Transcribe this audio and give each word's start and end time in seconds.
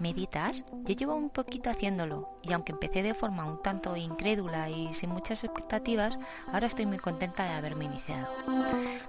¿Meditas? 0.00 0.64
Yo 0.84 0.94
llevo 0.94 1.14
un 1.14 1.30
poquito 1.30 1.70
haciéndolo 1.70 2.28
y 2.42 2.52
aunque 2.52 2.72
empecé 2.72 3.04
de 3.04 3.14
forma 3.14 3.44
un 3.44 3.62
tanto 3.62 3.96
incrédula 3.96 4.68
y 4.68 4.92
sin 4.92 5.10
muchas 5.10 5.44
expectativas, 5.44 6.18
ahora 6.52 6.66
estoy 6.66 6.86
muy 6.86 6.98
contenta 6.98 7.44
de 7.44 7.50
haberme 7.50 7.84
iniciado. 7.84 8.26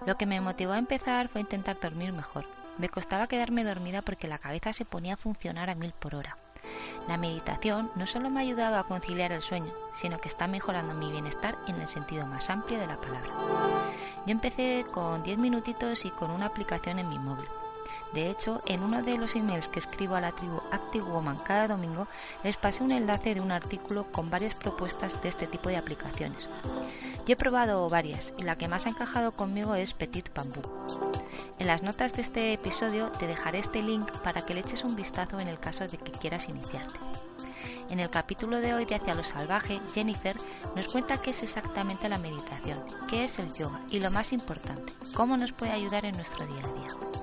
Lo 0.05 0.15
que 0.15 0.27
me 0.27 0.39
motivó 0.41 0.73
a 0.73 0.77
empezar 0.77 1.27
fue 1.27 1.41
intentar 1.41 1.79
dormir 1.79 2.13
mejor. 2.13 2.45
Me 2.77 2.87
costaba 2.87 3.25
quedarme 3.25 3.63
dormida 3.63 4.03
porque 4.03 4.27
la 4.27 4.37
cabeza 4.37 4.73
se 4.73 4.85
ponía 4.85 5.15
a 5.15 5.17
funcionar 5.17 5.71
a 5.71 5.75
mil 5.75 5.93
por 5.93 6.13
hora. 6.13 6.37
La 7.07 7.17
meditación 7.17 7.89
no 7.95 8.05
solo 8.05 8.29
me 8.29 8.41
ha 8.41 8.43
ayudado 8.43 8.77
a 8.77 8.83
conciliar 8.83 9.31
el 9.31 9.41
sueño, 9.41 9.73
sino 9.93 10.19
que 10.19 10.27
está 10.27 10.45
mejorando 10.45 10.93
mi 10.93 11.11
bienestar 11.11 11.57
en 11.67 11.81
el 11.81 11.87
sentido 11.87 12.27
más 12.27 12.51
amplio 12.51 12.79
de 12.79 12.85
la 12.85 13.01
palabra. 13.01 13.31
Yo 14.27 14.31
empecé 14.31 14.85
con 14.93 15.23
10 15.23 15.39
minutitos 15.39 16.05
y 16.05 16.11
con 16.11 16.29
una 16.29 16.45
aplicación 16.45 16.99
en 16.99 17.09
mi 17.09 17.17
móvil. 17.17 17.47
De 18.13 18.29
hecho, 18.29 18.61
en 18.65 18.83
uno 18.83 19.01
de 19.03 19.17
los 19.17 19.35
emails 19.35 19.69
que 19.69 19.79
escribo 19.79 20.15
a 20.15 20.21
la 20.21 20.33
tribu 20.33 20.59
Active 20.71 21.05
Woman 21.05 21.37
cada 21.37 21.69
domingo, 21.69 22.07
les 22.43 22.57
pasé 22.57 22.83
un 22.83 22.91
enlace 22.91 23.35
de 23.35 23.41
un 23.41 23.51
artículo 23.51 24.11
con 24.11 24.29
varias 24.29 24.55
propuestas 24.55 25.21
de 25.21 25.29
este 25.29 25.47
tipo 25.47 25.69
de 25.69 25.77
aplicaciones. 25.77 26.49
Yo 27.25 27.33
he 27.33 27.35
probado 27.35 27.87
varias 27.87 28.33
y 28.37 28.43
la 28.43 28.57
que 28.57 28.67
más 28.67 28.85
ha 28.85 28.89
encajado 28.89 29.31
conmigo 29.31 29.75
es 29.75 29.93
Petit 29.93 30.33
Bamboo. 30.33 30.61
En 31.59 31.67
las 31.67 31.83
notas 31.83 32.13
de 32.13 32.21
este 32.21 32.53
episodio 32.53 33.11
te 33.11 33.27
dejaré 33.27 33.59
este 33.59 33.81
link 33.81 34.11
para 34.23 34.45
que 34.45 34.55
le 34.55 34.61
eches 34.61 34.83
un 34.83 34.95
vistazo 34.95 35.39
en 35.39 35.47
el 35.47 35.59
caso 35.59 35.87
de 35.87 35.97
que 35.97 36.11
quieras 36.11 36.49
iniciarte. 36.49 36.99
En 37.89 37.99
el 37.99 38.09
capítulo 38.09 38.59
de 38.59 38.73
hoy 38.73 38.85
de 38.85 38.95
Hacia 38.95 39.13
lo 39.13 39.23
Salvaje, 39.23 39.79
Jennifer 39.93 40.35
nos 40.75 40.87
cuenta 40.87 41.21
qué 41.21 41.31
es 41.31 41.43
exactamente 41.43 42.09
la 42.09 42.17
meditación, 42.17 42.81
qué 43.09 43.25
es 43.25 43.37
el 43.37 43.53
yoga 43.53 43.81
y 43.89 43.99
lo 43.99 44.09
más 44.11 44.31
importante, 44.31 44.93
cómo 45.13 45.37
nos 45.37 45.51
puede 45.51 45.73
ayudar 45.73 46.05
en 46.05 46.15
nuestro 46.15 46.47
día 46.47 46.63
a 46.63 46.73
día. 46.73 47.20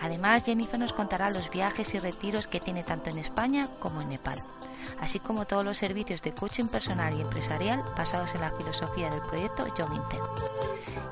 Además, 0.00 0.44
Jennifer 0.44 0.78
nos 0.78 0.92
contará 0.92 1.30
los 1.30 1.50
viajes 1.50 1.94
y 1.94 1.98
retiros 1.98 2.46
que 2.46 2.60
tiene 2.60 2.82
tanto 2.82 3.10
en 3.10 3.18
España 3.18 3.68
como 3.80 4.00
en 4.00 4.08
Nepal, 4.08 4.38
así 5.00 5.18
como 5.20 5.46
todos 5.46 5.64
los 5.64 5.78
servicios 5.78 6.22
de 6.22 6.32
coaching 6.32 6.66
personal 6.66 7.14
y 7.14 7.20
empresarial 7.20 7.82
basados 7.96 8.34
en 8.34 8.40
la 8.40 8.50
filosofía 8.50 9.10
del 9.10 9.22
proyecto 9.22 9.66
Yoga 9.76 10.02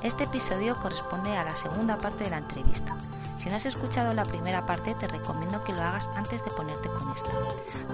Este 0.02 0.24
episodio 0.24 0.76
corresponde 0.76 1.36
a 1.36 1.44
la 1.44 1.56
segunda 1.56 1.98
parte 1.98 2.24
de 2.24 2.30
la 2.30 2.38
entrevista. 2.38 2.96
Si 3.42 3.48
no 3.48 3.56
has 3.56 3.66
escuchado 3.66 4.12
la 4.14 4.24
primera 4.24 4.64
parte, 4.66 4.94
te 4.94 5.08
recomiendo 5.08 5.64
que 5.64 5.72
lo 5.72 5.82
hagas 5.82 6.08
antes 6.14 6.44
de 6.44 6.52
ponerte 6.52 6.88
con 6.88 7.12
esta. 7.12 7.32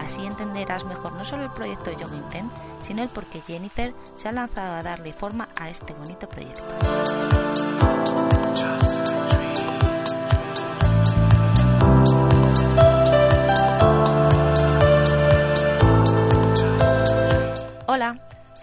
Así 0.05 0.27
entenderás 0.27 0.85
mejor 0.85 1.13
no 1.15 1.25
solo 1.25 1.45
el 1.45 1.51
proyecto 1.51 1.91
Yoga 1.93 2.17
Intent, 2.17 2.53
sino 2.87 3.03
el 3.03 3.09
por 3.09 3.25
qué 3.27 3.41
Jennifer 3.41 3.95
se 4.15 4.29
ha 4.29 4.33
lanzado 4.33 4.75
a 4.75 4.83
darle 4.83 5.15
forma 5.15 5.49
a 5.57 5.71
este 5.71 5.95
bonito 5.95 6.29
proyecto. 6.29 7.48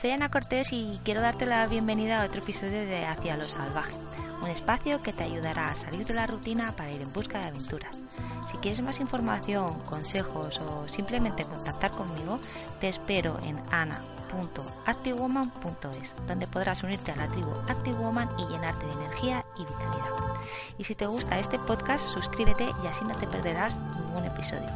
Soy 0.05 0.11
Ana 0.11 0.29
Cortés 0.29 0.71
y 0.71 0.99
quiero 1.03 1.19
darte 1.19 1.47
la 1.47 1.65
bienvenida 1.65 2.21
a 2.21 2.25
otro 2.25 2.43
episodio 2.43 2.85
de 2.85 3.07
Hacia 3.07 3.37
lo 3.37 3.45
Salvaje, 3.45 3.95
un 4.43 4.51
espacio 4.51 5.01
que 5.01 5.13
te 5.13 5.23
ayudará 5.23 5.71
a 5.71 5.75
salir 5.75 6.05
de 6.05 6.13
la 6.13 6.27
rutina 6.27 6.73
para 6.73 6.91
ir 6.91 7.01
en 7.01 7.11
busca 7.11 7.39
de 7.39 7.47
aventuras. 7.47 7.99
Si 8.45 8.55
quieres 8.57 8.83
más 8.83 8.99
información, 8.99 9.79
consejos 9.79 10.59
o 10.59 10.87
simplemente 10.87 11.43
contactar 11.43 11.89
conmigo, 11.89 12.37
te 12.79 12.87
espero 12.87 13.39
en 13.41 13.59
ana.activewoman.es, 13.71 16.15
donde 16.27 16.45
podrás 16.45 16.83
unirte 16.83 17.11
a 17.11 17.15
la 17.15 17.27
tribu 17.27 17.49
Active 17.67 17.97
Woman 17.97 18.29
y 18.37 18.45
llenarte 18.45 18.85
de 18.85 18.93
energía 18.93 19.43
y 19.57 19.61
vitalidad. 19.61 20.35
Y 20.77 20.83
si 20.83 20.93
te 20.93 21.07
gusta 21.07 21.39
este 21.39 21.57
podcast, 21.57 22.05
suscríbete 22.09 22.69
y 22.83 22.87
así 22.87 23.03
no 23.05 23.15
te 23.15 23.25
perderás 23.25 23.79
ningún 23.79 24.25
episodio. 24.25 24.69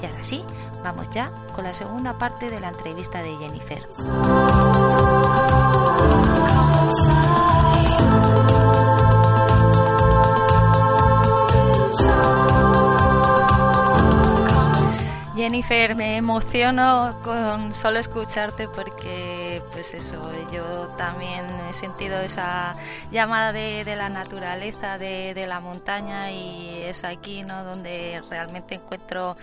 Y 0.00 0.06
ahora 0.06 0.22
sí, 0.22 0.44
vamos 0.82 1.08
ya 1.10 1.30
con 1.54 1.64
la 1.64 1.74
segunda 1.74 2.18
parte 2.18 2.50
de 2.50 2.60
la 2.60 2.68
entrevista 2.68 3.22
de 3.22 3.36
Jennifer. 3.36 3.86
Jennifer, 15.46 15.94
me 15.94 16.16
emociono 16.16 17.20
con 17.22 17.72
solo 17.72 18.00
escucharte 18.00 18.66
porque, 18.66 19.62
pues 19.70 19.94
eso, 19.94 20.20
yo 20.50 20.88
también 20.98 21.44
he 21.70 21.72
sentido 21.72 22.18
esa 22.20 22.74
llamada 23.12 23.52
de, 23.52 23.84
la 23.96 24.08
naturaleza, 24.08 24.98
de, 24.98 25.34
de, 25.34 25.46
la 25.46 25.60
montaña 25.60 26.32
y 26.32 26.82
es 26.82 27.04
aquí, 27.04 27.44
¿no? 27.44 27.62
Donde 27.62 28.20
realmente 28.28 28.74
encuentro 28.74 29.36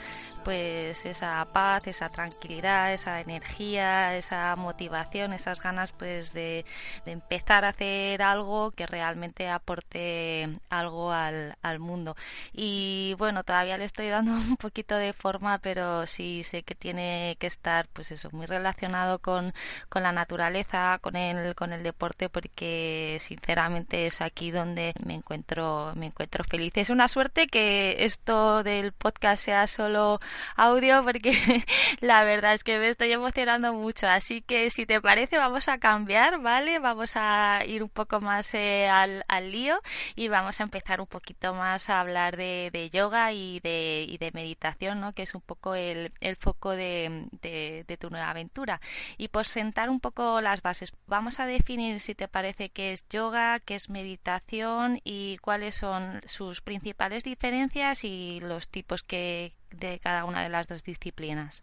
pues 0.44 1.06
esa 1.06 1.46
paz, 1.52 1.88
esa 1.88 2.10
tranquilidad, 2.10 2.94
esa 2.94 3.22
energía, 3.22 4.16
esa 4.18 4.56
motivación, 4.56 5.34
esas 5.34 5.62
ganas 5.62 5.92
pues 5.92 6.34
de, 6.34 6.66
empezar 7.06 7.66
a 7.66 7.70
hacer 7.70 8.22
algo 8.22 8.72
que 8.72 8.86
realmente 8.86 9.50
aporte 9.50 10.50
algo 10.70 11.12
al, 11.12 11.54
mundo. 11.80 12.16
Y 12.54 13.16
bueno, 13.18 13.44
todavía 13.44 13.78
le 13.78 13.86
estoy 13.86 14.08
dando 14.08 14.32
un 14.32 14.58
poquito 14.58 14.96
de 14.96 15.14
forma, 15.14 15.58
pero 15.60 16.06
sí 16.08 16.44
sé 16.44 16.64
que 16.64 16.76
tiene 16.76 17.36
que 17.40 17.48
estar 17.48 17.88
pues 17.94 18.12
eso, 18.12 18.30
muy 18.32 18.46
relacionado 18.46 19.20
con, 19.20 19.54
con 19.90 20.04
la 20.04 20.12
naturaleza, 20.12 21.00
con 21.02 21.16
el, 21.16 21.56
con 21.56 21.74
el 21.74 21.84
deporte, 21.84 22.30
porque 22.30 23.18
sinceramente 23.20 24.06
es 24.06 24.22
aquí 24.22 24.52
donde 24.52 24.94
me 25.06 25.16
encuentro, 25.16 25.94
me 25.96 26.08
encuentro 26.08 26.44
feliz. 26.44 26.74
Es 26.76 26.90
una 26.90 27.08
suerte 27.08 27.48
que 27.48 28.06
esto 28.06 28.64
del 28.64 28.92
podcast 28.92 29.44
sea 29.44 29.68
solo 29.68 30.20
audio 30.56 31.04
porque 31.04 31.34
la 32.02 32.24
verdad 32.24 32.54
es 32.54 32.64
que 32.64 32.80
me 32.80 32.90
estoy 32.90 33.12
emocionando 33.12 33.74
mucho. 33.74 34.08
Así 34.08 34.42
que 34.42 34.70
si 34.70 34.86
te 34.86 35.02
parece 35.02 35.38
vamos 35.38 35.68
a 35.68 35.78
cambiar, 35.78 36.40
¿vale? 36.42 36.80
Vamos 36.80 37.14
a 37.16 37.62
ir 37.66 37.84
un 37.84 37.90
poco 37.90 38.22
más 38.22 38.54
eh, 38.54 38.88
al, 38.88 39.24
lío 39.52 39.80
y 40.16 40.30
vamos 40.30 40.60
a 40.60 40.64
empezar 40.64 41.02
un 41.02 41.08
poquito 41.08 41.54
más 41.54 41.90
a 41.90 42.00
hablar 42.00 42.38
de, 42.38 42.90
yoga 42.92 43.34
y 43.34 43.60
de, 43.60 44.06
y 44.08 44.18
de 44.18 44.32
meditación, 44.34 45.02
¿no? 45.02 45.14
Que 45.14 45.24
es 45.24 45.36
un 45.36 45.42
poco 45.42 45.76
el, 45.76 46.14
el 46.22 46.36
foco 46.36 46.72
de, 46.72 47.28
de, 47.42 47.98
tu 47.98 48.10
nueva 48.10 48.30
aventura. 48.30 48.82
Y 49.18 49.28
por 49.28 49.46
sentar 49.46 49.90
un 49.90 50.00
poco 50.00 50.42
las 50.42 50.62
bases, 50.62 50.94
vamos 51.08 51.40
a 51.40 51.46
definir 51.46 52.00
si 52.00 52.16
te 52.16 52.28
parece 52.28 52.70
qué 52.70 52.94
es 52.94 53.08
yoga, 53.10 53.60
qué 53.60 53.76
es 53.76 53.90
meditación 53.90 55.00
y 55.04 55.38
cuáles 55.38 55.76
son 55.76 56.22
sus 56.26 56.62
principales 56.62 57.24
diferencias 57.24 58.04
y 58.04 58.40
los 58.42 58.68
tipos 58.68 59.04
que, 59.04 59.54
de 59.80 60.00
cada 60.00 60.26
una 60.26 60.42
de 60.44 60.50
las 60.50 60.68
dos 60.68 60.84
disciplinas. 60.84 61.62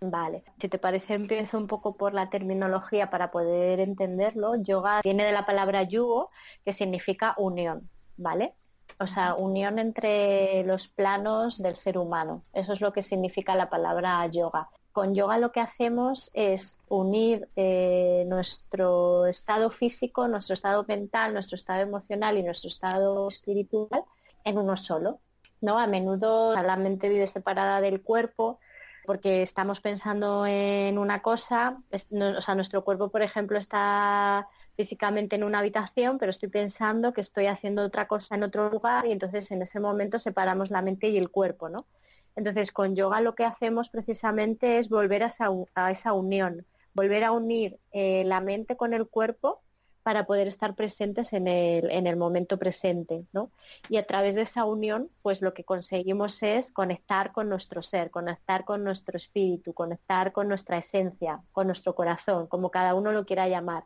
Vale, 0.00 0.44
si 0.60 0.68
te 0.68 0.78
parece 0.78 1.14
empiezo 1.14 1.56
un 1.56 1.66
poco 1.66 1.96
por 1.96 2.12
la 2.12 2.28
terminología 2.28 3.08
para 3.10 3.30
poder 3.30 3.80
entenderlo. 3.80 4.56
Yoga 4.56 5.00
viene 5.02 5.24
de 5.24 5.32
la 5.32 5.46
palabra 5.46 5.82
yugo, 5.84 6.30
que 6.64 6.72
significa 6.72 7.34
unión, 7.38 7.88
¿vale? 8.16 8.54
O 9.00 9.06
sea, 9.06 9.34
unión 9.34 9.78
entre 9.78 10.64
los 10.64 10.88
planos 10.88 11.62
del 11.62 11.76
ser 11.76 11.98
humano. 11.98 12.44
Eso 12.52 12.72
es 12.72 12.80
lo 12.80 12.92
que 12.92 13.02
significa 13.02 13.54
la 13.54 13.70
palabra 13.70 14.26
yoga. 14.26 14.68
Con 14.92 15.14
yoga 15.14 15.38
lo 15.38 15.52
que 15.52 15.60
hacemos 15.60 16.30
es 16.34 16.78
unir 16.88 17.48
eh, 17.56 18.24
nuestro 18.28 19.26
estado 19.26 19.70
físico, 19.70 20.28
nuestro 20.28 20.54
estado 20.54 20.84
mental, 20.88 21.34
nuestro 21.34 21.56
estado 21.56 21.80
emocional 21.82 22.38
y 22.38 22.42
nuestro 22.42 22.68
estado 22.68 23.28
espiritual 23.28 24.04
en 24.44 24.58
uno 24.58 24.76
solo. 24.76 25.20
¿No? 25.60 25.78
A 25.78 25.86
menudo 25.86 26.54
la 26.54 26.76
mente 26.76 27.08
vive 27.08 27.26
separada 27.26 27.80
del 27.80 28.02
cuerpo 28.02 28.58
porque 29.06 29.42
estamos 29.42 29.80
pensando 29.80 30.46
en 30.46 30.98
una 30.98 31.22
cosa, 31.22 31.80
o 31.90 32.42
sea, 32.42 32.54
nuestro 32.56 32.84
cuerpo, 32.84 33.08
por 33.08 33.22
ejemplo, 33.22 33.56
está 33.56 34.48
físicamente 34.76 35.36
en 35.36 35.44
una 35.44 35.60
habitación, 35.60 36.18
pero 36.18 36.30
estoy 36.30 36.50
pensando 36.50 37.12
que 37.14 37.22
estoy 37.22 37.46
haciendo 37.46 37.82
otra 37.82 38.08
cosa 38.08 38.34
en 38.34 38.42
otro 38.42 38.68
lugar 38.68 39.06
y 39.06 39.12
entonces 39.12 39.50
en 39.50 39.62
ese 39.62 39.80
momento 39.80 40.18
separamos 40.18 40.70
la 40.70 40.82
mente 40.82 41.08
y 41.08 41.16
el 41.16 41.30
cuerpo, 41.30 41.68
¿no? 41.68 41.86
Entonces 42.34 42.72
con 42.72 42.94
yoga 42.94 43.22
lo 43.22 43.34
que 43.34 43.44
hacemos 43.44 43.88
precisamente 43.88 44.78
es 44.78 44.90
volver 44.90 45.22
a 45.22 45.34
esa, 45.90 46.12
unión, 46.12 46.66
volver 46.92 47.24
a 47.24 47.32
unir 47.32 47.78
eh, 47.92 48.24
la 48.26 48.42
mente 48.42 48.76
con 48.76 48.92
el 48.92 49.08
cuerpo 49.08 49.62
para 50.06 50.24
poder 50.24 50.46
estar 50.46 50.76
presentes 50.76 51.32
en 51.32 51.48
el, 51.48 51.90
en 51.90 52.06
el 52.06 52.14
momento 52.14 52.58
presente, 52.58 53.24
¿no? 53.32 53.50
Y 53.88 53.96
a 53.96 54.06
través 54.06 54.36
de 54.36 54.42
esa 54.42 54.64
unión, 54.64 55.10
pues 55.20 55.42
lo 55.42 55.52
que 55.52 55.64
conseguimos 55.64 56.40
es 56.44 56.70
conectar 56.70 57.32
con 57.32 57.48
nuestro 57.48 57.82
ser, 57.82 58.12
conectar 58.12 58.64
con 58.64 58.84
nuestro 58.84 59.16
espíritu, 59.16 59.72
conectar 59.72 60.30
con 60.30 60.46
nuestra 60.46 60.78
esencia, 60.78 61.42
con 61.50 61.66
nuestro 61.66 61.96
corazón, 61.96 62.46
como 62.46 62.70
cada 62.70 62.94
uno 62.94 63.10
lo 63.10 63.26
quiera 63.26 63.48
llamar. 63.48 63.82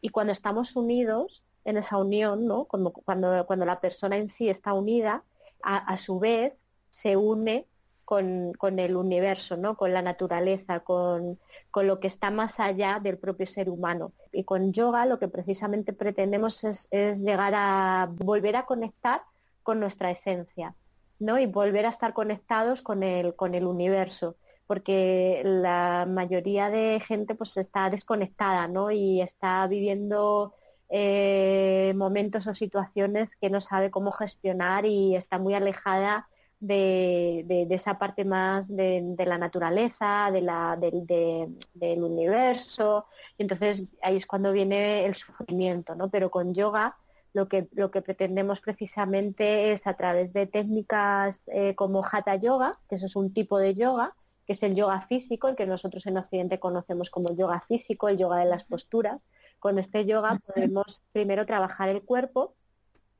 Y 0.00 0.10
cuando 0.10 0.32
estamos 0.32 0.76
unidos 0.76 1.42
en 1.64 1.78
esa 1.78 1.96
unión, 1.96 2.46
¿no? 2.46 2.66
Como 2.66 2.92
cuando, 2.92 3.44
cuando 3.44 3.66
la 3.66 3.80
persona 3.80 4.18
en 4.18 4.28
sí 4.28 4.48
está 4.48 4.72
unida, 4.72 5.24
a, 5.64 5.78
a 5.78 5.98
su 5.98 6.20
vez 6.20 6.52
se 6.90 7.16
une 7.16 7.66
con, 8.10 8.80
el 8.80 8.96
universo, 8.96 9.56
¿no? 9.56 9.76
con 9.76 9.92
la 9.92 10.02
naturaleza, 10.02 10.80
con, 10.80 11.38
lo 11.76 12.00
que 12.00 12.08
está 12.08 12.32
más 12.32 12.58
allá 12.58 12.98
del 13.00 13.18
propio 13.18 13.46
ser 13.46 13.70
humano. 13.70 14.12
Y 14.32 14.42
con 14.42 14.72
yoga 14.72 15.06
lo 15.06 15.20
que 15.20 15.28
precisamente 15.28 15.92
pretendemos 15.92 16.64
es, 16.64 16.88
llegar 16.90 17.52
a 17.54 18.10
volver 18.10 18.56
a 18.56 18.66
conectar 18.66 19.22
con 19.62 19.78
nuestra 19.78 20.10
esencia 20.10 20.74
¿no? 21.20 21.38
y 21.38 21.46
volver 21.46 21.86
a 21.86 21.90
estar 21.90 22.12
conectados 22.12 22.82
con 22.82 23.04
el, 23.04 23.36
con 23.36 23.54
el 23.54 23.64
universo 23.64 24.34
porque 24.66 25.42
la 25.44 26.06
mayoría 26.08 26.70
de 26.70 27.00
gente 27.06 27.34
pues 27.34 27.56
está 27.56 27.90
desconectada 27.90 28.66
¿no? 28.68 28.90
y 28.90 29.20
está 29.20 29.66
viviendo 29.66 30.54
eh, 30.88 31.92
momentos 31.96 32.46
o 32.48 32.54
situaciones 32.54 33.36
que 33.40 33.50
no 33.50 33.60
sabe 33.60 33.90
cómo 33.90 34.12
gestionar 34.12 34.84
y 34.84 35.16
está 35.16 35.38
muy 35.38 35.54
alejada 35.54 36.28
de, 36.60 37.66
esa 37.70 37.98
parte 37.98 38.24
más 38.24 38.68
de, 38.68 39.14
la 39.18 39.38
naturaleza, 39.38 40.30
de 40.30 40.42
la, 40.42 40.76
del 40.76 42.02
universo. 42.02 43.06
Y 43.38 43.42
entonces 43.42 43.82
ahí 44.02 44.16
es 44.16 44.26
cuando 44.26 44.52
viene 44.52 45.06
el 45.06 45.14
sufrimiento, 45.14 45.94
¿no? 45.94 46.10
Pero 46.10 46.30
con 46.30 46.54
yoga 46.54 46.96
lo 47.32 47.48
que, 47.48 47.68
lo 47.72 47.90
que 47.90 48.02
pretendemos 48.02 48.60
precisamente 48.60 49.72
es 49.72 49.86
a 49.86 49.94
través 49.94 50.32
de 50.32 50.46
técnicas 50.46 51.40
eh, 51.46 51.74
como 51.74 52.04
hatha 52.04 52.36
yoga, 52.36 52.78
que 52.88 52.96
eso 52.96 53.06
es 53.06 53.16
un 53.16 53.32
tipo 53.32 53.58
de 53.58 53.74
yoga, 53.74 54.14
que 54.46 54.54
es 54.54 54.62
el 54.62 54.74
yoga 54.74 55.06
físico, 55.08 55.48
el 55.48 55.56
que 55.56 55.66
nosotros 55.66 56.06
en 56.06 56.18
Occidente 56.18 56.58
conocemos 56.58 57.08
como 57.08 57.34
yoga 57.36 57.64
físico, 57.68 58.08
el 58.08 58.18
yoga 58.18 58.38
de 58.38 58.46
las 58.46 58.64
posturas. 58.64 59.20
Con 59.60 59.78
este 59.78 60.06
yoga 60.06 60.40
podemos 60.46 61.02
primero 61.12 61.46
trabajar 61.46 61.88
el 61.88 62.02
cuerpo 62.02 62.54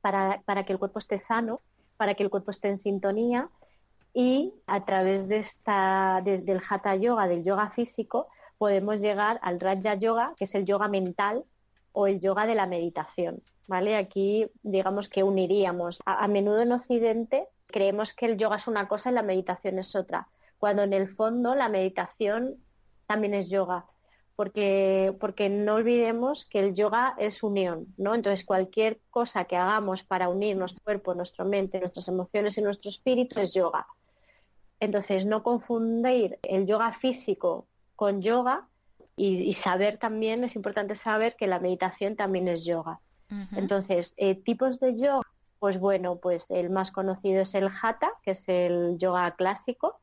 para, 0.01 0.41
para 0.45 0.65
que 0.65 0.73
el 0.73 0.79
cuerpo 0.79 0.99
esté 0.99 1.21
sano 1.21 1.61
para 2.01 2.15
que 2.15 2.23
el 2.23 2.31
cuerpo 2.31 2.49
esté 2.49 2.67
en 2.67 2.79
sintonía 2.79 3.47
y 4.11 4.55
a 4.65 4.85
través 4.85 5.27
de 5.27 5.37
esta, 5.37 6.19
del 6.23 6.59
hatha 6.67 6.95
yoga, 6.95 7.27
del 7.27 7.43
yoga 7.43 7.69
físico, 7.75 8.27
podemos 8.57 8.97
llegar 8.97 9.39
al 9.43 9.59
raja 9.59 9.93
yoga, 9.93 10.33
que 10.35 10.45
es 10.45 10.55
el 10.55 10.65
yoga 10.65 10.87
mental 10.87 11.45
o 11.91 12.07
el 12.07 12.19
yoga 12.19 12.47
de 12.47 12.55
la 12.55 12.65
meditación. 12.65 13.43
¿vale? 13.67 13.97
Aquí 13.97 14.49
digamos 14.63 15.09
que 15.09 15.21
uniríamos. 15.21 15.99
A, 16.03 16.23
a 16.23 16.27
menudo 16.27 16.63
en 16.63 16.71
Occidente 16.71 17.47
creemos 17.67 18.15
que 18.15 18.25
el 18.25 18.35
yoga 18.35 18.55
es 18.55 18.65
una 18.65 18.87
cosa 18.87 19.11
y 19.11 19.13
la 19.13 19.21
meditación 19.21 19.77
es 19.77 19.95
otra, 19.95 20.27
cuando 20.57 20.81
en 20.81 20.93
el 20.93 21.07
fondo 21.07 21.53
la 21.53 21.69
meditación 21.69 22.55
también 23.05 23.35
es 23.35 23.47
yoga 23.47 23.85
porque, 24.41 25.15
porque 25.19 25.49
no 25.49 25.75
olvidemos 25.75 26.45
que 26.45 26.57
el 26.57 26.73
yoga 26.73 27.13
es 27.19 27.43
unión, 27.43 27.85
¿no? 27.97 28.15
Entonces 28.15 28.43
cualquier 28.43 28.99
cosa 29.11 29.45
que 29.45 29.55
hagamos 29.55 30.01
para 30.01 30.29
unir 30.29 30.57
nuestro 30.57 30.83
cuerpo, 30.83 31.13
nuestra 31.13 31.45
mente, 31.45 31.79
nuestras 31.79 32.07
emociones 32.07 32.57
y 32.57 32.61
nuestro 32.63 32.89
espíritu 32.89 33.39
es 33.39 33.53
yoga. 33.53 33.85
Entonces 34.79 35.27
no 35.27 35.43
confundir 35.43 36.39
el 36.41 36.65
yoga 36.65 36.91
físico 36.93 37.67
con 37.95 38.23
yoga 38.23 38.65
y, 39.15 39.53
saber 39.53 39.99
también, 39.99 40.43
es 40.43 40.55
importante 40.55 40.95
saber 40.95 41.35
que 41.35 41.45
la 41.45 41.59
meditación 41.59 42.15
también 42.15 42.47
es 42.47 42.65
yoga. 42.65 42.99
Entonces, 43.55 44.15
eh, 44.17 44.33
tipos 44.33 44.79
de 44.79 44.97
yoga, 44.97 45.21
pues 45.59 45.79
bueno, 45.79 46.15
pues 46.15 46.47
el 46.49 46.71
más 46.71 46.89
conocido 46.89 47.43
es 47.43 47.53
el 47.53 47.69
hatha, 47.69 48.13
que 48.23 48.31
es 48.31 48.49
el 48.49 48.97
yoga 48.97 49.35
clásico, 49.35 49.99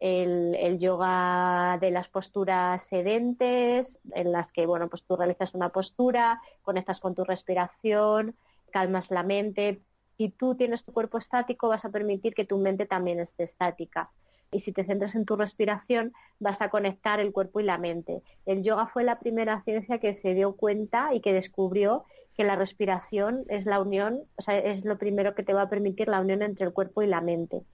el, 0.00 0.78
yoga 0.78 1.78
de 1.80 1.90
las 1.90 2.08
posturas 2.08 2.82
sedentes, 2.88 3.96
en 4.12 4.32
las 4.32 4.50
que 4.52 4.66
bueno, 4.66 4.88
pues 4.88 5.02
tú 5.04 5.16
realizas 5.16 5.54
una 5.54 5.70
postura, 5.70 6.40
conectas 6.62 7.00
con 7.00 7.14
tu 7.14 7.24
respiración, 7.24 8.36
calmas 8.70 9.10
la 9.10 9.22
mente. 9.22 9.82
Si 10.16 10.30
tú 10.30 10.54
tienes 10.54 10.84
tu 10.84 10.92
cuerpo 10.92 11.18
estático, 11.18 11.68
vas 11.68 11.84
a 11.84 11.90
permitir 11.90 12.34
que 12.34 12.44
tu 12.44 12.58
mente 12.58 12.86
también 12.86 13.20
esté 13.20 13.44
estática. 13.44 14.10
Y 14.50 14.60
si 14.60 14.72
te 14.72 14.84
centras 14.84 15.14
en 15.14 15.26
tu 15.26 15.36
respiración, 15.36 16.12
vas 16.38 16.60
a 16.60 16.70
conectar 16.70 17.20
el 17.20 17.32
cuerpo 17.32 17.60
y 17.60 17.64
la 17.64 17.78
mente. 17.78 18.22
El 18.46 18.62
yoga 18.62 18.86
fue 18.86 19.04
la 19.04 19.20
primera 19.20 19.62
ciencia 19.64 19.98
que 19.98 20.14
se 20.14 20.34
dio 20.34 20.56
cuenta 20.56 21.12
y 21.12 21.20
que 21.20 21.34
descubrió 21.34 22.04
que 22.34 22.44
la 22.44 22.56
respiración 22.56 23.44
es 23.48 23.66
la 23.66 23.80
unión, 23.80 24.22
o 24.36 24.42
sea, 24.42 24.58
es 24.58 24.84
lo 24.84 24.96
primero 24.96 25.34
que 25.34 25.42
te 25.42 25.52
va 25.52 25.62
a 25.62 25.68
permitir 25.68 26.08
la 26.08 26.20
unión 26.20 26.40
entre 26.42 26.64
el 26.64 26.72
cuerpo 26.72 27.02
y 27.02 27.08
la 27.08 27.20
mente 27.20 27.64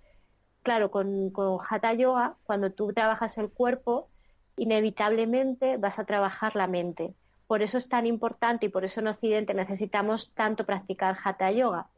claro, 0.64 0.90
con, 0.90 1.30
con 1.30 1.58
Hatha 1.68 1.92
Yoga, 1.92 2.36
cuando 2.42 2.72
tú 2.72 2.92
trabajas 2.92 3.38
el 3.38 3.50
cuerpo, 3.50 4.08
inevitablemente 4.56 5.76
vas 5.76 5.98
a 6.00 6.04
trabajar 6.04 6.56
la 6.56 6.66
mente. 6.66 7.14
Por 7.46 7.62
eso 7.62 7.78
es 7.78 7.88
tan 7.88 8.06
importante 8.06 8.66
y 8.66 8.68
por 8.70 8.84
eso 8.84 8.98
en 9.00 9.08
Occidente 9.08 9.54
necesitamos 9.54 10.32
tanto 10.34 10.64
practicar 10.64 11.16
Hatha 11.22 11.52
Yoga, 11.52 11.88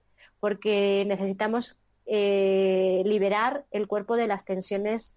porque 0.40 1.04
necesitamos 1.06 1.78
eh, 2.04 3.02
liberar 3.06 3.64
el 3.70 3.86
cuerpo 3.86 4.16
de 4.16 4.26
las 4.26 4.44
tensiones 4.44 5.14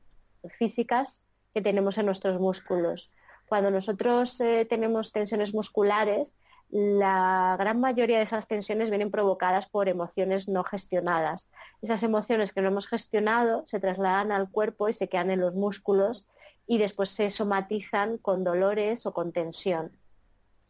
físicas 0.58 1.22
que 1.54 1.62
tenemos 1.62 1.98
en 1.98 2.06
nuestros 2.06 2.40
músculos. 2.40 3.10
Cuando 3.48 3.72
nosotros 3.72 4.40
eh, 4.42 4.66
tenemos 4.70 5.12
tensiones 5.12 5.54
musculares, 5.56 6.36
la 6.70 7.56
gran 7.58 7.80
mayoría 7.80 8.18
de 8.18 8.24
esas 8.24 8.48
tensiones 8.48 8.90
vienen 8.90 9.12
provocadas 9.12 9.68
por 9.68 9.90
emociones 9.90 10.48
no 10.48 10.64
gestionadas. 10.64 11.48
Esas 11.82 12.04
emociones 12.04 12.54
que 12.54 12.62
no 12.62 12.68
hemos 12.68 12.88
gestionado 12.88 13.66
se 13.68 13.80
trasladan 13.80 14.32
al 14.32 14.50
cuerpo 14.52 14.90
y 14.90 14.94
se 14.94 15.10
quedan 15.10 15.32
en 15.32 15.40
los 15.40 15.56
músculos 15.56 16.26
y 16.68 16.78
después 16.78 17.10
se 17.10 17.32
somatizan 17.32 18.20
con 18.20 18.44
dolores 18.44 19.06
o 19.06 19.14
con 19.14 19.32
tensión. 19.32 19.92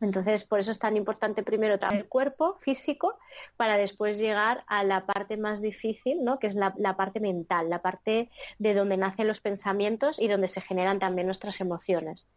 Entonces, 0.02 0.46
por 0.46 0.62
eso 0.62 0.72
es 0.72 0.80
tan 0.80 0.96
importante 0.96 1.44
primero 1.44 1.78
el 1.92 2.08
cuerpo 2.08 2.58
físico 2.62 3.18
para 3.58 3.76
después 3.76 4.18
llegar 4.18 4.64
a 4.68 4.86
la 4.86 5.06
parte 5.06 5.36
más 5.36 5.62
difícil, 5.62 6.24
¿no? 6.24 6.40
que 6.40 6.48
es 6.48 6.56
la, 6.56 6.74
parte 6.96 7.20
mental, 7.20 7.70
la 7.70 7.82
parte 7.82 8.30
de 8.60 8.74
donde 8.74 8.96
nacen 8.96 9.28
los 9.28 9.42
pensamientos 9.42 10.18
y 10.18 10.30
donde 10.30 10.48
se 10.48 10.62
generan 10.62 11.00
también 11.00 11.28
nuestras 11.28 11.60
emociones. 11.60 12.28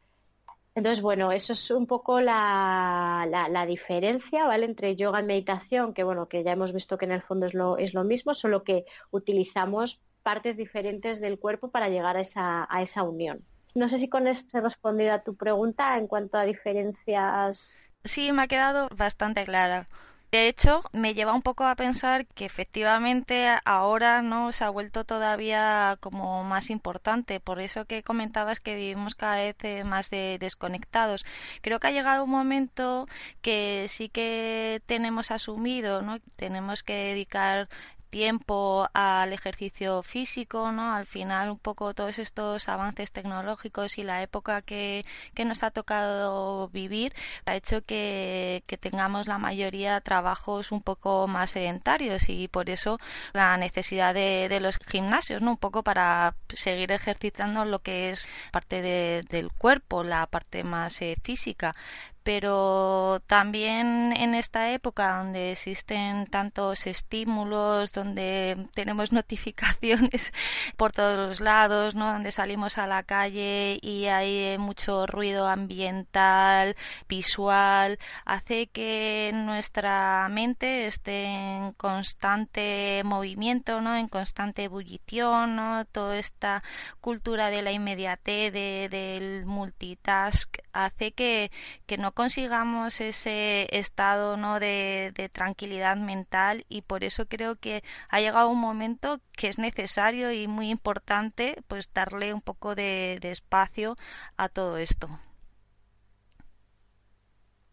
Entonces, 0.75 1.03
bueno, 1.03 1.33
eso 1.33 1.53
es 1.53 1.71
un 1.71 1.87
poco 1.87 2.21
la, 2.21 3.27
la, 3.29 3.67
diferencia, 3.67 4.47
¿vale? 4.47 4.65
Entre 4.65 4.97
yoga 4.97 5.21
y 5.21 5.25
meditación, 5.25 5.93
que 5.93 6.03
bueno, 6.03 6.29
que 6.29 6.43
ya 6.43 6.53
hemos 6.53 6.73
visto 6.73 6.97
que 6.97 7.05
en 7.05 7.13
el 7.13 7.23
fondo 7.23 7.47
es 7.47 7.53
lo, 7.53 7.77
es 7.77 7.93
lo 7.93 8.05
mismo, 8.05 8.35
solo 8.35 8.65
que 8.65 8.87
utilizamos 9.11 10.01
partes 10.23 10.57
diferentes 10.57 11.21
del 11.21 11.39
cuerpo 11.39 11.71
para 11.71 11.91
llegar 11.91 12.17
a 12.17 12.23
esa, 12.23 12.67
a 12.71 12.83
esa 12.83 13.03
unión. 13.03 13.45
No 13.75 13.89
sé 13.89 13.99
si 13.99 14.09
con 14.09 14.27
esto 14.27 14.59
he 14.59 14.61
respondido 14.63 15.13
a 15.13 15.23
tu 15.23 15.37
pregunta 15.37 15.97
en 15.99 16.07
cuanto 16.07 16.39
a 16.39 16.45
diferencias. 16.45 17.71
Sí, 18.05 18.33
me 18.33 18.43
ha 18.43 18.49
quedado 18.49 18.89
bastante 18.97 19.45
clara. 19.45 19.87
De 20.33 20.49
hecho, 20.49 20.83
me 20.93 21.13
lleva 21.13 21.35
un 21.35 21.43
poco 21.43 21.65
a 21.65 21.77
pensar 21.77 22.27
que 22.27 22.47
efectivamente 22.47 23.47
ahora 23.67 24.23
no 24.23 24.51
se 24.51 24.65
ha 24.65 24.71
vuelto 24.71 25.05
todavía 25.05 25.99
como 26.01 26.43
más 26.43 26.71
importante. 26.71 27.39
Por 27.39 27.61
eso 27.61 27.85
que 27.85 28.03
comentabas 28.03 28.59
que 28.59 28.75
vivimos 28.75 29.15
cada 29.15 29.37
vez 29.37 29.85
más 29.85 30.09
desconectados. 30.09 31.27
Creo 31.61 31.79
que 31.81 31.89
ha 31.89 31.91
llegado 31.91 32.25
un 32.25 32.31
momento 32.31 33.07
que 33.43 33.85
sí 33.89 34.09
que 34.09 34.81
tenemos 34.87 35.31
asumido, 35.31 36.01
¿no? 36.01 36.19
Tenemos 36.37 36.83
que 36.83 36.95
dedicar 36.95 37.69
tiempo 38.13 38.89
al 38.93 39.33
ejercicio 39.33 40.03
físico, 40.03 40.71
¿no? 40.71 40.95
Al 40.95 41.07
final 41.07 41.51
un 41.51 41.59
poco 41.59 41.95
todos 41.95 42.19
estos 42.19 42.69
avances 42.69 43.11
tecnológicos 43.11 43.97
y 43.97 44.05
la 44.05 44.23
época 44.23 44.61
que, 44.61 45.07
que 45.35 45.47
nos 45.47 45.63
ha 45.63 45.71
tocado 45.71 46.69
vivir 46.69 47.15
ha 47.47 47.57
hecho 47.57 47.83
que, 47.83 48.63
que 48.67 48.77
tengamos 48.77 49.27
la 49.27 49.39
mayoría 49.39 49.99
trabajos 50.03 50.73
un 50.73 50.83
poco 50.83 51.27
más 51.27 51.53
sedentarios 51.53 52.29
y 52.29 52.49
por 52.49 52.69
eso 52.69 52.99
la 53.33 53.57
necesidad 53.57 54.13
de, 54.13 54.49
de 54.51 54.61
los 54.61 54.77
gimnasios, 54.87 55.41
¿no? 55.41 55.53
Un 55.53 55.57
poco 55.57 55.83
para 55.83 56.35
seguir 56.55 56.93
ejercitando 56.93 57.65
lo 57.65 57.79
que 57.81 58.11
es 58.11 58.29
parte 58.53 58.83
de, 58.83 59.25
del 59.31 59.51
cuerpo, 59.51 60.05
la 60.05 60.27
parte 60.27 60.65
más 60.65 61.01
eh, 61.01 61.17
física 61.23 61.75
pero 62.23 63.21
también 63.27 64.13
en 64.17 64.35
esta 64.35 64.73
época 64.73 65.19
donde 65.19 65.53
existen 65.53 66.27
tantos 66.27 66.87
estímulos, 66.87 67.93
donde 67.93 68.69
tenemos 68.75 69.13
notificaciones 69.13 70.33
por 70.77 70.93
todos 70.93 71.17
los 71.17 71.41
lados, 71.41 71.95
¿no? 71.95 72.13
donde 72.13 72.33
salimos 72.33 72.79
a 72.79 72.87
la 72.87 73.03
calle 73.03 73.79
y 73.83 74.07
hay 74.07 74.57
mucho 74.59 75.07
ruido 75.07 75.49
ambiental, 75.49 76.77
visual, 77.09 77.99
hace 78.25 78.69
que 78.69 79.33
nuestra 79.35 80.29
mente 80.31 80.87
esté 80.87 81.25
en 81.25 81.73
constante 81.73 83.03
movimiento, 83.05 83.81
¿no? 83.81 83.97
en 83.97 84.09
constante 84.09 84.65
ebullición, 84.65 85.57
¿no? 85.57 85.85
toda 85.87 86.19
esta 86.19 86.63
cultura 87.01 87.51
de 87.51 87.63
la 87.63 87.73
inmediatez, 87.73 88.53
de, 88.53 88.89
del 88.91 89.47
multitask, 89.47 90.59
hace 90.73 91.13
que, 91.13 91.51
que 91.87 91.99
no 91.99 92.12
consigamos 92.13 93.01
ese 93.01 93.67
estado 93.77 94.37
¿no? 94.37 94.61
de, 94.61 95.31
tranquilidad 95.33 95.97
mental 95.97 96.65
y 96.69 96.83
por 96.83 97.05
eso 97.05 97.27
creo 97.27 97.57
que 97.57 97.83
ha 98.09 98.21
llegado 98.21 98.49
un 98.49 98.61
momento 98.61 99.21
que 99.37 99.49
es 99.49 99.59
necesario 99.59 100.33
y 100.33 100.49
muy 100.49 100.71
importante 100.71 101.63
pues 101.69 101.93
darle 101.93 102.35
un 102.35 102.41
poco 102.41 102.75
de 102.75 103.19
espacio 103.23 103.97
a 104.37 104.49
todo 104.49 104.79
esto. 104.79 105.09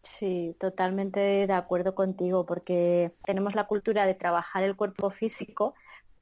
Sí, 0.02 0.56
totalmente 0.58 1.20
de 1.46 1.52
acuerdo 1.52 1.94
contigo, 1.94 2.46
porque 2.46 3.12
tenemos 3.24 3.54
la 3.54 3.64
cultura 3.64 4.06
de 4.06 4.14
trabajar 4.14 4.62
el 4.62 4.76
cuerpo 4.76 5.10
físico, 5.10 5.74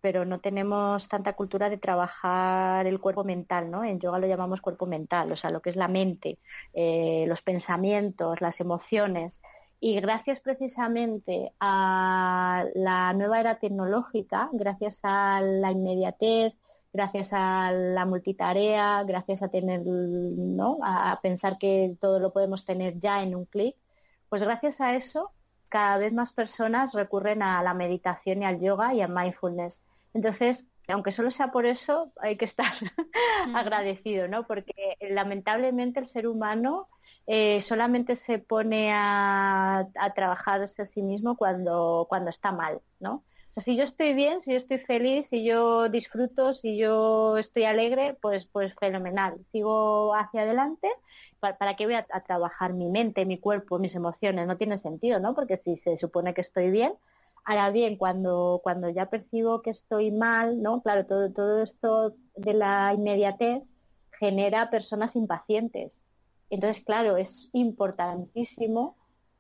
pero 0.09 0.25
no 0.25 0.41
tenemos 0.41 1.07
tanta 1.07 1.35
cultura 1.35 1.69
de 1.69 1.77
trabajar 1.77 2.87
el 2.87 2.99
cuerpo 2.99 3.25
mental, 3.25 3.71
¿no? 3.71 3.85
En 3.85 4.01
yoga 4.01 4.19
lo 4.19 4.27
llamamos 4.27 4.63
cuerpo 4.63 4.87
mental, 4.87 5.31
o 5.33 5.37
sea, 5.37 5.51
lo 5.51 5.61
que 5.61 5.69
es 5.69 5.77
la 5.77 5.87
mente, 5.87 6.39
eh, 6.73 7.27
los 7.29 7.43
pensamientos, 7.43 8.41
las 8.41 8.59
emociones. 8.61 9.43
Y 9.81 10.01
gracias 10.01 10.41
precisamente 10.41 11.53
a 11.61 12.65
la 12.75 13.13
nueva 13.13 13.39
era 13.39 13.57
tecnológica, 13.57 14.49
gracias 14.55 14.99
a 15.03 15.43
la 15.43 15.73
inmediatez, 15.73 16.55
gracias 16.91 17.35
a 17.35 17.71
la 17.73 18.07
multitarea, 18.07 19.03
gracias 19.05 19.43
a 19.43 19.49
tener, 19.49 19.83
¿no? 19.85 20.79
a 20.83 21.21
pensar 21.23 21.59
que 21.59 21.99
todo 22.01 22.19
lo 22.19 22.33
podemos 22.33 22.65
tener 22.65 22.99
ya 22.99 23.23
en 23.23 23.35
un 23.35 23.45
clic, 23.45 23.77
pues 24.31 24.43
gracias 24.43 24.81
a 24.81 24.97
eso 24.97 25.33
cada 25.69 25.99
vez 25.99 26.15
más 26.15 26.33
personas 26.33 26.95
recurren 26.95 27.43
a 27.43 27.63
la 27.63 27.75
meditación 27.75 28.43
y 28.43 28.47
al 28.47 28.59
yoga 28.59 28.95
y 28.95 29.03
a 29.03 29.09
mindfulness. 29.09 29.83
Entonces, 30.15 30.67
aunque 30.89 31.13
solo 31.13 31.31
sea 31.31 31.51
por 31.51 31.67
eso, 31.67 32.13
hay 32.21 32.37
que 32.37 32.45
estar 32.45 32.73
agradecido, 33.55 34.29
¿no? 34.29 34.47
Porque 34.47 34.97
lamentablemente 35.01 36.01
el 36.01 36.09
ser 36.09 36.27
humano 36.27 36.89
eh, 37.27 37.61
solamente 37.63 38.17
se 38.17 38.39
pone 38.39 38.93
a, 38.93 39.89
a 39.99 40.15
trabajar 40.15 40.63
a 40.63 40.87
sí 40.87 41.03
mismo 41.03 41.37
cuando, 41.37 42.07
cuando 42.09 42.31
está 42.31 42.53
mal, 42.53 42.81
¿no? 43.01 43.25
si 43.65 43.77
yo 43.77 43.85
estoy 43.85 44.15
bien, 44.15 44.43
si 44.43 44.53
yo 44.53 44.59
estoy 44.59 44.79
feliz, 44.79 45.27
si 45.31 45.45
yo 45.45 45.89
disfruto, 45.89 46.55
si 46.55 46.77
yo 46.77 47.39
estoy 47.39 47.65
alegre, 47.65 48.17
pues, 48.21 48.47
pues 48.47 48.75
fenomenal. 48.79 49.39
Sigo 49.53 50.15
hacia 50.15 50.43
adelante. 50.43 50.89
¿Para, 51.41 51.75
qué 51.77 51.87
voy 51.87 51.95
a, 51.95 52.05
trabajar 52.27 52.75
mi 52.75 52.89
mente, 52.89 53.25
mi 53.25 53.39
cuerpo, 53.39 53.79
mis 53.79 53.95
emociones? 53.95 54.47
No 54.47 54.57
tiene 54.57 54.79
sentido, 54.79 55.21
¿no? 55.21 55.35
Porque 55.35 55.61
si 55.65 55.77
se 55.79 55.99
supone 55.99 56.35
que 56.35 56.41
estoy 56.41 56.71
bien, 56.71 56.95
ahora 57.49 57.71
bien, 57.71 57.97
cuando, 57.97 58.61
cuando 58.63 58.91
ya 58.91 59.09
percibo 59.09 59.63
que 59.63 59.71
estoy 59.71 60.11
mal, 60.11 60.61
¿no? 60.61 60.83
Claro, 60.83 61.07
todo, 61.07 61.33
todo 61.33 61.63
esto 61.63 62.15
de 62.37 62.53
la 62.53 62.93
inmediatez 62.93 63.63
genera 64.21 64.69
personas 64.69 65.17
impacientes. 65.17 65.99
Entonces, 66.51 66.85
claro, 66.85 67.17
es 67.17 67.49
importantísimo 67.55 68.97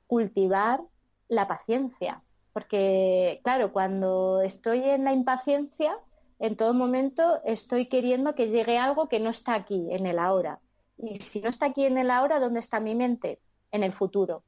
cultivar 0.06 0.80
la 1.28 1.48
paciencia, 1.48 2.22
porque, 2.54 3.42
claro, 3.44 3.74
cuando 3.74 4.40
estoy 4.40 4.84
en 4.84 5.04
la 5.04 5.12
impaciencia, 5.12 5.98
en 6.38 6.56
todo 6.56 6.72
momento 6.72 7.42
estoy 7.44 7.88
queriendo 7.90 8.34
que 8.34 8.48
llegue 8.48 8.78
algo 8.78 9.10
que 9.10 9.20
no 9.20 9.28
está 9.28 9.52
aquí, 9.52 9.86
en 9.90 10.06
el 10.06 10.18
ahora. 10.18 10.60
Y 10.96 11.16
si 11.16 11.42
no 11.42 11.50
está 11.50 11.66
aquí 11.66 11.84
en 11.84 11.98
el 11.98 12.10
ahora, 12.10 12.40
¿dónde 12.40 12.60
está 12.60 12.80
mi 12.80 12.94
mente? 12.94 13.38
En 13.70 13.82
el 13.82 13.92
futuro. 13.92 14.44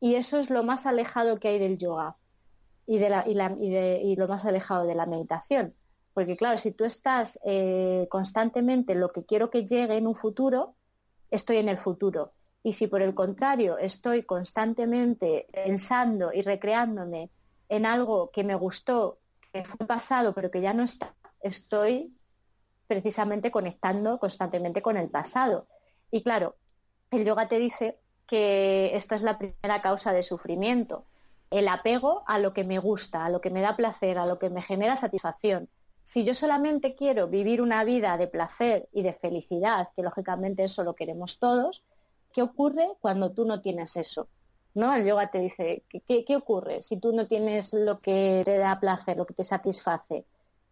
Y 0.00 0.14
eso 0.14 0.38
es 0.38 0.48
lo 0.48 0.62
más 0.62 0.86
alejado 0.86 1.38
que 1.38 1.48
hay 1.48 1.58
del 1.58 1.76
yoga 1.76 2.16
y, 2.88 2.96
de 2.98 3.10
la, 3.10 3.28
y, 3.28 3.34
la, 3.34 3.54
y, 3.60 3.68
de, 3.68 4.00
y 4.02 4.16
lo 4.16 4.26
más 4.26 4.46
alejado 4.46 4.86
de 4.86 4.94
la 4.94 5.04
meditación. 5.04 5.74
Porque 6.14 6.38
claro, 6.38 6.56
si 6.56 6.72
tú 6.72 6.84
estás 6.84 7.38
eh, 7.44 8.08
constantemente 8.10 8.94
lo 8.94 9.12
que 9.12 9.24
quiero 9.24 9.50
que 9.50 9.66
llegue 9.66 9.98
en 9.98 10.06
un 10.06 10.14
futuro, 10.14 10.74
estoy 11.30 11.58
en 11.58 11.68
el 11.68 11.76
futuro. 11.76 12.32
Y 12.62 12.72
si 12.72 12.86
por 12.86 13.02
el 13.02 13.14
contrario 13.14 13.76
estoy 13.76 14.22
constantemente 14.22 15.46
pensando 15.52 16.32
y 16.32 16.40
recreándome 16.40 17.30
en 17.68 17.84
algo 17.84 18.30
que 18.30 18.42
me 18.42 18.54
gustó, 18.54 19.18
que 19.52 19.64
fue 19.64 19.86
pasado, 19.86 20.32
pero 20.32 20.50
que 20.50 20.62
ya 20.62 20.72
no 20.72 20.82
está, 20.82 21.14
estoy 21.40 22.14
precisamente 22.86 23.50
conectando 23.50 24.18
constantemente 24.18 24.80
con 24.80 24.96
el 24.96 25.10
pasado. 25.10 25.66
Y 26.10 26.22
claro, 26.22 26.56
el 27.10 27.26
yoga 27.26 27.48
te 27.48 27.58
dice 27.58 27.98
que 28.26 28.96
esta 28.96 29.14
es 29.14 29.22
la 29.22 29.36
primera 29.36 29.82
causa 29.82 30.14
de 30.14 30.22
sufrimiento, 30.22 31.04
el 31.50 31.68
apego 31.68 32.24
a 32.26 32.38
lo 32.38 32.52
que 32.52 32.64
me 32.64 32.78
gusta, 32.78 33.24
a 33.24 33.30
lo 33.30 33.40
que 33.40 33.50
me 33.50 33.60
da 33.60 33.76
placer, 33.76 34.18
a 34.18 34.26
lo 34.26 34.38
que 34.38 34.50
me 34.50 34.62
genera 34.62 34.96
satisfacción. 34.96 35.68
Si 36.02 36.24
yo 36.24 36.34
solamente 36.34 36.94
quiero 36.94 37.28
vivir 37.28 37.60
una 37.60 37.84
vida 37.84 38.16
de 38.16 38.28
placer 38.28 38.88
y 38.92 39.02
de 39.02 39.12
felicidad, 39.14 39.88
que 39.94 40.02
lógicamente 40.02 40.64
eso 40.64 40.82
lo 40.84 40.94
queremos 40.94 41.38
todos, 41.38 41.82
¿Qué 42.32 42.42
ocurre 42.42 42.88
cuando 43.00 43.32
tú 43.32 43.44
no 43.44 43.60
tienes 43.60 43.96
eso? 43.96 44.28
¿No? 44.74 44.94
El 44.94 45.04
yoga 45.04 45.30
te 45.30 45.40
dice, 45.40 45.82
¿qué, 45.88 46.36
ocurre 46.36 46.82
si 46.82 46.96
tú 46.96 47.12
no 47.12 47.26
tienes 47.26 47.72
lo 47.72 48.00
que 48.00 48.42
te 48.44 48.58
da 48.58 48.78
placer, 48.78 49.16
lo 49.16 49.26
que 49.26 49.34
te 49.34 49.44
satisface? 49.44 50.24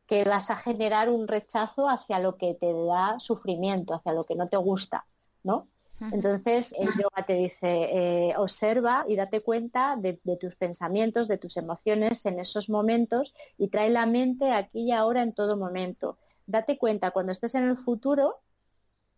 Que 0.06 0.22
vas 0.22 0.50
a 0.50 0.56
generar 0.56 1.08
un 1.08 1.26
rechazo 1.26 1.88
hacia 1.88 2.20
lo 2.20 2.36
que 2.36 2.54
te 2.54 2.72
da 2.72 3.18
sufrimiento, 3.18 3.94
hacia 3.94 4.12
lo 4.12 4.24
que 4.24 4.36
no 4.36 4.48
te 4.48 4.56
gusta, 4.56 5.06
¿no? 5.42 5.66
Entonces 5.98 6.74
el 6.78 6.88
yoga 6.88 7.24
te 7.26 7.34
dice, 7.34 7.58
eh, 7.62 8.34
observa 8.36 9.04
y 9.08 9.16
date 9.16 9.40
cuenta 9.40 9.96
de, 9.96 10.20
tus 10.38 10.54
pensamientos, 10.56 11.26
de 11.26 11.38
tus 11.38 11.56
emociones 11.56 12.24
en 12.26 12.38
esos 12.38 12.68
momentos 12.68 13.34
y 13.56 13.68
trae 13.68 13.90
la 13.90 14.06
mente 14.06 14.52
aquí 14.52 14.82
y 14.82 14.92
ahora 14.92 15.22
en 15.22 15.32
todo 15.32 15.56
momento. 15.56 16.18
Date 16.46 16.78
cuenta 16.78 17.10
cuando 17.10 17.32
estés 17.32 17.54
en 17.54 17.64
el 17.64 17.76
futuro 17.76 18.36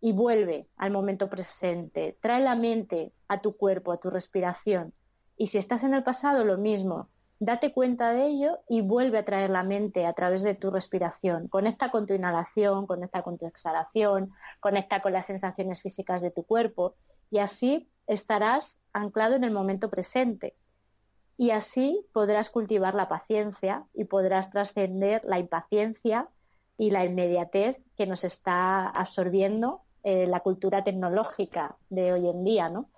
y 0.00 0.12
vuelve 0.12 0.68
al 0.76 0.92
momento 0.92 1.28
presente. 1.28 2.16
Trae 2.22 2.40
la 2.40 2.54
mente 2.54 3.12
a 3.26 3.40
tu 3.40 3.56
cuerpo, 3.56 3.92
a 3.92 3.98
tu 3.98 4.10
respiración. 4.10 4.94
Y 5.36 5.48
si 5.48 5.58
estás 5.58 5.82
en 5.82 5.94
el 5.94 6.04
pasado, 6.04 6.44
lo 6.44 6.58
mismo. 6.58 7.08
Date 7.40 7.72
cuenta 7.72 8.12
de 8.12 8.26
ello 8.26 8.58
y 8.68 8.80
vuelve 8.80 9.18
a 9.18 9.24
traer 9.24 9.50
la 9.50 9.62
mente 9.62 10.06
a 10.06 10.12
través 10.12 10.42
de 10.42 10.54
tu 10.54 10.70
respiración. 10.70 11.46
Conecta 11.48 11.90
con 11.90 12.06
tu 12.06 12.14
inhalación, 12.14 12.86
conecta 12.86 13.22
con 13.22 13.38
tu 13.38 13.46
exhalación, 13.46 14.32
conecta 14.58 15.00
con 15.02 15.12
las 15.12 15.26
sensaciones 15.26 15.80
físicas 15.80 16.20
de 16.20 16.32
tu 16.32 16.42
cuerpo 16.42 16.96
y 17.30 17.38
así 17.38 17.88
estarás 18.08 18.80
anclado 18.92 19.36
en 19.36 19.44
el 19.44 19.52
momento 19.52 19.88
presente. 19.88 20.56
Y 21.36 21.52
así 21.52 22.04
podrás 22.12 22.50
cultivar 22.50 22.96
la 22.96 23.08
paciencia 23.08 23.86
y 23.94 24.04
podrás 24.04 24.50
trascender 24.50 25.22
la 25.24 25.38
impaciencia 25.38 26.28
y 26.76 26.90
la 26.90 27.04
inmediatez 27.04 27.76
que 27.96 28.06
nos 28.06 28.24
está 28.24 28.88
absorbiendo 28.88 29.82
eh, 30.02 30.26
la 30.26 30.40
cultura 30.40 30.82
tecnológica 30.82 31.76
de 31.90 32.12
hoy 32.12 32.28
en 32.28 32.42
día, 32.42 32.68
¿no? 32.68 32.90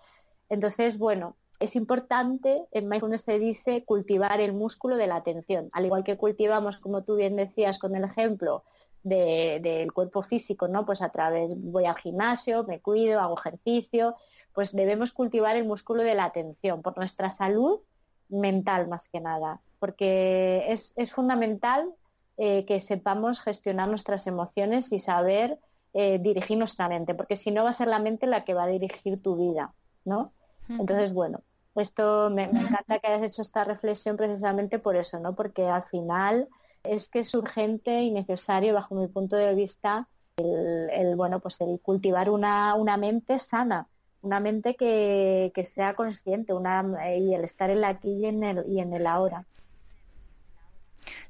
Entonces, 0.49 0.99
bueno, 0.99 1.37
es 1.61 1.77
importante, 1.77 2.65
en 2.73 2.89
mindfulness 2.89 3.23
se 3.23 3.39
dice, 3.39 3.85
cultivar 3.85 4.41
el 4.41 4.55
músculo 4.55 4.97
de 4.97 5.07
la 5.07 5.17
atención, 5.17 5.69
al 5.73 5.85
igual 5.85 6.05
que 6.05 6.17
cultivamos, 6.17 6.79
como 6.79 7.05
tú 7.05 7.17
bien 7.17 7.37
decías 7.37 7.79
con 7.79 7.95
el 7.95 8.05
ejemplo, 8.05 8.65
del 9.03 9.93
cuerpo 9.93 10.23
físico, 10.23 10.69
¿no? 10.69 10.85
Pues 10.85 11.01
a 11.01 11.09
través, 11.09 11.55
voy 11.57 11.87
al 11.87 11.97
gimnasio, 11.97 12.65
me 12.65 12.81
cuido, 12.81 13.21
hago 13.21 13.39
ejercicio, 13.39 14.17
pues 14.53 14.73
debemos 14.73 15.13
cultivar 15.13 15.57
el 15.57 15.65
músculo 15.65 16.03
de 16.03 16.15
la 16.15 16.25
atención 16.25 16.83
por 16.83 16.97
nuestra 16.99 17.31
salud 17.31 17.81
mental 18.29 18.89
más 18.89 19.09
que 19.09 19.21
nada, 19.21 19.61
porque 19.79 20.67
es, 20.69 21.13
fundamental 21.13 21.95
eh, 22.37 22.65
que 22.67 22.81
sepamos 22.81 23.41
gestionar 23.41 23.89
nuestras 23.89 24.27
emociones 24.27 24.93
y 24.93 25.01
saber 25.01 25.59
eh, 25.95 26.19
dirigir 26.19 26.59
nuestra 26.59 26.89
mente, 26.89 27.15
porque 27.15 27.37
si 27.37 27.51
no 27.51 27.65
va 27.65 27.71
a 27.71 27.75
ser 27.75 27.89
la 27.89 27.99
mente 27.99 28.27
la 28.27 28.45
que 28.45 28.55
va 28.55 28.65
a 28.65 28.69
dirigir 28.69 29.23
tu 29.23 29.37
vida, 29.37 29.73
¿no? 30.05 30.33
Entonces, 30.69 31.13
bueno, 31.13 31.41
esto 31.75 32.31
me, 32.31 32.45
encanta 32.45 32.99
que 32.99 33.07
hayas 33.07 33.31
hecho 33.31 33.43
esta 33.43 33.65
reflexión 33.65 34.17
precisamente 34.17 34.79
por 34.79 34.97
eso, 34.97 35.21
¿no? 35.21 35.35
Porque 35.35 35.69
al 35.69 35.85
final 35.85 36.49
es 36.83 37.09
que 37.09 37.21
es 37.21 37.35
urgente 37.35 38.03
y 38.03 38.11
necesario, 38.11 38.75
bajo 38.75 38.95
mi 38.95 39.07
punto 39.07 39.37
de 39.37 39.55
vista, 39.55 40.09
el, 40.37 41.17
bueno, 41.17 41.41
pues 41.41 41.61
el 41.61 41.81
cultivar 41.81 42.31
una, 42.31 42.75
una 42.75 42.97
mente 42.97 43.39
sana, 43.39 43.87
una 44.23 44.41
mente 44.41 44.75
que, 44.75 45.53
que 45.55 45.65
sea 45.65 45.95
consciente, 45.95 46.53
una, 46.53 46.85
y 47.17 47.35
el 47.35 47.45
estar 47.45 47.71
en 47.71 47.83
la 47.83 47.89
aquí 47.89 48.13
y 48.13 48.27
en 48.27 48.43
el, 48.43 48.65
y 48.69 48.81
en 48.81 48.93
el 48.95 49.07
ahora. 49.07 49.45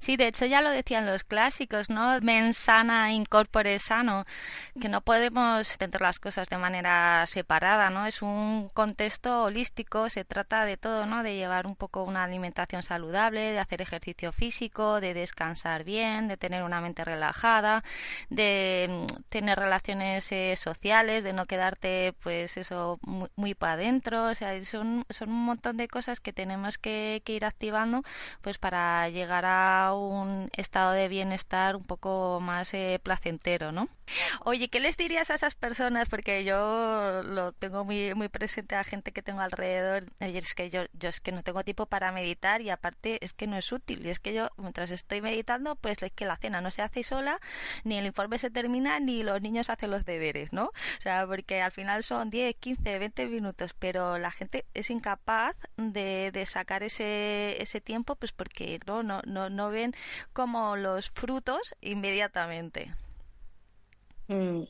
Sí, 0.01 0.17
de 0.17 0.29
hecho 0.29 0.47
ya 0.47 0.63
lo 0.63 0.71
decían 0.71 1.05
los 1.05 1.25
clásicos, 1.25 1.91
¿no? 1.91 2.19
Mens 2.23 2.57
sana, 2.57 3.13
incorpore 3.13 3.79
sano, 3.79 4.23
que 4.81 4.89
no 4.89 5.03
podemos 5.03 5.71
entender 5.73 6.01
las 6.01 6.19
cosas 6.19 6.49
de 6.49 6.57
manera 6.57 7.27
separada, 7.27 7.91
¿no? 7.91 8.07
Es 8.07 8.23
un 8.23 8.71
contexto 8.73 9.43
holístico, 9.45 10.09
se 10.09 10.25
trata 10.25 10.65
de 10.65 10.79
todo, 10.79 11.05
¿no? 11.05 11.23
De 11.23 11.35
llevar 11.37 11.67
un 11.67 11.77
poco 11.77 12.03
una 12.03 12.25
alimentación 12.25 12.83
saludable, 12.83 13.53
de 13.53 13.59
hacer 13.59 13.83
ejercicio 13.83 14.33
físico, 14.33 15.01
de 15.03 15.13
descansar 15.13 15.85
bien, 15.85 16.29
de 16.29 16.39
tener 16.39 16.63
una 16.63 16.81
mente 16.81 17.05
relajada, 17.05 17.85
de 18.31 18.89
mm, 18.89 19.23
tener 19.29 19.59
relaciones 19.59 20.33
eh, 20.33 20.55
sociales, 20.57 21.25
de 21.25 21.35
no 21.35 21.45
quedarte, 21.45 22.15
pues 22.23 22.57
eso, 22.57 22.99
muy, 23.37 23.55
para 23.55 23.75
adentro, 23.75 24.29
o 24.29 24.35
sea, 24.35 24.59
son, 24.65 25.05
son 25.11 25.31
un 25.31 25.45
montón 25.45 25.77
de 25.77 25.89
cosas 25.89 26.21
que 26.21 26.33
tenemos 26.33 26.79
que, 26.79 27.21
que 27.25 27.35
ir 27.35 27.45
activando, 27.45 28.03
pues 28.41 28.57
para 28.57 29.09
llegar 29.11 29.45
a 29.45 29.90
un 29.99 30.51
estado 30.57 30.93
de 30.93 31.09
bienestar 31.09 31.77
un 31.77 31.85
poco 31.85 32.41
más 32.43 32.73
eh, 32.75 33.01
placentero, 33.03 33.73
¿no? 33.73 33.89
Oye, 34.45 34.69
¿qué 34.69 34.81
les 34.81 34.97
dirías 34.97 35.31
a 35.31 35.35
esas 35.35 35.55
personas? 35.55 36.09
Porque 36.09 36.45
yo 36.45 37.23
lo 37.25 37.53
tengo 37.53 37.85
muy, 37.85 38.15
muy 38.15 38.29
presente 38.29 38.75
a 38.75 38.85
gente 38.85 39.13
que 39.13 39.23
tengo 39.23 39.41
alrededor. 39.41 40.05
Oye, 40.21 40.39
es 40.39 40.55
que 40.55 40.71
yo, 40.71 40.83
yo 40.93 41.09
es 41.09 41.21
que 41.21 41.33
no 41.33 41.43
tengo 41.43 41.65
tiempo 41.65 41.87
para 41.87 42.13
meditar 42.13 42.61
y 42.61 42.71
aparte 42.71 43.25
es 43.25 43.33
que 43.33 43.47
no 43.47 43.57
es 43.57 43.71
útil. 43.73 44.05
Y 44.07 44.11
es 44.11 44.19
que 44.19 44.35
yo, 44.35 44.51
mientras 44.57 44.91
estoy 44.91 45.21
meditando, 45.23 45.77
pues 45.77 46.03
es 46.03 46.13
que 46.13 46.25
la 46.25 46.37
cena 46.37 46.61
no 46.61 46.71
se 46.71 46.83
hace 46.83 47.03
sola, 47.03 47.41
ni 47.85 47.99
el 47.99 48.07
informe 48.07 48.39
se 48.39 48.51
termina, 48.51 49.01
ni 49.01 49.23
los 49.23 49.41
niños 49.41 49.71
hacen 49.71 49.91
los 49.91 50.05
deberes, 50.05 50.53
¿no? 50.53 50.67
O 50.67 51.03
sea, 51.03 51.27
porque 51.27 51.63
al 51.63 51.73
final 51.73 52.03
son 52.03 52.31
10, 52.31 52.57
15, 52.57 52.99
20 52.99 53.27
minutos, 53.27 53.75
pero 53.79 54.19
la 54.19 54.31
gente 54.31 54.67
es 54.75 54.91
incapaz 54.91 55.57
de, 55.77 56.31
de 56.33 56.47
sacar 56.47 56.83
ese, 56.83 57.61
ese 57.63 57.81
tiempo, 57.81 58.17
pues 58.17 58.33
porque 58.33 58.81
no, 58.87 59.03
no, 59.03 59.23
no, 59.27 59.51
no 59.51 59.71
como 60.33 60.77
los 60.77 61.11
frutos 61.11 61.75
inmediatamente. 61.81 62.95
Mm, 64.29 64.63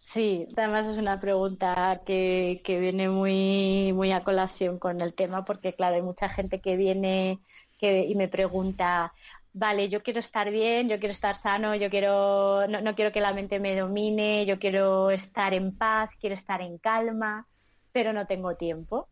sí, 0.00 0.46
además 0.56 0.86
es 0.88 0.96
una 0.96 1.20
pregunta 1.20 2.02
que, 2.06 2.62
que, 2.64 2.80
viene 2.80 3.08
muy, 3.10 3.92
muy 3.92 4.12
a 4.12 4.24
colación 4.24 4.78
con 4.78 5.00
el 5.00 5.14
tema 5.14 5.44
porque, 5.44 5.74
claro, 5.74 5.96
hay 5.96 6.02
mucha 6.02 6.28
gente 6.28 6.60
que 6.60 6.76
viene 6.76 7.40
que, 7.78 8.04
y 8.06 8.14
me 8.14 8.28
pregunta, 8.28 9.12
vale, 9.52 9.88
yo 9.88 10.02
quiero 10.02 10.20
estar 10.20 10.50
bien, 10.50 10.88
yo 10.88 10.98
quiero 10.98 11.12
estar 11.12 11.36
sano, 11.36 11.74
yo 11.74 11.90
quiero, 11.90 12.66
no, 12.68 12.80
no 12.80 12.94
quiero 12.94 13.12
que 13.12 13.20
la 13.20 13.32
mente 13.34 13.60
me 13.60 13.76
domine, 13.76 14.46
yo 14.46 14.58
quiero 14.58 15.10
estar 15.10 15.54
en 15.54 15.76
paz, 15.76 16.10
quiero 16.20 16.34
estar 16.34 16.62
en 16.62 16.78
calma, 16.78 17.48
pero 17.92 18.12
no 18.12 18.26
tengo 18.26 18.56
tiempo. 18.56 19.08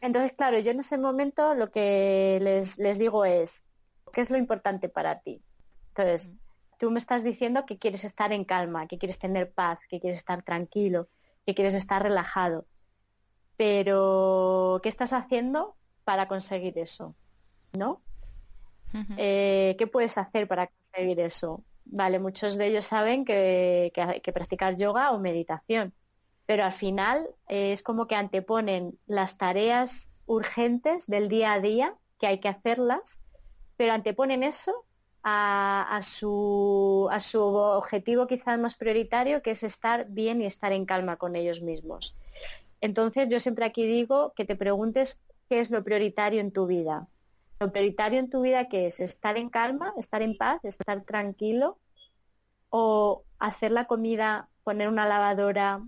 Entonces, 0.00 0.32
claro, 0.36 0.58
yo 0.58 0.70
en 0.70 0.80
ese 0.80 0.98
momento 0.98 1.54
lo 1.54 1.70
que 1.70 2.38
les, 2.42 2.78
les 2.78 2.98
digo 2.98 3.24
es, 3.24 3.64
¿qué 4.10 4.20
es 4.20 4.30
lo 4.30 4.36
importante 4.36 4.88
para 4.88 5.20
ti? 5.20 5.42
Entonces, 5.88 6.32
tú 6.78 6.90
me 6.90 6.98
estás 6.98 7.22
diciendo 7.22 7.66
que 7.66 7.78
quieres 7.78 8.04
estar 8.04 8.32
en 8.32 8.44
calma, 8.44 8.86
que 8.86 8.98
quieres 8.98 9.18
tener 9.18 9.52
paz, 9.52 9.78
que 9.88 10.00
quieres 10.00 10.18
estar 10.18 10.42
tranquilo, 10.42 11.08
que 11.46 11.54
quieres 11.54 11.74
estar 11.74 12.02
relajado. 12.02 12.66
Pero, 13.56 14.80
¿qué 14.82 14.88
estás 14.88 15.12
haciendo 15.12 15.76
para 16.04 16.26
conseguir 16.28 16.78
eso? 16.78 17.14
¿No? 17.72 18.00
eh, 19.16 19.76
¿Qué 19.78 19.86
puedes 19.86 20.18
hacer 20.18 20.48
para 20.48 20.68
conseguir 20.68 21.20
eso? 21.20 21.62
Vale, 21.84 22.18
muchos 22.18 22.56
de 22.56 22.66
ellos 22.66 22.86
saben 22.86 23.24
que, 23.24 23.92
que, 23.94 24.20
que 24.22 24.32
practicar 24.32 24.76
yoga 24.76 25.12
o 25.12 25.18
meditación, 25.18 25.92
pero 26.46 26.64
al 26.64 26.72
final 26.72 27.28
eh, 27.48 27.72
es 27.72 27.82
como 27.82 28.06
que 28.06 28.14
anteponen 28.16 28.98
las 29.06 29.38
tareas 29.38 30.10
urgentes 30.26 31.06
del 31.06 31.28
día 31.28 31.52
a 31.52 31.60
día, 31.60 31.94
que 32.18 32.26
hay 32.26 32.38
que 32.38 32.48
hacerlas, 32.48 33.20
pero 33.80 33.94
anteponen 33.94 34.42
eso 34.42 34.84
a, 35.22 36.00
su 36.02 37.08
objetivo 37.08 38.26
quizás 38.26 38.58
más 38.58 38.76
prioritario, 38.76 39.40
que 39.40 39.52
es 39.52 39.62
estar 39.62 40.04
bien 40.10 40.42
y 40.42 40.44
estar 40.44 40.72
en 40.72 40.84
calma 40.84 41.16
con 41.16 41.34
ellos 41.34 41.62
mismos. 41.62 42.14
Entonces, 42.82 43.28
yo 43.30 43.40
siempre 43.40 43.64
aquí 43.64 43.86
digo 43.86 44.34
que 44.36 44.44
te 44.44 44.54
preguntes 44.54 45.18
qué 45.48 45.60
es 45.60 45.70
lo 45.70 45.82
prioritario 45.82 46.42
en 46.42 46.50
tu 46.50 46.66
vida. 46.66 47.08
Lo 47.58 47.72
prioritario 47.72 48.18
en 48.18 48.28
tu 48.28 48.42
vida 48.42 48.68
que 48.68 48.86
es 48.86 49.00
estar 49.00 49.38
en 49.38 49.48
calma, 49.48 49.94
estar 49.96 50.20
en 50.20 50.36
paz, 50.36 50.62
estar 50.62 51.02
tranquilo 51.04 51.78
o 52.68 53.24
hacer 53.38 53.72
la 53.72 53.86
comida, 53.86 54.50
poner 54.62 54.90
una 54.90 55.08
lavadora, 55.08 55.80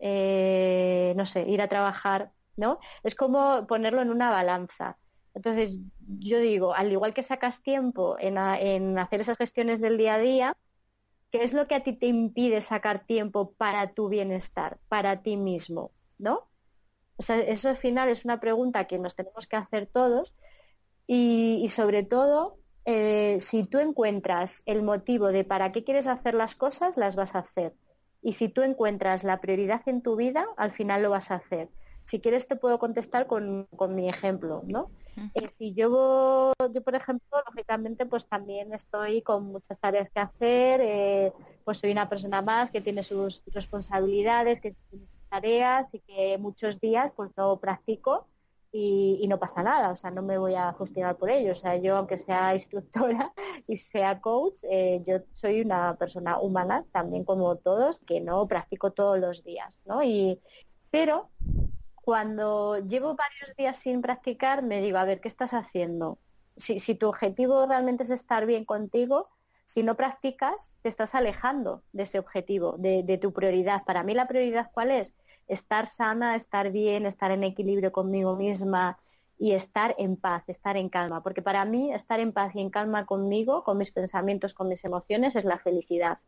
eh, 0.00 1.12
no 1.14 1.26
sé, 1.26 1.42
ir 1.42 1.60
a 1.60 1.68
trabajar, 1.68 2.30
¿no? 2.56 2.78
Es 3.02 3.14
como 3.14 3.66
ponerlo 3.66 4.00
en 4.00 4.08
una 4.08 4.30
balanza. 4.30 4.96
Entonces, 5.34 5.78
yo 6.20 6.38
digo, 6.38 6.74
al 6.74 6.92
igual 6.92 7.12
que 7.12 7.22
sacas 7.22 7.62
tiempo 7.62 8.16
en, 8.18 8.38
hacer 8.38 9.20
esas 9.20 9.36
gestiones 9.36 9.80
del 9.80 9.98
día 9.98 10.14
a 10.14 10.18
día, 10.18 10.56
¿qué 11.30 11.42
es 11.42 11.52
lo 11.52 11.66
que 11.66 11.74
a 11.74 11.82
ti 11.82 11.92
te 11.92 12.06
impide 12.06 12.60
sacar 12.60 13.04
tiempo 13.04 13.52
para 13.52 13.92
tu 13.92 14.08
bienestar, 14.08 14.78
para 14.88 15.22
ti 15.22 15.36
mismo? 15.36 15.90
¿No? 16.18 16.48
O 17.16 17.22
sea, 17.22 17.38
eso 17.40 17.68
al 17.68 17.76
final 17.76 18.08
es 18.08 18.24
una 18.24 18.40
pregunta 18.40 18.86
que 18.86 18.98
nos 18.98 19.14
tenemos 19.16 19.46
que 19.46 19.56
hacer 19.56 19.86
todos 19.86 20.34
y, 21.06 21.60
y 21.62 21.68
sobre 21.68 22.04
todo, 22.04 22.58
eh, 22.84 23.36
si 23.40 23.64
tú 23.64 23.78
encuentras 23.78 24.62
el 24.66 24.82
motivo 24.82 25.28
de 25.28 25.44
para 25.44 25.72
qué 25.72 25.84
quieres 25.84 26.06
hacer 26.06 26.34
las 26.34 26.54
cosas, 26.54 26.96
las 26.96 27.16
vas 27.16 27.34
a 27.34 27.40
hacer. 27.40 27.74
Y 28.22 28.32
si 28.32 28.48
tú 28.48 28.62
encuentras 28.62 29.24
la 29.24 29.40
prioridad 29.40 29.82
en 29.86 30.00
tu 30.00 30.16
vida, 30.16 30.46
al 30.56 30.72
final 30.72 31.02
lo 31.02 31.10
vas 31.10 31.30
a 31.30 31.36
hacer. 31.36 31.68
Si 32.04 32.20
quieres 32.20 32.46
te 32.46 32.56
puedo 32.56 32.78
contestar 32.78 33.26
con, 33.26 33.66
con 33.76 33.94
mi 33.94 34.08
ejemplo, 34.08 34.62
¿no? 34.66 34.90
Eh, 35.34 35.48
si 35.48 35.72
yo, 35.74 36.52
yo, 36.72 36.82
por 36.82 36.94
ejemplo, 36.94 37.38
lógicamente, 37.46 38.04
pues 38.06 38.26
también 38.26 38.72
estoy 38.74 39.22
con 39.22 39.44
muchas 39.46 39.78
tareas 39.78 40.10
que 40.10 40.20
hacer, 40.20 40.80
eh, 40.82 41.32
pues 41.64 41.78
soy 41.78 41.92
una 41.92 42.08
persona 42.08 42.42
más 42.42 42.70
que 42.70 42.80
tiene 42.80 43.02
sus 43.02 43.42
responsabilidades, 43.46 44.60
que 44.60 44.72
tiene 44.72 45.06
sus 45.06 45.28
tareas 45.28 45.86
y 45.92 46.00
que 46.00 46.38
muchos 46.38 46.80
días 46.80 47.12
pues 47.16 47.30
no 47.36 47.58
practico 47.58 48.26
y, 48.72 49.20
y, 49.22 49.28
no 49.28 49.38
pasa 49.38 49.62
nada, 49.62 49.92
o 49.92 49.96
sea, 49.96 50.10
no 50.10 50.22
me 50.22 50.36
voy 50.36 50.56
a 50.56 50.72
justificar 50.72 51.16
por 51.16 51.30
ello, 51.30 51.52
o 51.52 51.56
sea, 51.56 51.76
yo 51.76 51.96
aunque 51.96 52.18
sea 52.18 52.54
instructora 52.56 53.32
y 53.68 53.78
sea 53.78 54.20
coach, 54.20 54.56
eh, 54.64 55.00
yo 55.06 55.20
soy 55.34 55.60
una 55.60 55.94
persona 55.94 56.40
humana 56.40 56.84
también 56.90 57.24
como 57.24 57.54
todos, 57.56 58.00
que 58.00 58.20
no 58.20 58.48
practico 58.48 58.90
todos 58.90 59.20
los 59.20 59.44
días, 59.44 59.72
¿no? 59.84 60.02
Y, 60.02 60.40
pero 60.90 61.30
cuando 62.04 62.78
llevo 62.86 63.16
varios 63.16 63.56
días 63.56 63.78
sin 63.78 64.02
practicar, 64.02 64.62
me 64.62 64.82
digo, 64.82 64.98
a 64.98 65.04
ver, 65.04 65.20
¿qué 65.20 65.28
estás 65.28 65.54
haciendo? 65.54 66.18
Si, 66.56 66.94
tu 66.94 67.08
objetivo 67.08 67.66
realmente 67.66 68.04
es 68.04 68.10
estar 68.10 68.46
bien 68.46 68.64
contigo, 68.64 69.30
si 69.64 69.82
no 69.82 69.96
practicas, 69.96 70.70
te 70.82 70.90
estás 70.90 71.14
alejando 71.14 71.82
de 71.92 72.02
ese 72.02 72.18
objetivo, 72.18 72.76
de, 72.78 73.02
de, 73.02 73.18
tu 73.18 73.32
prioridad. 73.32 73.84
Para 73.84 74.02
mí 74.02 74.12
la 74.12 74.28
prioridad 74.28 74.70
cuál 74.72 74.90
es? 74.90 75.14
Estar 75.48 75.86
sana, 75.86 76.36
estar 76.36 76.70
bien, 76.70 77.06
estar 77.06 77.30
en 77.30 77.42
equilibrio 77.42 77.90
conmigo 77.90 78.36
misma 78.36 78.98
y 79.38 79.52
estar 79.52 79.94
en 79.98 80.16
paz, 80.16 80.44
estar 80.48 80.76
en 80.76 80.90
calma. 80.90 81.22
Porque 81.22 81.42
para 81.42 81.64
mí 81.64 81.92
estar 81.92 82.20
en 82.20 82.32
paz 82.32 82.54
y 82.54 82.60
en 82.60 82.70
calma 82.70 83.06
conmigo, 83.06 83.64
con 83.64 83.78
mis 83.78 83.90
pensamientos, 83.90 84.52
con 84.52 84.68
mis 84.68 84.84
emociones, 84.84 85.34
es 85.36 85.44
la 85.44 85.58
felicidad. 85.58 86.18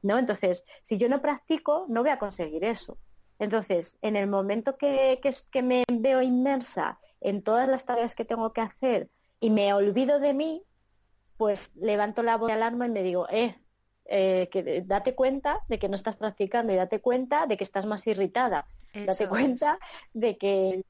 ¿No? 0.00 0.18
Entonces, 0.18 0.64
si 0.82 0.96
yo 0.96 1.08
no 1.08 1.20
practico, 1.20 1.86
no 1.88 2.00
voy 2.00 2.10
a 2.10 2.18
conseguir 2.18 2.64
eso. 2.64 2.96
Entonces, 3.42 3.98
en 4.02 4.14
el 4.14 4.28
momento 4.28 4.76
que, 4.76 5.18
que, 5.20 5.34
que, 5.50 5.62
me 5.64 5.82
veo 5.90 6.22
inmersa 6.22 7.00
en 7.20 7.42
todas 7.42 7.68
las 7.68 7.84
tareas 7.84 8.14
que 8.14 8.24
tengo 8.24 8.52
que 8.52 8.60
hacer 8.60 9.10
y 9.40 9.50
me 9.50 9.74
olvido 9.74 10.20
de 10.20 10.32
mí, 10.32 10.62
pues 11.38 11.74
levanto 11.74 12.22
la 12.22 12.36
voz 12.36 12.46
de 12.46 12.52
alarma 12.52 12.86
y 12.86 12.90
me 12.90 13.02
digo, 13.02 13.26
eh, 13.30 13.58
eh, 14.04 14.48
que 14.52 14.84
date 14.86 15.16
cuenta 15.16 15.58
de 15.66 15.80
que 15.80 15.88
no 15.88 15.96
estás 15.96 16.14
practicando 16.14 16.72
y 16.72 16.76
date 16.76 17.00
cuenta 17.00 17.48
de 17.48 17.56
que 17.56 17.64
estás 17.64 17.84
más 17.84 18.06
irritada. 18.06 18.64
Eso 18.92 19.06
date 19.06 19.28
cuenta 19.28 19.76
es. 19.82 20.20
de 20.20 20.38
que, 20.38 20.84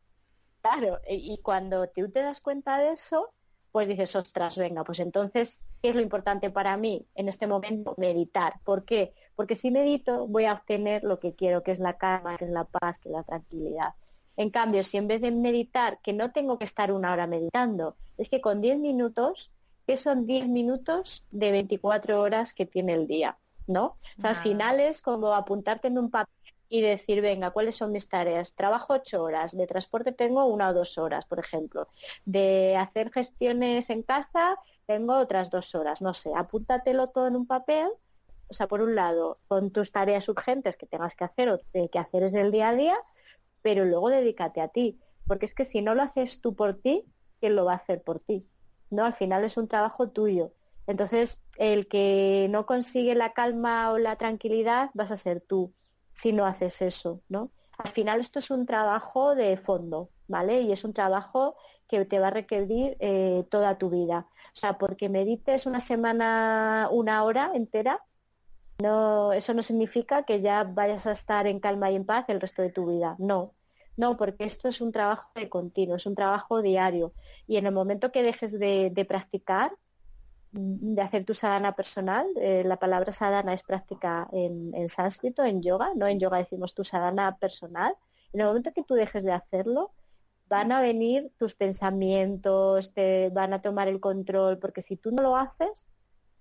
claro, 0.61 1.01
y 1.09 1.39
cuando 1.39 1.89
tú 1.89 2.11
te 2.11 2.21
das 2.21 2.43
cuenta 2.43 2.77
de 2.77 2.93
eso, 2.93 3.33
pues 3.71 3.89
dices, 3.89 4.15
ostras, 4.15 4.59
venga, 4.59 4.85
pues 4.85 5.01
entonces, 5.01 5.63
¿qué 5.81 5.89
es 5.89 5.95
lo 5.95 6.03
importante 6.03 6.51
para 6.51 6.77
mí 6.77 7.07
en 7.15 7.31
este 7.31 7.47
momento? 7.47 7.95
Meditar. 7.97 8.61
¿Por 8.63 8.85
qué? 8.85 9.15
Porque 9.37 9.55
si 9.55 9.71
medito 9.71 10.27
voy 10.27 10.45
a 10.45 10.53
obtener 10.53 11.05
lo 11.05 11.19
que 11.19 11.35
quiero, 11.35 11.63
que 11.63 11.73
es 11.73 11.79
la 11.79 11.97
calma, 11.97 12.37
que 12.37 12.45
es 12.45 12.51
la 12.51 12.65
paz, 12.65 12.99
que 12.99 13.09
es 13.09 13.15
la 13.15 13.23
tranquilidad. 13.23 13.95
En 14.37 14.51
cambio, 14.51 14.83
si 14.83 14.97
en 14.97 15.09
vez 15.09 15.21
de 15.21 15.31
meditar, 15.31 15.99
que 16.03 16.13
no 16.13 16.33
tengo 16.33 16.59
que 16.59 16.65
estar 16.65 16.93
una 16.93 17.13
hora 17.13 17.27
meditando, 17.27 17.97
es 18.17 18.29
que 18.29 18.41
con 18.41 18.61
10 18.61 18.79
minutos, 18.79 19.51
que 19.87 19.97
son 19.97 20.27
10 20.27 20.49
minutos 20.49 21.27
de 21.31 21.51
24 21.51 22.21
horas 22.21 22.55
que 22.55 22.67
tiene 22.67 22.95
el 22.95 23.07
día, 23.07 23.39
¿no? 23.67 23.97
O 24.17 24.21
sea, 24.21 24.31
al 24.31 24.37
final 24.37 24.81
es 24.81 25.03
como 25.03 25.35
apuntarte 25.35 25.89
en 25.89 25.99
un 25.99 26.11
papel 26.11 26.35
y 26.69 26.81
decir, 26.81 27.21
venga, 27.21 27.51
¿cuáles 27.51 27.77
son 27.77 27.93
mis 27.93 28.09
tareas? 28.09 28.55
Trabajo 28.55 28.95
ocho 28.95 29.23
horas, 29.23 29.55
de 29.55 29.67
transporte 29.67 30.13
tengo 30.13 30.47
una 30.47 30.71
o 30.71 30.73
dos 30.73 30.97
horas, 30.97 31.27
por 31.27 31.39
ejemplo. 31.39 31.89
De 32.25 32.77
hacer 32.77 33.13
gestiones 33.13 33.91
en 33.91 34.03
casa 34.03 34.57
tengo 34.87 35.19
otras 35.19 35.51
dos 35.51 35.75
horas, 35.75 36.01
no 36.01 36.15
sé, 36.15 36.31
apúntatelo 36.35 37.09
todo 37.09 37.27
en 37.27 37.37
un 37.37 37.47
papel. 37.47 37.89
O 38.53 38.55
sea, 38.55 38.69
por 38.69 38.83
un 38.83 38.95
lado, 38.95 39.39
con 39.49 39.71
tus 39.71 39.91
tareas 39.91 40.29
urgentes 40.29 40.77
que 40.77 40.85
tengas 40.85 41.15
que 41.15 41.25
hacer 41.25 41.49
o 41.49 41.59
que 41.73 41.99
hacer 41.99 42.25
es 42.25 42.33
del 42.33 42.53
día 42.53 42.69
a 42.69 42.75
día, 42.75 42.99
pero 43.63 43.87
luego 43.87 44.11
dedícate 44.11 44.61
a 44.61 44.69
ti. 44.69 45.01
Porque 45.27 45.47
es 45.47 45.55
que 45.55 45.65
si 45.65 45.81
no 45.81 45.95
lo 45.95 46.03
haces 46.03 46.43
tú 46.43 46.55
por 46.55 46.75
ti, 46.75 47.07
¿quién 47.41 47.57
lo 47.57 47.65
va 47.65 47.73
a 47.73 47.77
hacer 47.77 48.03
por 48.03 48.21
ti? 48.21 48.47
No, 48.91 49.07
al 49.07 49.15
final 49.15 49.43
es 49.45 49.57
un 49.57 49.69
trabajo 49.69 50.11
tuyo. 50.11 50.53
Entonces, 50.87 51.43
el 51.57 51.89
que 51.89 52.47
no 52.51 52.67
consigue 52.67 53.15
la 53.15 53.33
calma 53.33 53.91
o 53.91 53.97
la 53.97 54.17
tranquilidad 54.17 54.91
vas 54.93 55.11
a 55.11 55.17
ser 55.17 55.41
tú 55.41 55.73
si 56.13 56.35
no 56.35 56.45
haces 56.45 56.83
eso, 56.83 57.23
¿no? 57.31 57.51
Al 57.79 57.89
final 57.89 58.21
esto 58.21 58.39
es 58.39 58.51
un 58.51 58.67
trabajo 58.67 59.35
de 59.35 59.57
fondo, 59.57 60.11
¿vale? 60.29 60.61
Y 60.61 60.73
es 60.73 60.85
un 60.85 60.93
trabajo 60.93 61.57
que 61.89 62.05
te 62.05 62.19
va 62.19 62.27
a 62.27 62.33
requerir 62.33 62.99
eh, 63.01 63.47
toda 63.51 63.79
tu 63.79 63.89
vida. 63.89 64.27
O 64.55 64.57
sea, 64.59 64.77
porque 64.77 65.09
medites 65.09 65.65
una 65.65 65.81
semana, 65.81 66.89
una 66.91 67.25
hora 67.25 67.53
entera, 67.55 68.05
no, 68.83 69.33
eso 69.33 69.55
no 69.55 69.63
significa 69.63 70.25
que 70.25 70.41
ya 70.41 70.65
vayas 70.65 71.07
a 71.07 71.13
estar 71.13 71.47
en 71.47 71.61
calma 71.61 71.91
y 71.91 71.97
en 71.97 72.05
paz 72.05 72.27
el 72.29 72.41
resto 72.41 72.63
de 72.63 72.71
tu 72.71 72.87
vida. 72.87 73.17
No, 73.19 73.55
no, 73.97 74.17
porque 74.17 74.45
esto 74.45 74.69
es 74.69 74.81
un 74.81 74.93
trabajo 74.93 75.31
de 75.35 75.49
continuo, 75.49 75.97
es 75.97 76.07
un 76.07 76.15
trabajo 76.15 76.63
diario. 76.63 77.13
Y 77.47 77.57
en 77.57 77.67
el 77.67 77.73
momento 77.73 78.13
que 78.13 78.23
dejes 78.23 78.53
de, 78.53 78.91
de 78.93 79.05
practicar, 79.05 79.73
de 80.53 81.01
hacer 81.01 81.25
tu 81.25 81.35
sadhana 81.35 81.75
personal. 81.75 82.27
Eh, 82.37 82.63
la 82.65 82.77
palabra 82.77 83.13
sadhana 83.13 83.55
es 83.55 83.63
práctica 83.63 84.29
en, 84.33 84.89
sánscrito, 84.89 85.45
en 85.45 85.63
yoga, 85.63 85.93
¿no? 85.97 86.07
En 86.07 86.21
yoga 86.21 86.39
decimos 86.39 86.75
tu 86.75 86.85
sadhana 86.85 87.37
personal. 87.39 87.95
En 88.33 88.41
el 88.41 88.47
momento 88.47 88.73
que 88.73 88.83
tú 88.83 88.95
dejes 88.95 89.25
de 89.25 89.33
hacerlo, 89.33 89.93
van 90.49 90.73
a 90.73 90.83
venir 90.83 91.33
tus 91.39 91.55
pensamientos, 91.55 92.93
te 92.93 93.31
van 93.31 93.55
a 93.55 93.63
tomar 93.63 93.89
el 93.89 94.01
control, 94.01 94.59
porque 94.59 94.83
si 94.83 94.97
tú 94.97 95.11
no 95.11 95.23
lo 95.23 95.37
haces, 95.37 95.87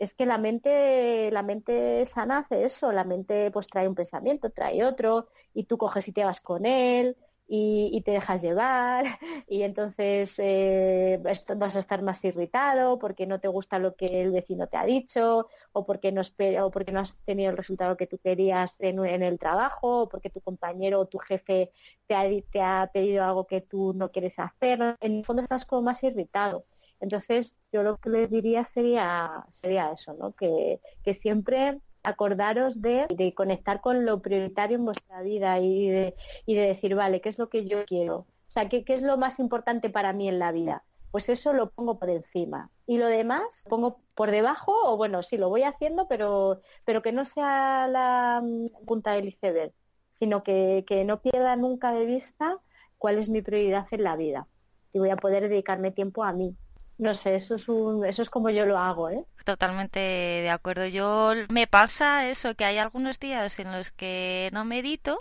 es 0.02 0.16
que 0.16 0.26
la 0.26 0.40
mente, 0.40 1.30
la 1.32 1.44
mente 1.44 2.06
sana 2.08 2.40
hace 2.40 2.64
eso, 2.66 2.92
la 2.92 3.04
mente 3.04 3.52
pues 3.52 3.68
trae 3.68 3.88
un 3.88 3.94
pensamiento, 3.94 4.50
trae 4.50 4.84
otro, 4.84 5.28
y 5.54 5.66
tú 5.66 5.78
coges 5.78 6.08
y 6.08 6.12
te 6.12 6.26
vas 6.26 6.42
con 6.42 6.66
él, 6.66 7.16
y, 7.54 8.02
te 8.06 8.12
dejas 8.12 8.42
llevar 8.42 9.06
y 9.48 9.64
entonces 9.64 10.36
eh, 10.40 11.22
vas 11.58 11.76
a 11.76 11.80
estar 11.80 12.02
más 12.02 12.24
irritado 12.24 12.98
porque 12.98 13.28
no 13.28 13.42
te 13.42 13.50
gusta 13.50 13.78
lo 13.78 13.96
que 13.96 14.22
el 14.22 14.32
vecino 14.32 14.68
te 14.68 14.78
ha 14.78 14.86
dicho 14.86 15.48
o 15.74 15.86
porque 15.86 16.14
no, 16.14 16.22
o 16.64 16.72
porque 16.72 16.92
no 16.94 17.02
has 17.02 17.14
tenido 17.26 17.52
el 17.52 17.58
resultado 17.58 17.98
que 17.98 18.08
tú 18.08 18.18
querías 18.20 18.74
en, 18.80 19.00
el 19.24 19.38
trabajo 19.38 20.04
o 20.04 20.10
porque 20.10 20.30
tu 20.30 20.40
compañero 20.42 21.02
o 21.02 21.08
tu 21.08 21.18
jefe 21.20 21.72
te 22.08 22.16
ha, 22.16 22.24
te 22.52 22.62
ha 22.62 22.90
pedido 22.94 23.24
algo 23.26 23.46
que 23.46 23.62
tú 23.62 23.94
no 23.94 24.12
quieres 24.12 24.40
hacer. 24.40 24.96
En 25.02 25.18
el 25.18 25.26
fondo 25.26 25.42
estás 25.44 25.66
como 25.66 25.82
más 25.82 26.02
irritado. 26.04 26.66
Entonces, 27.02 27.56
yo 27.74 27.84
lo 27.84 27.98
que 27.98 28.10
les 28.10 28.30
diría 28.30 28.64
sería, 28.64 29.46
sería 29.60 29.92
eso, 29.92 30.14
¿no? 30.14 30.34
Que, 30.34 30.80
siempre 31.22 31.80
acordaros 32.04 32.82
de, 32.82 33.34
conectar 33.36 33.82
con 33.82 34.06
lo 34.06 34.22
prioritario 34.22 34.78
en 34.78 34.86
vuestra 34.86 35.22
vida 35.22 35.60
y 35.60 35.90
de, 35.90 36.16
y 36.46 36.56
de 36.56 36.62
decir, 36.68 36.96
vale, 36.96 37.20
¿qué 37.20 37.30
es 37.30 37.40
lo 37.40 37.50
que 37.50 37.66
yo 37.66 37.86
quiero? 37.86 38.18
O 38.48 38.52
sea, 38.52 38.70
¿qué, 38.70 38.86
¿qué 38.86 38.94
es 38.94 39.02
lo 39.02 39.18
más 39.18 39.40
importante 39.40 39.90
para 39.90 40.14
mí 40.14 40.30
en 40.30 40.40
la 40.40 40.52
vida? 40.52 40.84
Pues 41.10 41.28
eso 41.28 41.54
lo 41.54 41.72
pongo 41.72 41.98
por 42.00 42.10
encima. 42.10 42.70
Y 42.86 42.98
lo 42.98 43.08
demás 43.08 43.66
pongo 43.68 44.00
por 44.14 44.30
debajo, 44.30 44.74
o 44.86 44.96
bueno, 44.96 45.24
sí, 45.24 45.38
lo 45.38 45.50
voy 45.50 45.64
haciendo, 45.64 46.08
pero, 46.08 46.62
pero 46.86 47.02
que 47.02 47.12
no 47.12 47.26
sea 47.26 47.88
la 47.88 48.42
mm, 48.44 48.86
punta 48.86 49.14
del 49.14 49.30
iceberg, 49.30 49.74
sino 50.10 50.44
que, 50.44 50.86
que 50.88 51.04
no 51.04 51.22
pierda 51.22 51.56
nunca 51.56 51.94
de 51.94 52.06
vista 52.06 52.60
cuál 53.00 53.18
es 53.18 53.30
mi 53.30 53.42
prioridad 53.42 53.88
en 53.90 54.04
la 54.04 54.16
vida. 54.16 54.48
Y 54.94 55.00
voy 55.00 55.10
a 55.10 55.18
poder 55.18 55.50
dedicarme 55.50 55.92
tiempo 55.92 56.24
a 56.24 56.34
mí. 56.34 56.56
No 57.02 57.16
sé, 57.16 57.36
eso 57.36 57.56
es, 57.56 57.68
un, 57.68 58.06
eso 58.06 58.22
es 58.22 58.30
como 58.30 58.52
yo 58.52 58.64
lo 58.68 58.78
hago, 58.78 59.10
¿eh? 59.10 59.26
Totalmente 59.44 60.00
de 60.00 60.50
acuerdo. 60.52 60.86
Yo 60.86 61.34
me 61.50 61.66
pasa 61.66 62.30
eso, 62.30 62.54
que 62.54 62.64
hay 62.64 62.78
algunos 62.78 63.20
días 63.20 63.58
en 63.58 63.72
los 63.72 63.90
que 63.90 64.52
no 64.54 64.66
medito 64.66 65.18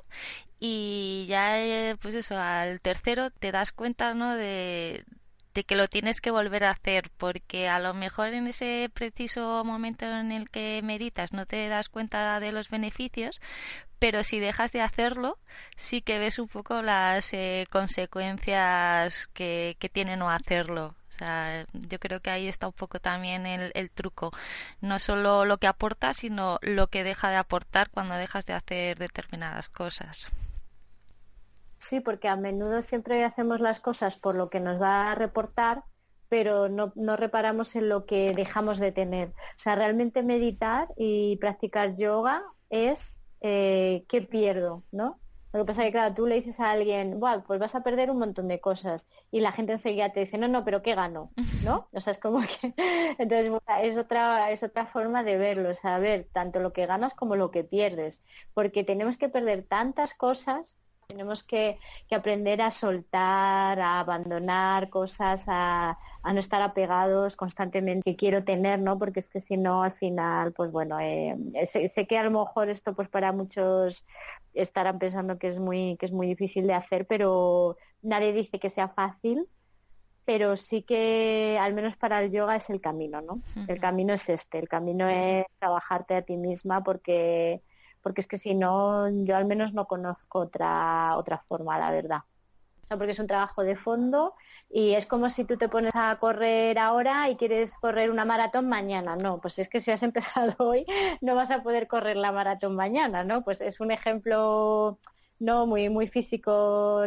y 0.59 1.25
ya, 1.27 1.59
eh, 1.59 1.97
pues 1.97 2.15
eso, 2.15 2.37
al 2.37 2.83
tercero 2.83 3.31
te 3.31 3.51
das 3.51 3.73
cuenta, 3.73 4.13
¿no? 4.13 4.37
De, 4.37 5.07
que 5.67 5.75
lo 5.75 5.89
tienes 5.89 6.21
que 6.21 6.31
volver 6.31 6.65
a 6.65 6.73
hacer 6.73 7.11
porque 7.17 7.69
a 7.69 7.79
lo 7.79 7.95
mejor 7.95 8.29
en 8.29 8.47
ese 8.47 8.91
preciso 8.93 9.63
momento 9.65 10.05
en 10.05 10.33
el 10.33 10.51
que 10.51 10.83
meditas 10.85 11.33
no 11.33 11.47
te 11.47 11.69
das 11.69 11.89
cuenta 11.89 12.41
de 12.41 12.53
los 12.53 12.71
beneficios 12.71 13.39
pero 13.99 14.25
si 14.25 14.41
dejas 14.41 14.73
de 14.73 14.81
hacerlo 14.81 15.39
sí 15.77 16.01
que 16.01 16.19
ves 16.19 16.39
un 16.39 16.49
poco 16.49 16.81
las 16.81 17.35
eh, 17.35 17.67
consecuencias 17.71 19.27
que, 19.35 19.77
que 19.79 19.91
tiene 19.91 20.17
no 20.17 20.31
hacerlo 20.31 20.95
yo 21.73 21.99
creo 21.99 22.21
que 22.21 22.31
ahí 22.31 22.49
está 22.49 22.67
un 22.67 22.73
poco 22.73 23.01
también 23.01 23.47
el, 23.47 23.91
truco. 23.91 24.31
No 24.81 24.99
solo 24.99 25.45
lo 25.45 25.59
que 25.59 25.67
aporta, 25.67 26.13
sino 26.15 26.59
lo 26.63 26.89
que 26.89 27.05
deja 27.05 27.31
de 27.31 27.37
aportar 27.37 27.91
cuando 27.91 28.15
dejas 28.15 28.47
de 28.47 28.55
hacer 28.55 28.99
determinadas 28.99 29.69
cosas. 29.69 30.29
Sí, 31.79 32.01
porque 32.01 32.29
a 32.29 32.37
menudo 32.37 32.83
siempre 32.83 33.25
hacemos 33.25 33.61
las 33.61 33.81
cosas 33.81 34.17
por 34.17 34.35
lo 34.35 34.51
que 34.51 34.61
nos 34.61 34.81
va 34.81 35.11
a 35.11 35.15
reportar, 35.15 35.85
pero 36.29 36.69
no, 36.69 36.93
no, 36.95 37.17
reparamos 37.17 37.75
en 37.75 37.89
lo 37.89 38.05
que 38.05 38.33
dejamos 38.35 38.79
de 38.79 38.93
tener. 38.93 39.29
O 39.29 39.57
sea, 39.57 39.77
realmente 39.77 40.23
meditar 40.23 40.89
y 40.97 41.37
practicar 41.39 41.97
yoga 41.97 42.45
es 42.69 43.21
eh, 43.41 44.05
qué 44.09 44.21
pierdo, 44.23 44.85
¿no? 44.93 45.19
Lo 45.53 45.61
que 45.61 45.67
pasa 45.67 45.83
es 45.83 45.89
que, 45.89 45.93
claro, 45.93 46.15
tú 46.15 46.27
le 46.27 46.37
dices 46.37 46.61
a 46.61 46.71
alguien, 46.71 47.19
bueno, 47.19 47.43
pues 47.47 47.59
vas 47.59 47.75
a 47.75 47.83
perder 47.83 48.11
un 48.11 48.19
montón 48.19 48.47
de 48.49 48.61
cosas. 48.61 49.09
Y 49.31 49.41
la 49.41 49.53
gente 49.53 49.73
enseguida 49.73 50.13
te 50.13 50.21
dice, 50.21 50.39
no, 50.39 50.47
no, 50.47 50.65
pero 50.65 50.83
¿qué 50.83 50.95
gano? 50.95 51.33
¿No? 51.65 51.89
O 51.93 52.01
sea, 52.01 52.13
es 52.13 52.19
como 52.19 52.41
que... 52.41 52.75
Entonces, 53.19 53.53
es 53.83 53.97
otra, 53.97 54.51
es 54.53 54.63
otra 54.63 54.87
forma 54.87 55.25
de 55.25 55.37
verlo, 55.37 55.75
saber 55.75 56.29
tanto 56.33 56.61
lo 56.61 56.73
que 56.73 56.87
ganas 56.87 57.15
como 57.15 57.37
lo 57.37 57.51
que 57.51 57.65
pierdes. 57.65 58.21
Porque 58.55 58.85
tenemos 58.85 59.17
que 59.17 59.29
perder 59.29 59.65
tantas 59.65 60.15
cosas 60.15 60.77
tenemos 61.11 61.43
que, 61.43 61.79
aprender 62.11 62.63
a 62.63 62.71
soltar, 62.71 63.81
a 63.81 64.01
abandonar 64.01 64.91
cosas, 64.91 65.45
a, 65.49 65.99
no 66.25 66.41
estar 66.41 66.63
apegados 66.63 67.37
constantemente 67.37 68.03
que 68.05 68.17
quiero 68.17 68.45
tener, 68.45 68.79
¿no? 68.81 68.99
Porque 68.99 69.21
es 69.21 69.29
que 69.29 69.41
si 69.41 69.57
no, 69.57 69.83
al 69.83 69.93
final, 69.93 70.53
pues 70.53 70.71
bueno, 70.71 70.99
eh, 71.01 71.37
sé, 71.71 72.07
que 72.07 72.19
a 72.19 72.25
lo 72.25 72.31
mejor 72.31 72.69
esto, 72.69 72.95
pues 72.95 73.09
para 73.09 73.33
muchos 73.33 74.05
estarán 74.55 74.99
pensando 74.99 75.39
que 75.39 75.49
es 75.49 75.59
muy, 75.59 75.97
que 75.99 76.07
es 76.07 76.13
muy 76.13 76.27
difícil 76.27 76.67
de 76.67 76.75
hacer, 76.75 77.07
pero 77.07 77.77
nadie 78.03 78.33
dice 78.33 78.59
que 78.59 78.71
sea 78.71 78.89
fácil 78.89 79.49
pero 80.27 80.57
sí 80.57 80.83
que 80.83 81.59
al 81.61 81.75
menos 81.75 81.97
para 81.97 82.23
el 82.23 82.31
yoga 82.31 82.55
es 82.55 82.71
el 82.71 82.81
camino, 82.81 83.21
¿no? 83.21 83.43
El 83.67 83.81
camino 83.81 84.13
es 84.13 84.29
este, 84.29 84.61
el 84.61 84.69
camino 84.69 85.09
es 85.09 85.45
trabajarte 85.59 86.15
a 86.15 86.23
ti 86.23 86.37
misma 86.37 86.85
porque 86.85 87.63
porque 88.03 88.21
es 88.21 88.27
que 88.27 88.39
si 88.39 88.55
no, 88.55 89.09
yo 89.25 89.37
al 89.37 89.45
menos 89.47 89.73
no 89.73 89.87
conozco 89.87 90.41
otra, 90.41 91.17
otra 91.17 91.39
forma, 91.49 91.79
la 91.79 91.91
verdad. 91.91 92.21
O 92.85 92.87
sea, 92.87 92.97
porque 92.97 93.13
es 93.13 93.19
un 93.19 93.27
trabajo 93.29 93.63
de 93.63 93.77
fondo 93.77 94.35
y 94.69 94.95
es 94.95 95.07
como 95.07 95.31
si 95.31 95.45
tú 95.45 95.57
te 95.57 95.69
pones 95.69 95.93
a 95.95 96.19
correr 96.19 96.79
ahora 96.79 97.29
y 97.29 97.37
quieres 97.37 97.75
correr 97.79 98.11
una 98.11 98.25
maratón 98.25 98.69
mañana. 98.69 99.17
No, 99.17 99.41
pues 99.41 99.59
es 99.59 99.69
que 99.69 99.81
si 99.81 99.91
has 99.91 100.03
empezado 100.03 100.55
hoy 100.59 100.85
no 101.21 101.35
vas 101.35 101.51
a 101.51 101.63
poder 101.63 101.87
correr 101.87 102.17
la 102.17 102.33
maratón 102.33 102.75
mañana, 102.75 103.25
¿no? 103.25 103.45
Pues 103.45 103.61
es 103.61 103.81
un 103.81 103.91
ejemplo 103.93 104.99
no 105.41 105.67
muy 105.67 105.89
muy 105.89 106.07
físico 106.09 107.03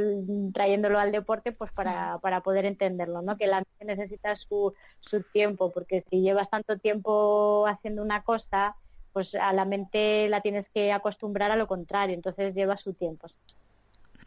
trayéndolo 0.54 1.00
al 1.00 1.12
deporte 1.12 1.52
pues 1.52 1.72
para, 1.72 2.18
para 2.20 2.42
poder 2.42 2.66
entenderlo 2.66 3.22
no 3.22 3.38
que 3.38 3.46
la 3.48 3.58
mente 3.58 3.96
necesita 3.96 4.36
su, 4.36 4.74
su 5.02 5.22
tiempo 5.22 5.72
porque 5.72 6.04
si 6.10 6.22
llevas 6.22 6.50
tanto 6.50 6.80
tiempo 6.80 7.66
haciendo 7.68 8.02
una 8.02 8.24
cosa 8.24 8.76
pues 9.14 9.34
a 9.36 9.54
la 9.54 9.66
mente 9.66 10.28
la 10.28 10.42
tienes 10.42 10.68
que 10.74 10.92
acostumbrar 10.92 11.52
a 11.52 11.56
lo 11.56 11.68
contrario, 11.68 12.16
entonces 12.16 12.54
lleva 12.56 12.78
su 12.78 12.94
tiempo. 12.94 13.28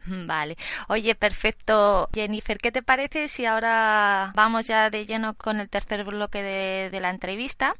Vale. 0.27 0.57
Oye, 0.87 1.15
perfecto. 1.15 2.09
Jennifer, 2.13 2.57
¿qué 2.57 2.71
te 2.71 2.81
parece 2.81 3.27
si 3.27 3.45
ahora 3.45 4.31
vamos 4.35 4.67
ya 4.67 4.89
de 4.89 5.05
lleno 5.05 5.33
con 5.35 5.59
el 5.59 5.69
tercer 5.69 6.03
bloque 6.03 6.41
de, 6.43 6.97
la 6.97 7.09
entrevista 7.11 7.75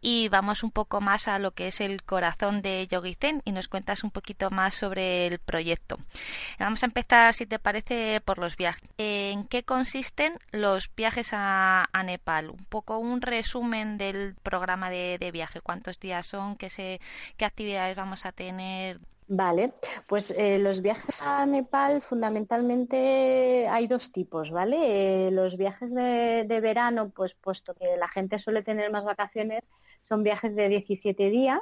y 0.00 0.28
vamos 0.28 0.62
un 0.62 0.70
poco 0.70 1.02
más 1.02 1.28
a 1.28 1.38
lo 1.38 1.50
que 1.50 1.66
es 1.66 1.82
el 1.82 2.02
corazón 2.02 2.62
de 2.62 2.86
Yogi 2.86 3.14
Zen 3.20 3.42
y 3.44 3.52
nos 3.52 3.68
cuentas 3.68 4.02
un 4.02 4.10
poquito 4.10 4.50
más 4.50 4.74
sobre 4.74 5.26
el 5.26 5.38
proyecto? 5.38 5.98
Vamos 6.58 6.82
a 6.82 6.86
empezar, 6.86 7.34
si 7.34 7.44
te 7.44 7.58
parece, 7.58 8.22
por 8.24 8.38
los 8.38 8.56
viajes. 8.56 8.82
¿En 8.96 9.44
qué 9.44 9.62
consisten 9.62 10.38
los 10.52 10.90
viajes 10.94 11.30
a, 11.32 11.86
Nepal? 12.04 12.50
Un 12.50 12.64
poco 12.64 12.98
un 12.98 13.20
resumen 13.20 13.98
del 13.98 14.34
programa 14.42 14.88
de, 14.90 15.30
viaje. 15.32 15.60
¿Cuántos 15.60 15.98
días 15.98 16.26
son? 16.26 16.56
¿Qué, 16.56 16.70
se, 16.70 17.00
¿Qué 17.36 17.44
actividades 17.44 17.96
vamos 17.96 18.26
a 18.26 18.32
tener? 18.32 18.98
Vale, 19.34 19.72
pues 20.06 20.30
eh, 20.36 20.58
los 20.58 20.82
viajes 20.82 21.22
a 21.22 21.46
Nepal 21.46 22.02
fundamentalmente 22.02 23.66
hay 23.66 23.86
dos 23.86 24.12
tipos, 24.12 24.50
¿vale? 24.50 25.28
Eh, 25.28 25.30
los 25.30 25.56
viajes 25.56 25.94
de, 25.94 26.60
verano, 26.62 27.08
pues 27.08 27.32
puesto 27.32 27.72
que 27.72 27.96
la 27.96 28.08
gente 28.08 28.38
suele 28.38 28.62
tener 28.62 28.92
más 28.92 29.04
vacaciones, 29.04 29.62
son 30.04 30.22
viajes 30.22 30.54
de 30.54 30.68
17 30.68 31.30
días 31.30 31.60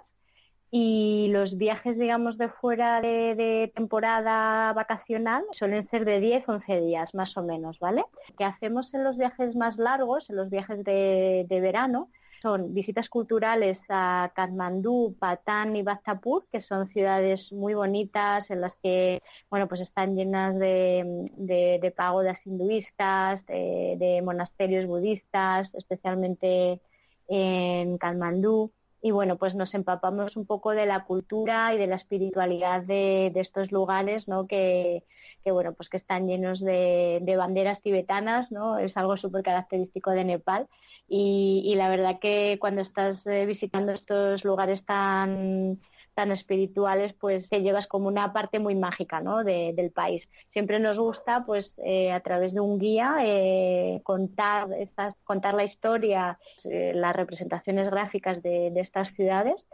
y 0.73 1.29
los 1.31 1.57
viajes, 1.57 1.97
digamos, 1.97 2.39
de 2.39 2.49
fuera 2.49 3.01
de, 3.01 3.71
temporada 3.73 4.73
vacacional 4.73 5.45
suelen 5.53 5.87
ser 5.87 6.05
de 6.05 6.19
10, 6.19 6.49
11 6.49 6.81
días 6.81 7.15
más 7.15 7.37
o 7.37 7.45
menos, 7.45 7.79
¿vale? 7.79 8.05
¿Qué 8.37 8.43
hacemos 8.43 8.93
en 8.95 9.05
los 9.05 9.17
viajes 9.17 9.55
más 9.55 9.77
largos, 9.79 10.29
en 10.29 10.35
los 10.35 10.51
viajes 10.51 10.83
de 10.83 11.47
verano? 11.63 12.11
Son 12.41 12.75
visitas 12.75 13.09
culturales 13.09 13.79
a 13.89 14.33
Katmandú, 14.35 15.17
Patán 15.19 15.77
y 15.77 15.83
Bhaktapur, 15.83 16.47
que 16.51 16.61
son 16.61 16.89
ciudades 16.89 17.53
muy 17.53 17.75
bonitas 17.75 18.51
en 18.51 18.61
las 18.61 18.75
que, 18.83 19.23
bueno, 19.51 19.69
pues 19.69 19.81
están 19.81 20.17
llenas 20.17 20.59
de, 20.59 21.93
pagodas 21.97 22.39
hinduistas, 22.47 23.45
de, 23.47 24.23
monasterios 24.25 24.87
budistas, 24.87 25.71
especialmente 25.75 26.81
en 27.29 27.99
Katmandú. 27.99 28.73
Y 29.03 29.13
bueno, 29.13 29.37
pues 29.37 29.55
nos 29.55 29.75
empapamos 29.75 30.37
un 30.37 30.47
poco 30.47 30.73
de 30.73 30.87
la 30.87 31.05
cultura 31.05 31.75
y 31.75 31.79
de 31.79 31.87
la 31.87 31.97
espiritualidad 31.97 32.83
de, 32.83 33.33
estos 33.35 33.73
lugares, 33.73 34.29
¿no? 34.29 34.47
Que, 34.47 35.05
bueno, 35.45 35.73
pues 35.73 35.89
que 35.89 35.97
están 35.97 36.29
llenos 36.29 36.61
de, 36.61 37.21
de 37.23 37.37
banderas 37.37 37.81
tibetanas, 37.81 38.53
¿no? 38.53 38.79
Es 38.79 38.97
algo 38.97 39.17
súper 39.17 39.43
característico 39.43 40.11
de 40.11 40.25
Nepal 40.25 40.69
y, 41.13 41.75
la 41.77 41.89
verdad 41.89 42.21
que 42.21 42.57
cuando 42.61 42.83
estás 42.83 43.27
eh, 43.27 43.45
visitando 43.45 43.91
estos 43.91 44.45
lugares 44.45 44.85
tan 44.85 45.81
tan 46.21 46.33
espirituales, 46.33 47.15
pues 47.15 47.49
te 47.49 47.63
llevas 47.63 47.87
como 47.87 48.07
una 48.07 48.35
parte 48.35 48.59
muy 48.59 48.75
mágica 48.75 49.23
¿no? 49.23 49.43
del 49.43 49.91
país. 49.91 50.29
Siempre 50.51 50.79
nos 50.79 50.99
gusta, 50.99 51.47
pues 51.47 51.73
eh, 51.79 52.13
a 52.13 52.21
través 52.21 52.53
de 52.53 52.61
un 52.61 52.79
guía, 52.79 53.17
eh, 53.23 54.03
contar, 54.05 54.69
contar 55.25 55.55
la 55.55 55.65
historia, 55.65 56.39
eh, 56.65 56.93
las 56.95 57.17
representaciones 57.17 57.91
gráficas 57.91 58.43
de, 58.43 58.71
estas 58.77 59.15
ciudades 59.15 59.67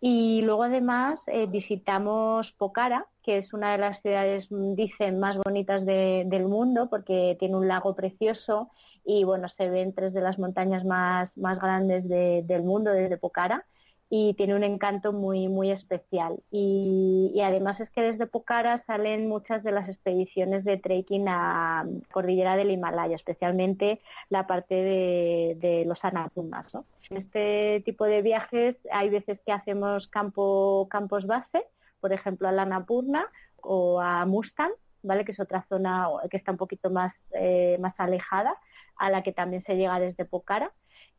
y 0.00 0.42
luego 0.42 0.64
además 0.64 1.20
visitamos 1.48 2.50
Pokhara, 2.58 3.06
que 3.22 3.38
es 3.38 3.52
una 3.52 3.70
de 3.70 3.78
las 3.78 4.02
ciudades, 4.02 4.48
dicen, 4.50 5.20
más 5.20 5.36
bonitas 5.36 5.86
del 5.86 6.48
mundo 6.48 6.88
porque 6.90 7.36
tiene 7.38 7.54
un 7.54 7.68
lago 7.68 7.94
precioso 7.94 8.70
y 9.04 9.22
bueno, 9.22 9.48
se 9.48 9.70
ven 9.70 9.92
tres 9.92 10.12
de 10.12 10.20
las 10.20 10.40
montañas 10.40 10.84
más, 10.84 11.30
más 11.36 11.60
grandes 11.60 12.08
del 12.08 12.62
mundo 12.64 12.90
desde 12.90 13.18
Pokhara 13.18 13.64
y 14.14 14.34
tiene 14.34 14.54
un 14.54 14.62
encanto 14.62 15.14
muy 15.14 15.48
muy 15.48 15.70
especial. 15.70 16.42
Y, 16.50 17.40
además 17.42 17.80
es 17.80 17.88
que 17.92 18.02
desde 18.02 18.26
Pokhara 18.26 18.84
salen 18.86 19.26
muchas 19.26 19.64
de 19.64 19.72
las 19.72 19.88
expediciones 19.88 20.64
de 20.64 20.76
trekking 20.76 21.28
a 21.28 21.86
cordillera 22.12 22.56
del 22.56 22.70
Himalaya 22.70 23.16
especialmente 23.16 24.02
la 24.28 24.46
parte 24.46 24.74
de, 24.74 25.84
los 25.86 26.04
Annapurnas 26.04 26.66
en 27.08 27.16
este 27.16 27.82
tipo 27.86 28.04
de 28.04 28.20
viajes 28.20 28.76
hay 28.90 29.08
veces 29.08 29.40
que 29.46 29.52
hacemos 29.52 30.08
campo 30.08 30.86
campos 30.90 31.26
base 31.26 31.64
por 32.00 32.12
ejemplo 32.12 32.48
a 32.48 32.52
la 32.52 32.62
Annapurna 32.62 33.24
o 33.62 33.98
a 34.00 34.26
Mustang 34.26 34.72
vale 35.02 35.24
que 35.24 35.32
es 35.32 35.40
otra 35.40 35.64
zona 35.68 36.06
que 36.30 36.36
está 36.36 36.52
un 36.52 36.58
poquito 36.58 36.90
más 36.90 37.14
eh, 37.32 37.78
más 37.80 37.94
alejada 37.96 38.56
a 38.96 39.08
la 39.10 39.22
que 39.22 39.32
también 39.32 39.64
se 39.64 39.76
llega 39.76 39.98
desde 39.98 40.26
Pokhara 40.26 40.72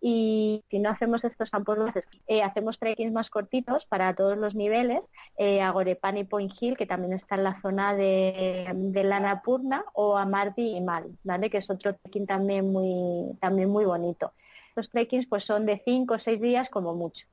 y 0.06 0.66
si 0.70 0.80
no 0.80 0.90
hacemos 0.90 1.24
estos 1.24 1.50
campos 1.50 1.78
eh, 2.28 2.44
hacemos 2.44 2.78
trekkings 2.78 3.14
más 3.14 3.30
cortitos 3.30 3.86
para 3.86 4.14
todos 4.14 4.38
los 4.38 4.54
niveles 4.54 5.00
eh, 5.38 5.62
a 5.62 5.72
Gorepan 5.72 6.18
y 6.18 6.26
Point 6.26 6.52
Hill, 6.60 6.76
que 6.76 6.86
también 6.86 7.14
está 7.14 7.36
en 7.36 7.44
la 7.46 7.62
zona 7.62 7.96
de, 7.96 8.68
de 8.74 9.04
Lanapurna, 9.06 9.86
o 9.94 10.18
a 10.18 10.26
Mardi 10.26 10.76
y 10.76 10.82
Mal, 10.82 11.18
¿vale? 11.24 11.50
que 11.50 11.60
es 11.60 11.70
otro 11.70 11.96
trekking 11.96 12.28
también 12.28 12.70
muy, 12.70 13.34
también 13.40 13.70
muy 13.70 13.86
bonito. 13.86 14.34
Los 14.76 14.90
trekkings 14.90 15.28
pues 15.28 15.46
son 15.46 15.66
de 15.66 15.82
5 15.86 16.16
o 16.16 16.20
6 16.20 16.42
días 16.42 16.70
como 16.70 16.94
mucho. 16.96 17.26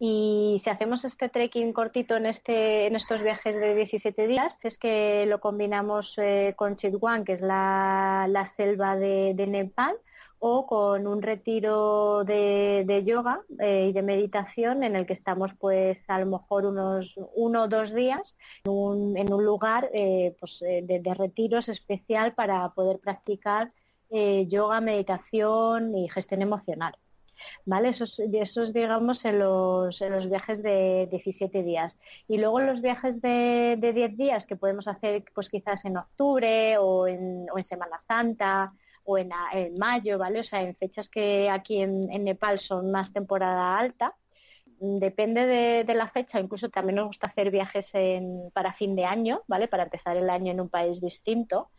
Y 0.00 0.60
si 0.64 0.70
hacemos 0.70 1.04
este 1.04 1.28
trekking 1.28 1.72
cortito 1.72 2.16
en, 2.16 2.26
este, 2.26 2.86
en 2.86 2.96
estos 2.96 3.22
viajes 3.22 3.54
de 3.54 3.76
17 3.76 4.26
días, 4.26 4.58
es 4.62 4.76
que 4.78 5.26
lo 5.28 5.38
combinamos 5.38 6.14
eh, 6.16 6.54
con 6.56 6.76
Chitwan, 6.76 7.24
que 7.24 7.34
es 7.34 7.40
la, 7.40 8.52
selva 8.56 8.96
de 8.96 9.46
Nepal, 9.46 9.94
o 10.46 10.66
con 10.66 11.06
un 11.06 11.22
retiro 11.22 12.22
de, 12.22 13.02
yoga 13.06 13.40
eh, 13.60 13.86
y 13.88 13.92
de 13.94 14.02
meditación 14.02 14.84
en 14.84 14.94
el 14.94 15.06
que 15.06 15.14
estamos 15.14 15.52
pues 15.58 15.96
a 16.06 16.18
lo 16.18 16.26
mejor 16.26 16.66
unos 16.66 17.14
uno 17.34 17.62
o 17.62 17.68
dos 17.68 17.94
días 17.94 18.36
en 18.64 19.32
un, 19.32 19.42
lugar 19.42 19.88
eh, 19.94 20.36
pues, 20.38 20.60
eh, 20.60 20.82
de, 20.82 21.14
retiros 21.14 21.70
especial 21.70 22.34
para 22.34 22.68
poder 22.74 22.98
practicar 22.98 23.72
yoga, 24.10 24.80
meditación 24.80 25.96
y 25.96 26.08
gestión 26.08 26.42
emocional. 26.42 26.94
¿Vale? 27.64 27.88
Esos, 27.88 28.20
esos 28.20 28.72
digamos 28.72 29.24
en 29.24 29.38
los, 29.38 30.00
en 30.02 30.12
los 30.12 30.28
viajes 30.28 30.62
de 30.62 31.08
17 31.10 31.62
días. 31.62 31.96
Y 32.28 32.36
luego 32.36 32.60
los 32.60 32.80
viajes 32.80 33.20
de, 33.22 33.76
de 33.80 33.92
10 33.92 34.16
días 34.16 34.46
que 34.46 34.56
podemos 34.56 34.86
hacer 34.88 35.24
pues 35.34 35.48
quizás 35.48 35.84
en 35.84 35.96
octubre 35.96 36.76
o 36.78 37.08
en, 37.08 37.46
o 37.50 37.58
en 37.58 37.64
Semana 37.64 38.02
Santa 38.06 38.74
o 39.04 39.18
en, 39.18 39.30
mayo, 39.78 40.18
¿vale? 40.18 40.40
O 40.40 40.44
sea, 40.44 40.62
en 40.62 40.74
fechas 40.76 41.08
que 41.08 41.50
aquí 41.50 41.80
en, 41.80 42.08
Nepal 42.24 42.60
son 42.60 42.90
más 42.90 43.12
temporada 43.12 43.78
alta. 43.78 44.16
Depende 44.80 45.46
de, 45.46 45.94
la 45.94 46.08
fecha, 46.08 46.40
incluso 46.40 46.68
también 46.68 46.96
nos 46.96 47.06
gusta 47.06 47.28
hacer 47.28 47.50
viajes 47.50 47.90
para 48.52 48.74
fin 48.74 48.96
de 48.96 49.04
año, 49.04 49.42
¿vale? 49.46 49.68
Para 49.68 49.84
empezar 49.84 50.16
el 50.16 50.28
año 50.28 50.50
en 50.50 50.60
un 50.60 50.68
país 50.68 51.00
distinto. 51.00 51.70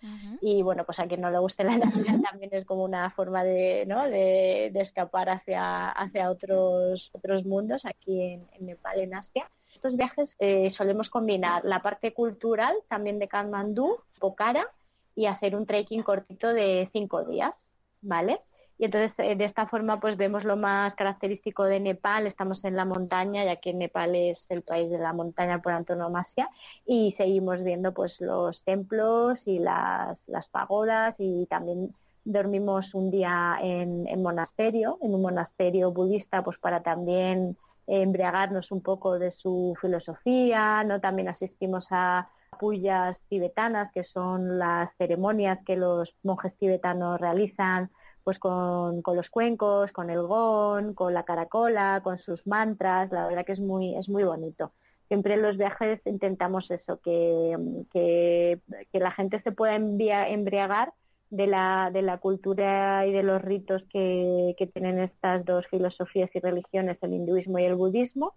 Y 0.41 0.63
bueno, 0.63 0.85
pues 0.85 0.99
a 0.99 1.07
quien 1.07 1.21
no 1.21 1.29
le 1.29 1.37
guste 1.37 1.63
la 1.63 1.77
Navidad 1.77 2.19
también 2.29 2.51
es 2.53 2.65
como 2.65 2.83
una 2.83 3.11
forma 3.11 3.43
de, 3.43 3.85
¿no? 3.85 4.03
de, 4.03 4.71
escapar 4.75 5.29
hacia, 5.29 5.89
hacia 5.89 6.31
otros, 6.31 7.11
otros 7.13 7.45
mundos 7.45 7.85
aquí 7.85 8.21
en, 8.21 8.47
Nepal, 8.59 8.99
en 8.99 9.13
Asia 9.13 9.49
estos 9.75 9.97
viajes 9.97 10.35
eh, 10.39 10.71
solemos 10.71 11.09
combinar 11.09 11.63
la 11.65 11.81
parte 11.81 12.13
cultural 12.13 12.73
también 12.87 13.19
de 13.19 13.27
Kathmandú, 13.27 13.99
Pokhara 14.19 14.71
y 15.15 15.25
hacer 15.27 15.55
un 15.55 15.65
trekking 15.65 16.03
cortito 16.03 16.53
de 16.53 16.89
cinco 16.93 17.23
días, 17.23 17.55
¿vale? 18.01 18.41
Y 18.77 18.85
entonces 18.85 19.13
eh, 19.19 19.35
de 19.35 19.45
esta 19.45 19.67
forma 19.67 19.99
pues 19.99 20.17
vemos 20.17 20.43
lo 20.43 20.57
más 20.57 20.95
característico 20.95 21.63
de 21.63 21.79
Nepal, 21.79 22.27
estamos 22.27 22.63
en 22.65 22.75
la 22.75 22.85
montaña, 22.85 23.45
ya 23.45 23.55
que 23.57 23.73
Nepal 23.73 24.15
es 24.15 24.45
el 24.49 24.63
país 24.63 24.89
de 24.89 24.97
la 24.97 25.13
montaña 25.13 25.61
por 25.61 25.71
antonomasia, 25.71 26.49
y 26.85 27.13
seguimos 27.17 27.63
viendo 27.63 27.93
pues 27.93 28.19
los 28.19 28.61
templos 28.63 29.41
y 29.45 29.59
las, 29.59 30.19
pagodas 30.51 31.15
y 31.17 31.45
también 31.47 31.95
dormimos 32.25 32.93
un 32.93 33.11
día 33.11 33.57
en, 33.61 34.21
monasterio, 34.21 34.97
en 35.01 35.13
un 35.13 35.21
monasterio 35.21 35.91
budista 35.91 36.43
pues 36.43 36.57
para 36.59 36.81
también 36.83 37.57
embriagarnos 37.87 38.71
un 38.71 38.81
poco 38.81 39.19
de 39.19 39.31
su 39.31 39.75
filosofía, 39.79 40.83
¿no? 40.83 40.99
También 40.99 41.29
asistimos 41.29 41.85
a 41.91 42.29
pullas 42.57 43.17
tibetanas, 43.29 43.91
que 43.91 44.03
son 44.03 44.57
las 44.59 44.89
ceremonias 44.97 45.59
que 45.65 45.75
los 45.75 46.15
monjes 46.23 46.55
tibetanos 46.57 47.19
realizan 47.19 47.91
pues 48.25 48.39
con, 48.39 49.03
los 49.05 49.29
cuencos, 49.29 49.91
con 49.91 50.09
el 50.09 50.23
gong, 50.23 50.95
con 50.95 51.13
la 51.13 51.23
caracola, 51.23 52.01
con 52.03 52.17
sus 52.17 52.45
mantras, 52.47 53.11
la 53.11 53.27
verdad 53.27 53.45
que 53.45 53.51
es 53.51 53.59
muy, 53.59 53.95
es 53.95 54.09
muy 54.09 54.23
bonito. 54.23 54.73
Siempre 55.07 55.35
en 55.35 55.43
los 55.43 55.57
viajes 55.57 56.01
intentamos 56.05 56.71
eso, 56.71 56.99
que, 57.01 57.55
que, 57.93 58.59
la 58.93 59.11
gente 59.11 59.39
se 59.41 59.51
pueda 59.51 59.75
embriagar 59.75 60.93
de 61.29 61.45
la, 61.45 61.91
de 61.93 62.01
la 62.01 62.17
cultura 62.17 63.05
y 63.05 63.13
de 63.13 63.21
los 63.21 63.43
ritos 63.43 63.83
que, 63.91 64.55
que 64.57 64.65
tienen 64.65 64.99
estas 64.99 65.45
dos 65.45 65.67
filosofías 65.67 66.31
y 66.33 66.39
religiones, 66.39 66.97
el 67.01 67.13
hinduismo 67.13 67.59
y 67.59 67.65
el 67.65 67.75
budismo, 67.75 68.33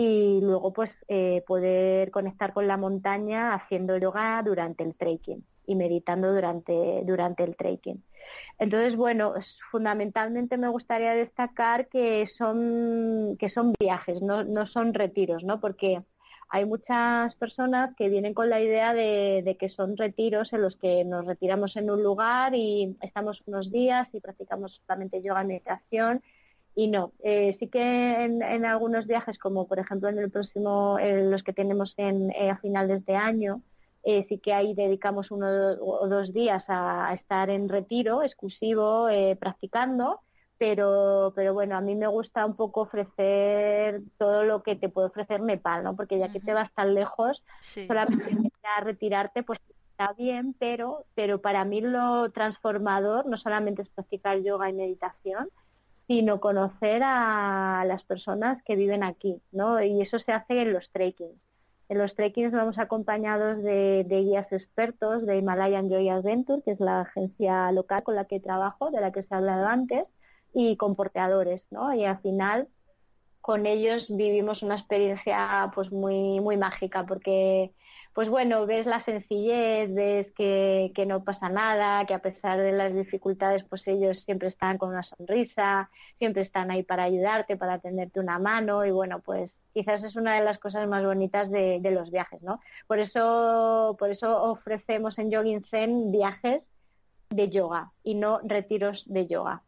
y 0.00 0.40
luego 0.42 0.72
pues 0.72 0.90
eh, 1.08 1.42
poder 1.44 2.12
conectar 2.12 2.52
con 2.52 2.68
la 2.68 2.76
montaña 2.76 3.52
haciendo 3.52 3.96
yoga 3.96 4.40
durante 4.44 4.84
el 4.84 4.94
trekking 4.94 5.44
y 5.66 5.74
meditando 5.74 6.32
durante, 6.32 7.02
durante 7.04 7.42
el 7.42 7.56
trekking. 7.56 8.04
Entonces, 8.60 8.94
bueno, 8.94 9.34
fundamentalmente 9.72 10.56
me 10.56 10.68
gustaría 10.68 11.14
destacar 11.14 11.88
que 11.88 12.28
son, 12.38 13.36
que 13.40 13.48
son 13.48 13.72
viajes, 13.76 14.22
no, 14.22 14.44
no 14.44 14.68
son 14.68 14.94
retiros, 14.94 15.42
¿no? 15.42 15.58
Porque 15.58 16.00
hay 16.48 16.64
muchas 16.64 17.34
personas 17.34 17.90
que 17.96 18.08
vienen 18.08 18.34
con 18.34 18.50
la 18.50 18.60
idea 18.60 18.94
de, 18.94 19.42
de, 19.44 19.56
que 19.56 19.68
son 19.68 19.96
retiros 19.96 20.52
en 20.52 20.62
los 20.62 20.76
que 20.76 21.04
nos 21.04 21.26
retiramos 21.26 21.74
en 21.74 21.90
un 21.90 22.04
lugar 22.04 22.54
y 22.54 22.96
estamos 23.00 23.42
unos 23.46 23.72
días 23.72 24.06
y 24.12 24.20
practicamos 24.20 24.80
solamente 24.86 25.22
yoga 25.22 25.42
y 25.42 25.46
meditación 25.48 26.22
y 26.78 26.86
no. 26.86 27.12
Eh, 27.24 27.56
sí 27.58 27.66
que 27.66 28.22
en, 28.22 28.64
algunos 28.64 29.08
viajes, 29.08 29.36
como 29.36 29.66
por 29.66 29.80
ejemplo 29.80 30.08
en 30.08 30.16
el 30.16 30.30
próximo, 30.30 30.96
los 31.02 31.42
que 31.42 31.52
tenemos 31.52 31.92
en, 31.96 32.30
eh, 32.30 32.50
a 32.50 32.58
finales 32.58 33.04
de 33.04 33.16
año, 33.16 33.62
eh, 34.04 34.26
sí 34.28 34.38
que 34.38 34.54
ahí 34.54 34.74
dedicamos 34.74 35.32
uno 35.32 35.48
o 35.48 36.06
dos 36.06 36.32
días 36.32 36.62
a, 36.68 37.12
estar 37.14 37.50
en 37.50 37.68
retiro 37.68 38.22
exclusivo 38.22 39.08
practicando, 39.40 40.20
pero, 40.56 41.32
pero 41.34 41.52
bueno, 41.52 41.76
a 41.76 41.80
mí 41.80 41.96
me 41.96 42.06
gusta 42.06 42.46
un 42.46 42.54
poco 42.54 42.82
ofrecer 42.82 44.02
todo 44.16 44.44
lo 44.44 44.62
que 44.62 44.76
te 44.76 44.88
puede 44.88 45.08
ofrecer 45.08 45.40
Nepal, 45.40 45.82
¿no? 45.82 45.96
Porque 45.96 46.20
ya 46.20 46.28
que 46.28 46.38
te 46.38 46.54
vas 46.54 46.72
tan 46.74 46.94
lejos, 46.94 47.42
solamente 47.58 48.30
a 48.76 48.80
retirarte, 48.82 49.42
pues 49.42 49.58
está 49.90 50.12
bien, 50.12 50.54
pero, 50.60 51.06
pero 51.16 51.40
para 51.40 51.64
mí 51.64 51.80
lo 51.80 52.30
transformador 52.30 53.26
no 53.26 53.36
solamente 53.36 53.82
es 53.82 53.88
practicar 53.88 54.38
yoga 54.44 54.70
y 54.70 54.74
meditación, 54.74 55.48
sino 56.08 56.40
conocer 56.40 57.02
a 57.04 57.84
las 57.86 58.02
personas 58.02 58.62
que 58.64 58.76
viven 58.76 59.04
aquí, 59.04 59.42
¿no? 59.52 59.80
Y 59.82 60.00
eso 60.00 60.18
se 60.18 60.32
hace 60.32 60.62
en 60.62 60.72
los 60.72 60.90
trekkings. 60.90 61.38
En 61.90 61.98
los 61.98 62.14
trekkings 62.14 62.52
vamos 62.52 62.78
acompañados 62.78 63.62
de, 63.62 64.06
guías 64.08 64.50
expertos 64.50 65.26
de 65.26 65.36
Himalayan 65.36 65.90
Joy 65.90 66.08
Adventure, 66.08 66.62
que 66.62 66.72
es 66.72 66.80
la 66.80 67.02
agencia 67.02 67.70
local 67.72 68.02
con 68.04 68.14
la 68.14 68.24
que 68.24 68.40
trabajo, 68.40 68.90
de 68.90 69.02
la 69.02 69.12
que 69.12 69.22
se 69.22 69.34
ha 69.34 69.38
hablado 69.38 69.66
antes, 69.66 70.04
y 70.54 70.76
con 70.76 70.96
porteadores, 70.96 71.66
¿no? 71.70 71.92
Y 71.94 72.06
al 72.06 72.18
final 72.20 72.68
con 73.42 73.66
ellos 73.66 74.06
vivimos 74.08 74.62
una 74.62 74.76
experiencia 74.76 75.70
pues 75.74 75.92
muy 75.92 76.40
muy 76.40 76.56
mágica 76.56 77.06
porque 77.06 77.72
pues 78.18 78.30
bueno, 78.30 78.66
ves 78.66 78.84
la 78.84 79.04
sencillez, 79.04 79.94
ves 79.94 80.26
que, 80.32 80.92
no 81.06 81.22
pasa 81.22 81.50
nada, 81.50 82.04
que 82.04 82.14
a 82.14 82.18
pesar 82.18 82.58
de 82.58 82.72
las 82.72 82.92
dificultades, 82.92 83.62
pues 83.62 83.86
ellos 83.86 84.24
siempre 84.24 84.48
están 84.48 84.76
con 84.76 84.88
una 84.88 85.04
sonrisa, 85.04 85.88
siempre 86.18 86.42
están 86.42 86.72
ahí 86.72 86.82
para 86.82 87.04
ayudarte, 87.04 87.56
para 87.56 87.78
tenderte 87.78 88.18
una 88.18 88.40
mano 88.40 88.84
y 88.84 88.90
bueno, 88.90 89.20
pues 89.20 89.52
quizás 89.72 90.02
es 90.02 90.16
una 90.16 90.34
de 90.34 90.44
las 90.44 90.58
cosas 90.58 90.88
más 90.88 91.04
bonitas 91.04 91.48
de, 91.48 91.80
los 91.92 92.10
viajes, 92.10 92.42
¿no? 92.42 92.58
Por 92.88 92.98
eso, 92.98 93.94
por 94.00 94.10
eso 94.10 94.50
ofrecemos 94.50 95.16
en 95.20 95.30
Yogin 95.30 95.64
Zen 95.70 96.10
viajes 96.10 96.64
de 97.30 97.50
yoga 97.50 97.92
y 98.02 98.16
no 98.16 98.40
retiros 98.42 99.04
de 99.06 99.28
yoga. 99.28 99.62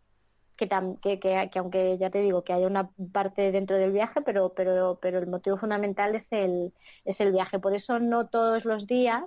Que, 0.68 1.18
que, 1.20 1.58
aunque 1.58 1.96
ya 1.98 2.10
te 2.10 2.20
digo 2.20 2.44
que 2.44 2.52
hay 2.52 2.64
una 2.64 2.90
parte 3.12 3.52
dentro 3.52 3.76
del 3.76 3.92
viaje, 3.92 4.20
pero, 4.22 4.52
pero, 4.54 4.98
pero 5.00 5.18
el 5.18 5.26
motivo 5.26 5.56
fundamental 5.56 6.14
es 6.14 6.26
el, 6.30 6.72
es 7.04 7.20
el 7.20 7.32
viaje. 7.32 7.58
Por 7.58 7.74
eso 7.74 7.98
no 8.00 8.28
todos 8.28 8.64
los 8.64 8.86
días 8.86 9.22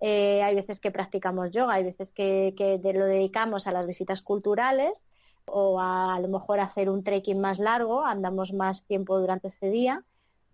eh, 0.00 0.42
hay 0.42 0.54
veces 0.54 0.80
que 0.80 0.90
practicamos 0.90 1.50
yoga, 1.52 1.74
hay 1.74 1.84
veces 1.84 2.10
que, 2.12 2.54
que 2.56 2.80
lo 2.94 3.04
dedicamos 3.04 3.66
a 3.66 3.72
las 3.72 3.86
visitas 3.86 4.22
culturales 4.22 4.92
o 5.46 5.80
a, 5.80 6.14
a 6.14 6.20
lo 6.20 6.28
mejor 6.28 6.60
hacer 6.60 6.88
un 6.88 7.04
trekking 7.04 7.40
más 7.40 7.58
largo, 7.58 8.04
andamos 8.04 8.52
más 8.52 8.82
tiempo 8.84 9.18
durante 9.18 9.48
ese 9.48 9.70
día 9.70 10.04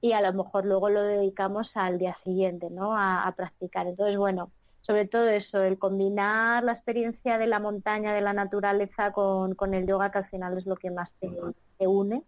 y 0.00 0.12
a 0.12 0.20
lo 0.20 0.32
mejor 0.32 0.66
luego 0.66 0.90
lo 0.90 1.02
dedicamos 1.02 1.76
al 1.76 1.98
día 1.98 2.16
siguiente, 2.24 2.70
¿no? 2.70 2.96
A 2.96 3.32
practicar. 3.36 3.86
Entonces, 3.86 4.16
bueno, 4.16 4.50
sobre 4.86 5.06
todo 5.06 5.28
eso, 5.28 5.62
el 5.62 5.78
combinar 5.78 6.62
la 6.62 6.72
experiencia 6.72 7.38
de 7.38 7.48
la 7.48 7.58
montaña, 7.58 8.14
de 8.14 8.20
la 8.20 8.32
naturaleza 8.32 9.12
con, 9.12 9.56
con 9.56 9.74
el 9.74 9.86
yoga, 9.86 10.12
que 10.12 10.18
al 10.18 10.28
final 10.28 10.56
es 10.56 10.66
lo 10.66 10.76
que 10.76 10.92
más 10.92 11.10
te, 11.20 11.28
te 11.76 11.86
une, 11.88 12.22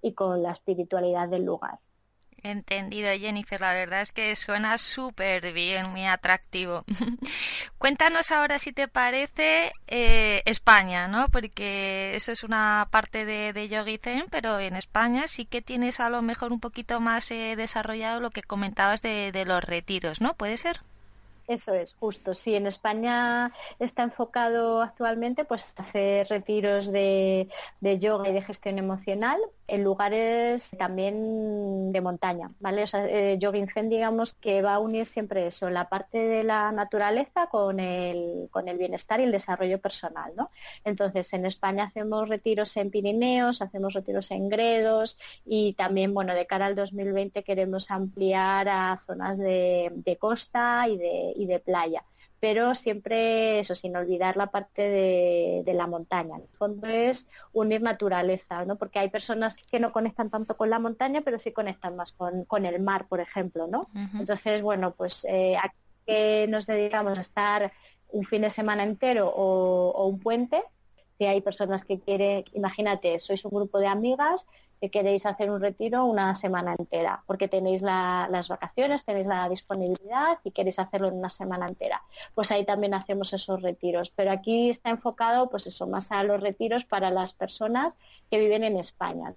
y 0.00 0.12
con 0.12 0.42
la 0.42 0.52
espiritualidad 0.52 1.28
del 1.28 1.44
lugar. 1.44 1.80
Entendido, 2.44 3.10
Jennifer. 3.18 3.58
La 3.58 3.72
verdad 3.72 4.02
es 4.02 4.12
que 4.12 4.36
suena 4.36 4.76
súper 4.76 5.54
bien, 5.54 5.90
muy 5.90 6.04
atractivo. 6.04 6.84
Cuéntanos 7.78 8.30
ahora, 8.30 8.58
si 8.58 8.70
te 8.72 8.86
parece, 8.86 9.72
eh, 9.86 10.42
España, 10.44 11.08
¿no? 11.08 11.28
Porque 11.30 12.14
eso 12.14 12.32
es 12.32 12.44
una 12.44 12.86
parte 12.90 13.24
de, 13.24 13.54
de 13.54 13.68
Yogi 13.68 13.96
Zen, 13.96 14.26
pero 14.30 14.60
en 14.60 14.76
España 14.76 15.26
sí 15.26 15.46
que 15.46 15.62
tienes 15.62 16.00
a 16.00 16.10
lo 16.10 16.20
mejor 16.20 16.52
un 16.52 16.60
poquito 16.60 17.00
más 17.00 17.30
eh, 17.30 17.56
desarrollado 17.56 18.20
lo 18.20 18.30
que 18.30 18.42
comentabas 18.42 19.00
de, 19.00 19.32
de 19.32 19.46
los 19.46 19.64
retiros, 19.64 20.20
¿no? 20.20 20.34
¿Puede 20.34 20.58
ser? 20.58 20.82
Eso 21.46 21.74
es, 21.74 21.94
justo. 21.94 22.32
Sí, 22.32 22.54
en 22.54 22.66
España 22.66 23.52
está 23.78 24.02
enfocado 24.02 24.80
actualmente 24.80 25.44
pues 25.44 25.74
hacer 25.76 26.26
retiros 26.28 26.90
de, 26.90 27.48
de, 27.80 27.98
yoga 27.98 28.30
y 28.30 28.32
de 28.32 28.40
gestión 28.40 28.78
emocional 28.78 29.38
en 29.68 29.84
lugares 29.84 30.70
también 30.78 31.92
de 31.92 32.00
montaña, 32.00 32.50
¿vale? 32.60 32.84
O 32.84 32.86
sea, 32.86 33.06
eh, 33.06 33.38
Zen, 33.72 33.88
digamos, 33.90 34.34
que 34.34 34.62
va 34.62 34.74
a 34.74 34.78
unir 34.78 35.06
siempre 35.06 35.46
eso, 35.46 35.68
la 35.68 35.88
parte 35.88 36.18
de 36.18 36.44
la 36.44 36.72
naturaleza 36.72 37.48
con 37.48 37.78
el, 37.78 38.48
con 38.50 38.68
el 38.68 38.78
bienestar 38.78 39.20
y 39.20 39.24
el 39.24 39.32
desarrollo 39.32 39.78
personal, 39.80 40.32
¿no? 40.36 40.50
Entonces, 40.84 41.32
en 41.34 41.44
España 41.44 41.84
hacemos 41.84 42.28
retiros 42.28 42.74
en 42.78 42.90
Pirineos, 42.90 43.60
hacemos 43.60 43.92
retiros 43.92 44.30
en 44.30 44.48
Gredos 44.48 45.18
y 45.44 45.74
también, 45.74 46.14
bueno, 46.14 46.34
de 46.34 46.46
cara 46.46 46.66
al 46.66 46.74
2020 46.74 47.42
queremos 47.42 47.90
ampliar 47.90 48.68
a 48.68 49.02
zonas 49.06 49.36
de, 49.36 49.92
de 49.94 50.16
costa 50.16 50.86
y 50.88 50.96
de 50.96 51.33
y 51.34 51.46
de 51.46 51.60
playa. 51.60 52.04
Pero 52.40 52.74
siempre 52.74 53.60
eso, 53.60 53.74
sin 53.74 53.96
olvidar 53.96 54.36
la 54.36 54.48
parte 54.48 54.82
de, 54.82 55.74
la 55.74 55.86
montaña. 55.86 56.36
En 56.36 56.42
el 56.42 56.56
fondo 56.58 56.86
es 56.86 57.26
unir 57.52 57.80
naturaleza, 57.80 58.64
¿no? 58.66 58.76
Porque 58.76 58.98
hay 58.98 59.08
personas 59.08 59.56
que 59.56 59.80
no 59.80 59.92
conectan 59.92 60.30
tanto 60.30 60.56
con 60.56 60.68
la 60.68 60.78
montaña, 60.78 61.22
pero 61.22 61.38
sí 61.38 61.52
conectan 61.52 61.96
más 61.96 62.12
con, 62.12 62.44
con 62.44 62.66
el 62.66 62.82
mar, 62.82 63.06
por 63.08 63.20
ejemplo, 63.20 63.66
¿no? 63.66 63.88
Entonces, 64.18 64.60
bueno, 64.60 64.94
pues 64.94 65.24
eh, 65.28 65.56
aquí 65.56 66.50
nos 66.50 66.66
dedicamos 66.66 67.16
a 67.16 67.22
estar 67.22 67.72
un 68.08 68.24
fin 68.26 68.42
de 68.42 68.50
semana 68.50 68.82
entero 68.82 69.32
o, 69.34 69.90
o 69.90 70.06
un 70.06 70.20
puente, 70.20 70.62
si 71.18 71.26
hay 71.26 71.40
personas 71.40 71.84
que 71.84 72.00
quieren, 72.00 72.44
imagínate, 72.52 73.18
sois 73.20 73.44
un 73.44 73.52
grupo 73.52 73.78
de 73.78 73.86
amigas, 73.86 74.44
que 74.80 74.90
queréis 74.90 75.24
hacer 75.26 75.50
un 75.50 75.60
retiro 75.60 76.04
una 76.04 76.34
semana 76.36 76.74
entera, 76.78 77.22
porque 77.26 77.48
tenéis 77.48 77.82
las 77.82 78.48
vacaciones, 78.48 79.04
tenéis 79.04 79.26
la 79.26 79.48
disponibilidad 79.48 80.38
y 80.44 80.50
queréis 80.50 80.78
hacerlo 80.78 81.08
en 81.08 81.14
una 81.14 81.28
semana 81.28 81.66
entera. 81.66 82.02
Pues 82.34 82.50
ahí 82.50 82.64
también 82.64 82.94
hacemos 82.94 83.32
esos 83.32 83.62
retiros. 83.62 84.10
Pero 84.14 84.30
aquí 84.30 84.70
está 84.70 84.90
enfocado, 84.90 85.48
pues 85.48 85.66
eso, 85.66 85.86
más 85.86 86.10
a 86.12 86.24
los 86.24 86.40
retiros 86.40 86.84
para 86.84 87.10
las 87.10 87.32
personas 87.32 87.94
que 88.30 88.38
viven 88.38 88.64
en 88.64 88.76
España. 88.76 89.34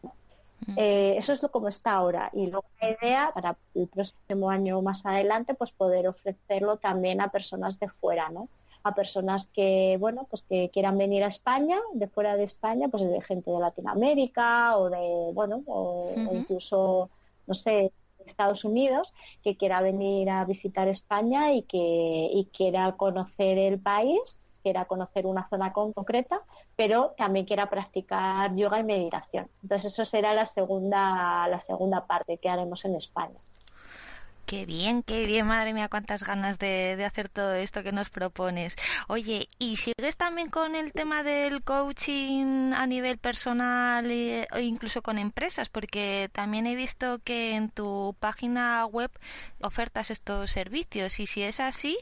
Mm. 0.65 0.73
Eh, 0.75 1.17
eso 1.17 1.33
es 1.33 1.43
lo 1.43 1.51
como 1.51 1.67
está 1.67 1.93
ahora 1.93 2.31
y 2.33 2.47
luego 2.47 2.65
la 2.81 2.89
idea 2.89 3.31
para 3.33 3.57
el 3.75 3.87
próximo 3.87 4.49
año 4.49 4.81
más 4.81 5.05
adelante 5.05 5.53
pues 5.53 5.71
poder 5.71 6.07
ofrecerlo 6.07 6.77
también 6.77 7.21
a 7.21 7.29
personas 7.29 7.79
de 7.79 7.89
fuera, 7.89 8.29
¿no? 8.29 8.49
A 8.87 8.95
personas 8.95 9.47
que, 9.53 9.97
bueno, 9.99 10.27
pues 10.29 10.43
que 10.49 10.69
quieran 10.71 10.97
venir 10.97 11.23
a 11.23 11.27
España, 11.27 11.79
de 11.93 12.07
fuera 12.07 12.35
de 12.35 12.43
España, 12.43 12.87
pues 12.89 13.03
de 13.03 13.21
gente 13.21 13.51
de 13.51 13.59
Latinoamérica 13.59 14.77
o 14.77 14.89
de, 14.89 15.31
bueno, 15.33 15.63
o, 15.67 16.13
incluso, 16.33 17.09
no 17.45 17.53
sé, 17.53 17.91
Estados 18.25 18.65
Unidos, 18.65 19.13
que 19.43 19.57
quiera 19.57 19.81
venir 19.81 20.29
a 20.29 20.45
visitar 20.45 20.87
España 20.87 21.53
y 21.53 21.63
que 21.63 21.77
y 22.33 22.45
quiera 22.53 22.91
conocer 22.97 23.57
el 23.57 23.79
país, 23.79 24.19
quiera 24.63 24.85
conocer 24.85 25.25
una 25.25 25.47
zona 25.49 25.71
concreta, 25.73 26.41
pero 26.75 27.13
también 27.17 27.45
quiera 27.45 27.69
practicar 27.69 28.55
yoga 28.55 28.79
y 28.79 28.83
meditación. 28.83 29.49
Entonces 29.63 29.93
eso 29.93 30.05
será 30.05 30.33
la 30.33 30.45
segunda 30.45 31.47
la 31.47 31.61
segunda 31.61 32.05
parte 32.05 32.37
que 32.37 32.49
haremos 32.49 32.83
en 32.85 32.95
España. 32.95 33.39
Qué 34.47 34.65
bien, 34.65 35.03
qué 35.03 35.25
bien, 35.25 35.45
madre 35.45 35.73
mía, 35.73 35.89
cuántas 35.89 36.23
ganas 36.23 36.57
de, 36.57 37.03
hacer 37.03 37.27
todo 37.27 37.53
esto 37.55 37.83
que 37.83 37.91
nos 37.91 38.09
propones. 38.09 38.77
Oye, 39.09 39.49
¿y 39.59 39.75
sigues 39.75 40.15
también 40.15 40.49
con 40.49 40.73
el 40.73 40.93
tema 40.93 41.21
del 41.21 41.63
coaching 41.63 42.71
a 42.73 42.87
nivel 42.87 43.17
personal 43.17 44.09
e, 44.09 44.47
incluso 44.61 45.01
con 45.01 45.17
empresas? 45.17 45.67
Porque 45.67 46.29
también 46.31 46.65
he 46.65 46.75
visto 46.75 47.19
que 47.25 47.55
en 47.55 47.69
tu 47.69 48.15
página 48.21 48.85
web 48.85 49.11
ofertas 49.59 50.11
estos 50.11 50.49
servicios 50.49 51.19
y 51.19 51.27
si 51.27 51.43
es 51.43 51.59
así, 51.59 51.97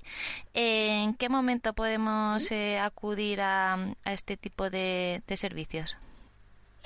¿en 0.53 1.15
qué 1.15 1.29
momento 1.29 1.73
podemos 1.73 2.51
eh, 2.51 2.77
acudir 2.77 3.41
a, 3.41 3.75
este 4.05 4.38
tipo 4.38 4.69
de 4.69 5.23
servicios? 5.36 5.97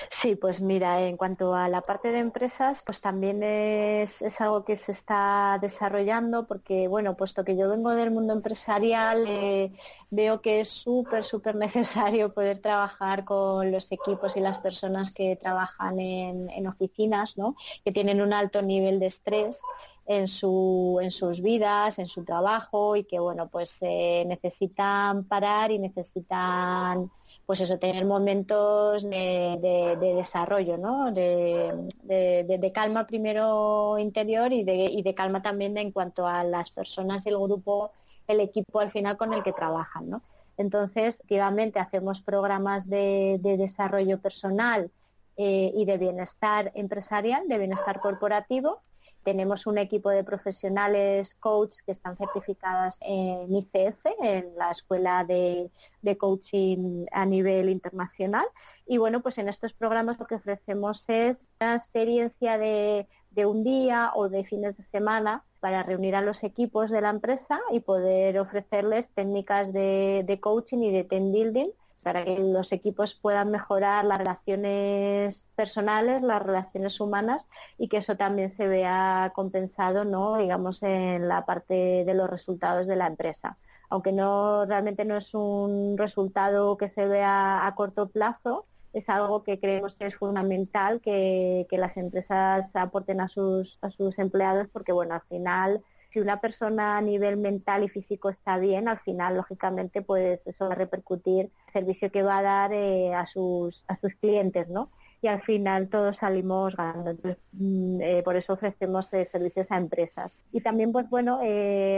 Sí, 0.07 0.35
pues 0.35 0.61
mira, 0.61 1.01
en 1.01 1.17
cuanto 1.17 1.53
a 1.53 1.67
la 1.67 1.81
parte 1.81 2.11
de 2.11 2.19
empresas, 2.19 2.81
pues 2.85 3.01
también 3.01 3.43
es, 3.43 4.21
es 4.21 4.39
algo 4.39 4.63
que 4.63 4.75
se 4.75 4.91
está 4.91 5.57
desarrollando 5.61 6.47
porque, 6.47 6.87
bueno, 6.87 7.17
puesto 7.17 7.43
que 7.43 7.57
yo 7.57 7.69
vengo 7.69 7.91
del 7.91 8.11
mundo 8.11 8.33
empresarial, 8.33 9.25
eh, 9.27 9.73
veo 10.09 10.41
que 10.41 10.61
es 10.61 10.69
súper, 10.69 11.25
súper 11.25 11.55
necesario 11.55 12.33
poder 12.33 12.61
trabajar 12.61 13.25
con 13.25 13.71
los 13.71 13.91
equipos 13.91 14.37
y 14.37 14.39
las 14.39 14.59
personas 14.59 15.11
que 15.11 15.35
trabajan 15.35 15.99
en, 15.99 16.67
oficinas, 16.67 17.37
¿no? 17.37 17.55
Que 17.83 17.91
tienen 17.91 18.21
un 18.21 18.31
alto 18.33 18.61
nivel 18.61 18.99
de 18.99 19.07
estrés 19.07 19.59
en, 20.05 20.27
su, 20.27 20.99
en 21.01 21.11
sus 21.11 21.41
vidas, 21.41 21.99
en 21.99 22.07
su 22.07 22.23
trabajo 22.23 22.95
y 22.95 23.03
que, 23.03 23.19
bueno, 23.19 23.49
pues 23.49 23.77
eh, 23.81 24.23
necesitan 24.27 25.25
parar 25.25 25.71
y 25.71 25.79
necesitan 25.79 27.11
pues 27.49 27.61
eso, 27.61 27.79
tener 27.79 28.05
momentos 28.05 29.09
de, 29.09 29.97
desarrollo, 29.99 30.77
¿no? 30.77 31.11
De, 31.11 32.71
calma 32.75 33.07
primero 33.07 33.97
interior 33.97 34.53
y 34.53 34.63
de, 34.63 35.15
calma 35.15 35.41
también 35.41 35.75
en 35.79 35.91
cuanto 35.91 36.27
a 36.27 36.43
las 36.43 36.69
personas 36.69 37.25
y 37.25 37.29
el 37.29 37.39
grupo, 37.39 37.91
el 38.27 38.39
equipo 38.39 38.81
al 38.81 38.91
final 38.91 39.17
con 39.17 39.33
el 39.33 39.41
que 39.41 39.51
trabajan, 39.51 40.11
¿no? 40.11 40.21
Entonces, 40.57 41.19
activamente 41.19 41.79
hacemos 41.79 42.21
programas 42.21 42.87
de, 42.87 43.39
desarrollo 43.41 44.19
personal 44.19 44.91
eh, 45.35 45.71
y 45.73 45.85
de 45.85 45.97
bienestar 45.97 46.71
empresarial, 46.75 47.47
de 47.47 47.57
bienestar 47.57 47.99
corporativo, 47.99 48.81
tenemos 49.23 49.67
un 49.67 49.77
equipo 49.77 50.09
de 50.09 50.23
profesionales 50.23 51.35
coach 51.39 51.73
que 51.85 51.91
están 51.91 52.17
certificadas 52.17 52.97
en 53.01 53.53
ICF, 53.53 54.05
en 54.21 54.55
la 54.57 54.71
Escuela 54.71 55.23
de, 55.23 55.71
Coaching 56.17 57.05
a 57.11 57.25
nivel 57.25 57.69
internacional. 57.69 58.45
Y 58.87 58.97
bueno, 58.97 59.21
pues 59.21 59.37
en 59.37 59.49
estos 59.49 59.73
programas 59.73 60.19
lo 60.19 60.25
que 60.25 60.35
ofrecemos 60.35 61.03
es 61.07 61.37
una 61.59 61.75
experiencia 61.75 62.57
de, 62.57 63.07
un 63.45 63.63
día 63.63 64.11
o 64.15 64.27
de 64.27 64.43
fines 64.43 64.75
de 64.75 64.83
semana 64.91 65.45
para 65.61 65.83
reunir 65.83 66.15
a 66.15 66.21
los 66.21 66.43
equipos 66.43 66.89
de 66.89 67.01
la 67.01 67.09
empresa 67.09 67.59
y 67.71 67.79
poder 67.79 68.37
ofrecerles 68.39 69.07
técnicas 69.13 69.71
de, 69.71 70.23
de 70.25 70.39
coaching 70.39 70.79
y 70.79 70.91
de 70.91 71.03
team 71.05 71.31
building 71.31 71.69
para 72.03 72.23
que 72.23 72.39
los 72.39 72.71
equipos 72.71 73.13
puedan 73.21 73.51
mejorar 73.51 74.05
las 74.05 74.17
relaciones 74.17 75.43
personales, 75.59 76.21
las 76.21 76.41
relaciones 76.41 77.01
humanas 77.01 77.45
y 77.77 77.89
que 77.89 77.97
eso 77.97 78.15
también 78.15 78.55
se 78.55 78.69
vea 78.69 79.33
compensado, 79.35 80.05
¿no? 80.05 80.37
digamos, 80.37 80.81
en 80.83 81.27
la 81.27 81.45
parte 81.45 82.05
de 82.05 82.13
los 82.13 82.29
resultados 82.29 82.87
de 82.87 82.95
la 82.95 83.07
empresa. 83.07 83.57
Aunque 83.89 84.13
no 84.13 84.65
realmente 84.65 85.03
no 85.03 85.17
es 85.17 85.33
un 85.33 85.97
resultado 85.97 86.77
que 86.77 86.89
se 86.89 87.05
vea 87.07 87.67
a 87.67 87.75
corto 87.75 88.07
plazo, 88.07 88.67
es 88.93 89.09
algo 89.09 89.43
que 89.43 89.59
creemos 89.59 89.95
que 89.95 90.05
es 90.05 90.15
fundamental 90.15 91.01
que, 91.01 91.67
que 91.69 91.77
las 91.77 91.97
empresas 91.97 92.73
aporten 92.73 93.19
a 93.19 93.27
sus, 93.27 93.77
a 93.81 93.91
sus 93.91 94.17
empleados 94.17 94.69
porque, 94.71 94.93
bueno, 94.93 95.15
al 95.15 95.23
final 95.27 95.83
si 96.13 96.19
una 96.19 96.41
persona 96.41 96.97
a 96.97 97.01
nivel 97.01 97.37
mental 97.37 97.83
y 97.83 97.89
físico 97.89 98.29
está 98.29 98.57
bien, 98.57 98.87
al 98.87 98.99
final, 99.01 99.35
lógicamente, 99.35 100.01
pues 100.01 100.39
eso 100.45 100.67
va 100.67 100.73
a 100.73 100.77
repercutir 100.77 101.51
el 101.67 101.73
servicio 101.73 102.11
que 102.11 102.23
va 102.23 102.39
a 102.39 102.41
dar 102.41 102.73
eh, 102.73 103.13
a, 103.13 103.27
sus, 103.27 103.83
a 103.87 103.99
sus 103.99 104.13
clientes, 104.15 104.67
¿no? 104.69 104.89
Y 105.21 105.27
al 105.27 105.41
final 105.41 105.89
todos 105.89 106.17
salimos 106.17 106.75
ganando. 106.75 107.11
Entonces, 107.11 107.41
mm, 107.53 108.01
eh, 108.01 108.21
por 108.23 108.35
eso 108.35 108.53
ofrecemos 108.53 109.05
eh, 109.11 109.27
servicios 109.31 109.67
a 109.69 109.77
empresas. 109.77 110.33
Y 110.51 110.61
también, 110.61 110.91
pues 110.91 111.09
bueno, 111.09 111.39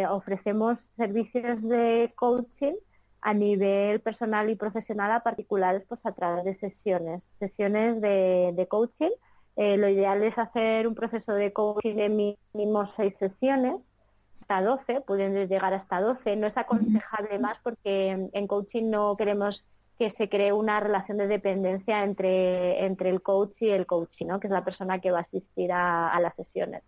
ofrecemos 0.10 0.80
servicios 0.98 1.62
de 1.62 2.14
coaching 2.16 2.74
a 3.22 3.34
nivel 3.34 4.02
personal 4.02 4.50
y 4.50 4.56
profesional 4.56 5.12
a 5.12 5.22
particulares 5.22 5.84
pues 5.88 6.02
a 6.04 6.12
través 6.12 6.44
de 6.44 6.58
sesiones, 6.58 7.22
sesiones 7.40 8.02
de, 8.02 8.68
coaching. 8.70 9.12
Eh, 9.56 9.78
lo 9.78 9.88
ideal 9.90 10.24
es 10.24 10.38
hacer 10.38 10.88
un 10.88 10.96
proceso 10.96 11.34
de 11.34 11.54
coaching 11.54 11.96
de 11.96 12.38
mínimo 12.54 12.92
seis 12.96 13.14
sesiones, 13.20 13.76
hasta 14.42 14.62
12, 14.64 15.02
pueden 15.02 15.48
llegar 15.48 15.74
hasta 15.74 16.02
12. 16.02 16.36
No 16.36 16.48
es 16.48 16.58
aconsejable 16.58 17.38
más 17.40 17.58
porque 17.64 18.30
en 18.34 18.48
coaching 18.48 18.90
no 18.90 19.16
queremos 19.16 19.64
que 20.02 20.10
se 20.10 20.30
cree 20.30 20.52
una 20.52 20.80
relación 20.80 21.20
de 21.20 21.28
dependencia 21.28 22.04
entre, 22.04 22.86
entre 22.86 23.12
el 23.12 23.22
coach 23.22 23.62
y 23.62 23.70
el 23.70 23.86
coaching, 23.86 24.26
¿no? 24.26 24.40
que 24.40 24.48
es 24.48 24.52
la 24.52 24.66
persona 24.66 24.98
que 24.98 25.12
va 25.12 25.20
a 25.20 25.22
asistir 25.22 25.72
a 25.72 26.20
las 26.20 26.34
sesiones. 26.34 26.82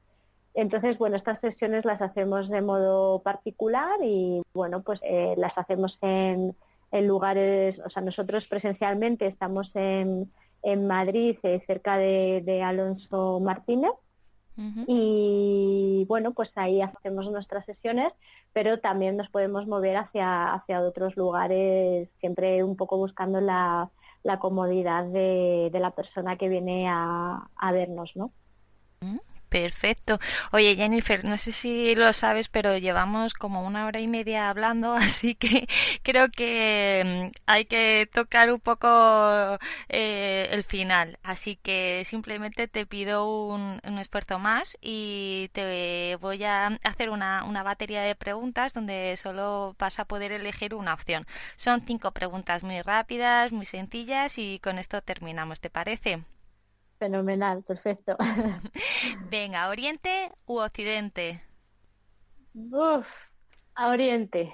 Entonces, 0.55 0.97
bueno, 0.97 1.15
estas 1.15 1.39
sesiones 1.39 1.85
las 1.85 2.01
hacemos 2.01 2.49
de 2.49 2.61
modo 2.61 3.21
particular 3.23 3.99
y, 4.01 4.41
bueno, 4.53 4.83
pues 4.83 4.99
eh, 5.03 5.33
las 5.37 5.55
hacemos 5.57 5.97
en, 6.01 6.55
lugares, 6.91 7.79
o 7.85 7.89
sea, 7.91 8.03
nosotros 8.03 8.45
presencialmente 8.47 9.27
estamos 9.27 9.75
en, 9.75 10.31
en 10.63 10.87
Madrid, 10.87 11.37
eh, 11.43 11.61
cerca 11.65 11.97
de, 11.97 12.61
Alonso 12.63 13.39
Martínez, 13.39 13.93
y, 14.55 16.05
bueno, 16.07 16.33
pues 16.33 16.51
ahí 16.55 16.81
hacemos 16.81 17.29
nuestras 17.31 17.65
sesiones, 17.65 18.13
pero 18.53 18.79
también 18.79 19.17
nos 19.17 19.29
podemos 19.29 19.67
mover 19.67 19.97
hacia, 19.97 20.53
hacia 20.53 20.81
otros 20.81 21.15
lugares, 21.17 22.09
siempre 22.19 22.63
un 22.63 22.75
poco 22.75 22.97
buscando 22.97 23.41
la, 23.41 23.89
comodidad 24.39 25.05
de, 25.05 25.71
la 25.73 25.91
persona 25.91 26.37
que 26.37 26.49
viene 26.49 26.87
a, 26.87 27.49
a 27.55 27.71
vernos, 27.71 28.11
¿no? 28.15 28.31
Perfecto. 29.53 30.19
Oye, 30.51 30.75
Jennifer, 30.75 31.23
no 31.25 31.37
sé 31.37 31.51
si 31.51 31.93
lo 31.93 32.11
sabes, 32.11 32.49
pero 32.49 32.75
llevamos 32.79 33.35
como 33.35 33.63
una 33.63 33.85
hora 33.85 33.99
y 33.99 34.07
media 34.07 34.49
hablando, 34.49 34.93
así 34.95 35.35
que 35.35 35.67
creo 36.01 36.29
que 36.29 37.29
mm, 37.31 37.37
hay 37.45 37.65
que 37.65 38.09
tocar 38.11 38.51
un 38.51 38.59
poco 38.59 38.87
eh, 39.89 40.47
el 40.51 40.63
final. 40.63 41.19
Así 41.21 41.55
que 41.55 42.03
simplemente 42.03 42.67
te 42.67 42.87
pido 42.87 43.27
un, 43.27 43.79
esfuerzo 43.99 44.39
más 44.39 44.75
y 44.81 45.51
te 45.53 46.15
voy 46.19 46.43
a 46.45 46.79
hacer 46.83 47.11
una, 47.11 47.43
una 47.43 47.61
batería 47.61 48.01
de 48.01 48.15
preguntas 48.15 48.73
donde 48.73 49.15
solo 49.17 49.75
vas 49.77 49.99
a 49.99 50.05
poder 50.05 50.31
elegir 50.31 50.73
una 50.73 50.95
opción. 50.95 51.27
Son 51.57 51.81
cinco 51.85 52.11
preguntas 52.11 52.63
muy 52.63 52.81
rápidas, 52.81 53.51
muy 53.51 53.67
sencillas 53.67 54.39
y 54.39 54.57
con 54.59 54.79
esto 54.79 55.01
terminamos, 55.03 55.61
¿te 55.61 55.69
parece? 55.69 56.23
Fenomenal, 57.03 57.63
perfecto. 57.63 58.15
Venga, 59.29 59.67
¿Oriente 59.67 60.31
u 60.45 60.59
Occidente? 60.59 61.43
Uf, 62.55 63.07
a 63.75 63.89
Oriente. 63.89 64.51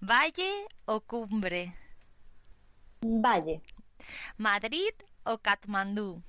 ¿Valle 0.00 0.50
o 0.86 1.00
cumbre? 1.00 1.74
Valle. 3.02 3.60
¿Madrid 4.36 4.94
o 5.24 5.38
Katmandú? 5.38 6.22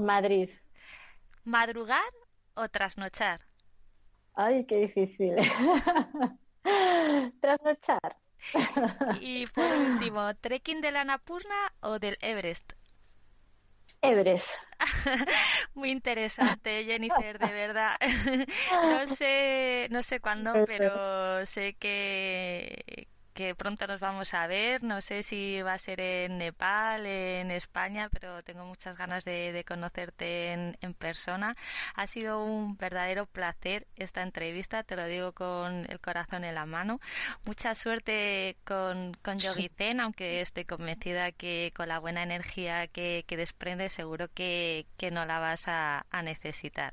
Madrid. 0.00 0.50
¿Madrugar 1.44 2.12
o 2.54 2.68
trasnochar? 2.68 3.40
Ay, 4.34 4.64
qué 4.66 4.76
difícil. 4.86 5.34
trasnochar. 7.40 8.16
y 9.20 9.46
por 9.48 9.72
último, 9.74 10.34
¿trekking 10.36 10.80
de 10.80 10.92
la 10.92 11.04
Napurna 11.04 11.72
o 11.80 11.98
del 11.98 12.16
Everest? 12.20 12.77
Everest. 14.02 14.56
Muy 15.74 15.90
interesante, 15.90 16.84
Jennifer, 16.84 17.38
de 17.38 17.52
verdad. 17.52 17.96
no 18.82 19.08
sé, 19.08 19.88
no 19.90 20.02
sé 20.02 20.20
cuándo, 20.20 20.52
pero 20.66 21.44
sé 21.46 21.74
que, 21.74 23.08
que 23.38 23.54
pronto 23.54 23.86
nos 23.86 24.00
vamos 24.00 24.34
a 24.34 24.48
ver. 24.48 24.82
No 24.82 25.00
sé 25.00 25.22
si 25.22 25.62
va 25.62 25.74
a 25.74 25.78
ser 25.78 26.00
en 26.00 26.38
Nepal, 26.38 27.06
en 27.06 27.52
España, 27.52 28.08
pero 28.10 28.42
tengo 28.42 28.64
muchas 28.64 28.96
ganas 28.96 29.24
de, 29.24 29.64
conocerte 29.64 30.52
en, 30.52 30.76
en, 30.80 30.92
persona. 30.92 31.54
Ha 31.94 32.08
sido 32.08 32.42
un 32.42 32.76
verdadero 32.76 33.26
placer 33.26 33.86
esta 33.94 34.22
entrevista, 34.22 34.82
te 34.82 34.96
lo 34.96 35.06
digo 35.06 35.30
con 35.34 35.86
el 35.88 36.00
corazón 36.00 36.42
en 36.42 36.56
la 36.56 36.66
mano. 36.66 36.98
Mucha 37.46 37.76
suerte 37.76 38.56
con, 38.64 39.14
con 39.22 39.38
Yogi 39.38 39.68
Zen, 39.68 40.00
aunque 40.00 40.40
estoy 40.40 40.64
convencida 40.64 41.30
que 41.30 41.72
con 41.76 41.86
la 41.86 42.00
buena 42.00 42.24
energía 42.24 42.88
que, 42.88 43.24
que 43.28 43.36
desprende 43.36 43.88
seguro 43.88 44.26
que, 44.34 44.86
que 44.96 45.12
no 45.12 45.24
la 45.26 45.38
vas 45.38 45.68
a 45.68 46.04
necesitar. 46.24 46.92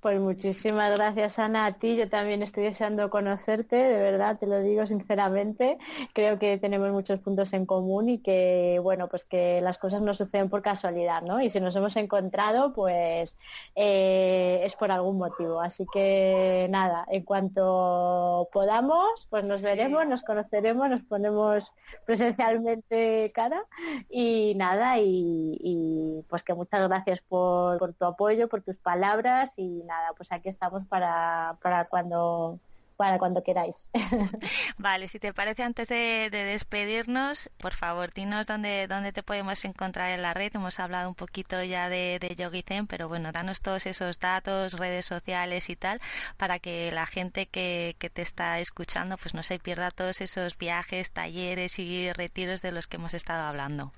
Pues 0.00 0.18
muchísimas 0.18 0.90
gracias, 0.92 1.38
Ana, 1.38 1.66
a 1.66 1.72
ti. 1.72 1.94
Yo 1.94 2.08
también 2.08 2.42
estoy 2.42 2.64
deseando 2.64 3.10
conocerte, 3.10 3.76
de 3.76 3.98
verdad, 3.98 4.38
te 4.38 4.46
lo 4.46 4.60
digo 4.60 4.86
sinceramente. 4.86 5.76
Creo 6.14 6.38
que 6.38 6.56
tenemos 6.56 6.90
muchos 6.90 7.20
puntos 7.20 7.52
en 7.52 7.66
común 7.66 8.08
y 8.08 8.18
que, 8.18 8.80
bueno, 8.82 9.08
pues 9.08 9.26
que 9.26 9.60
las 9.60 9.76
cosas 9.76 10.00
no 10.00 10.14
suceden 10.14 10.48
por 10.48 10.62
casualidad, 10.62 11.20
¿no? 11.20 11.42
Y 11.42 11.50
si 11.50 11.60
nos 11.60 11.76
hemos 11.76 11.98
encontrado, 11.98 12.72
pues 12.72 13.36
eh, 13.76 14.62
es 14.64 14.74
por 14.74 14.90
algún 14.90 15.18
motivo. 15.18 15.60
Así 15.60 15.84
que 15.92 16.66
nada, 16.70 17.04
en 17.10 17.22
cuanto 17.22 18.48
podamos, 18.54 19.26
pues 19.28 19.44
nos 19.44 19.60
veremos, 19.60 20.06
nos 20.06 20.22
conoceremos, 20.22 20.88
nos 20.88 21.02
ponemos 21.02 21.70
presencialmente 22.06 23.32
cara 23.34 23.66
y 24.08 24.54
nada, 24.56 24.98
y, 24.98 26.24
pues 26.28 26.42
que 26.42 26.54
muchas 26.54 26.88
gracias 26.88 27.20
por, 27.28 27.78
por 27.78 27.92
tu 27.92 28.04
apoyo, 28.06 28.48
por 28.48 28.62
tus 28.62 28.76
palabras 28.76 29.50
y 29.56 29.82
nada, 29.90 30.12
pues 30.16 30.30
aquí 30.32 30.48
estamos 30.48 30.86
para, 30.86 31.58
para 31.60 31.84
cuando 31.86 32.58
para 33.00 33.18
cuando 33.18 33.42
queráis. 33.42 33.76
Vale, 34.76 35.08
si 35.08 35.18
te 35.18 35.32
parece, 35.32 35.62
antes 35.62 35.88
de, 35.88 36.28
despedirnos, 36.30 37.50
por 37.56 37.72
favor, 37.72 38.12
dinos 38.12 38.46
dónde, 38.46 38.86
dónde 38.88 39.10
te 39.10 39.22
podemos 39.22 39.64
encontrar 39.64 40.10
en 40.10 40.20
la 40.20 40.34
red. 40.34 40.54
Hemos 40.54 40.78
hablado 40.78 41.08
un 41.08 41.14
poquito 41.14 41.62
ya 41.62 41.88
de, 41.88 42.18
de 42.20 42.36
Yogi 42.36 42.60
Zen, 42.60 42.86
pero 42.86 43.08
bueno, 43.08 43.32
danos 43.32 43.62
todos 43.62 43.86
esos 43.86 44.20
datos, 44.20 44.74
redes 44.74 45.06
sociales 45.06 45.70
y 45.70 45.76
tal, 45.76 45.98
para 46.36 46.58
que 46.58 46.92
la 46.92 47.06
gente 47.06 47.46
que, 47.46 47.96
que 47.98 48.10
te 48.10 48.20
está 48.20 48.60
escuchando 48.60 49.16
pues 49.16 49.32
no 49.32 49.42
se 49.42 49.58
pierda 49.58 49.90
todos 49.90 50.20
esos 50.20 50.58
viajes, 50.58 51.10
talleres 51.10 51.78
y 51.78 52.12
retiros 52.12 52.60
de 52.60 52.72
los 52.72 52.86
que 52.86 52.98
hemos 52.98 53.14
estado 53.14 53.44
hablando. 53.44 53.92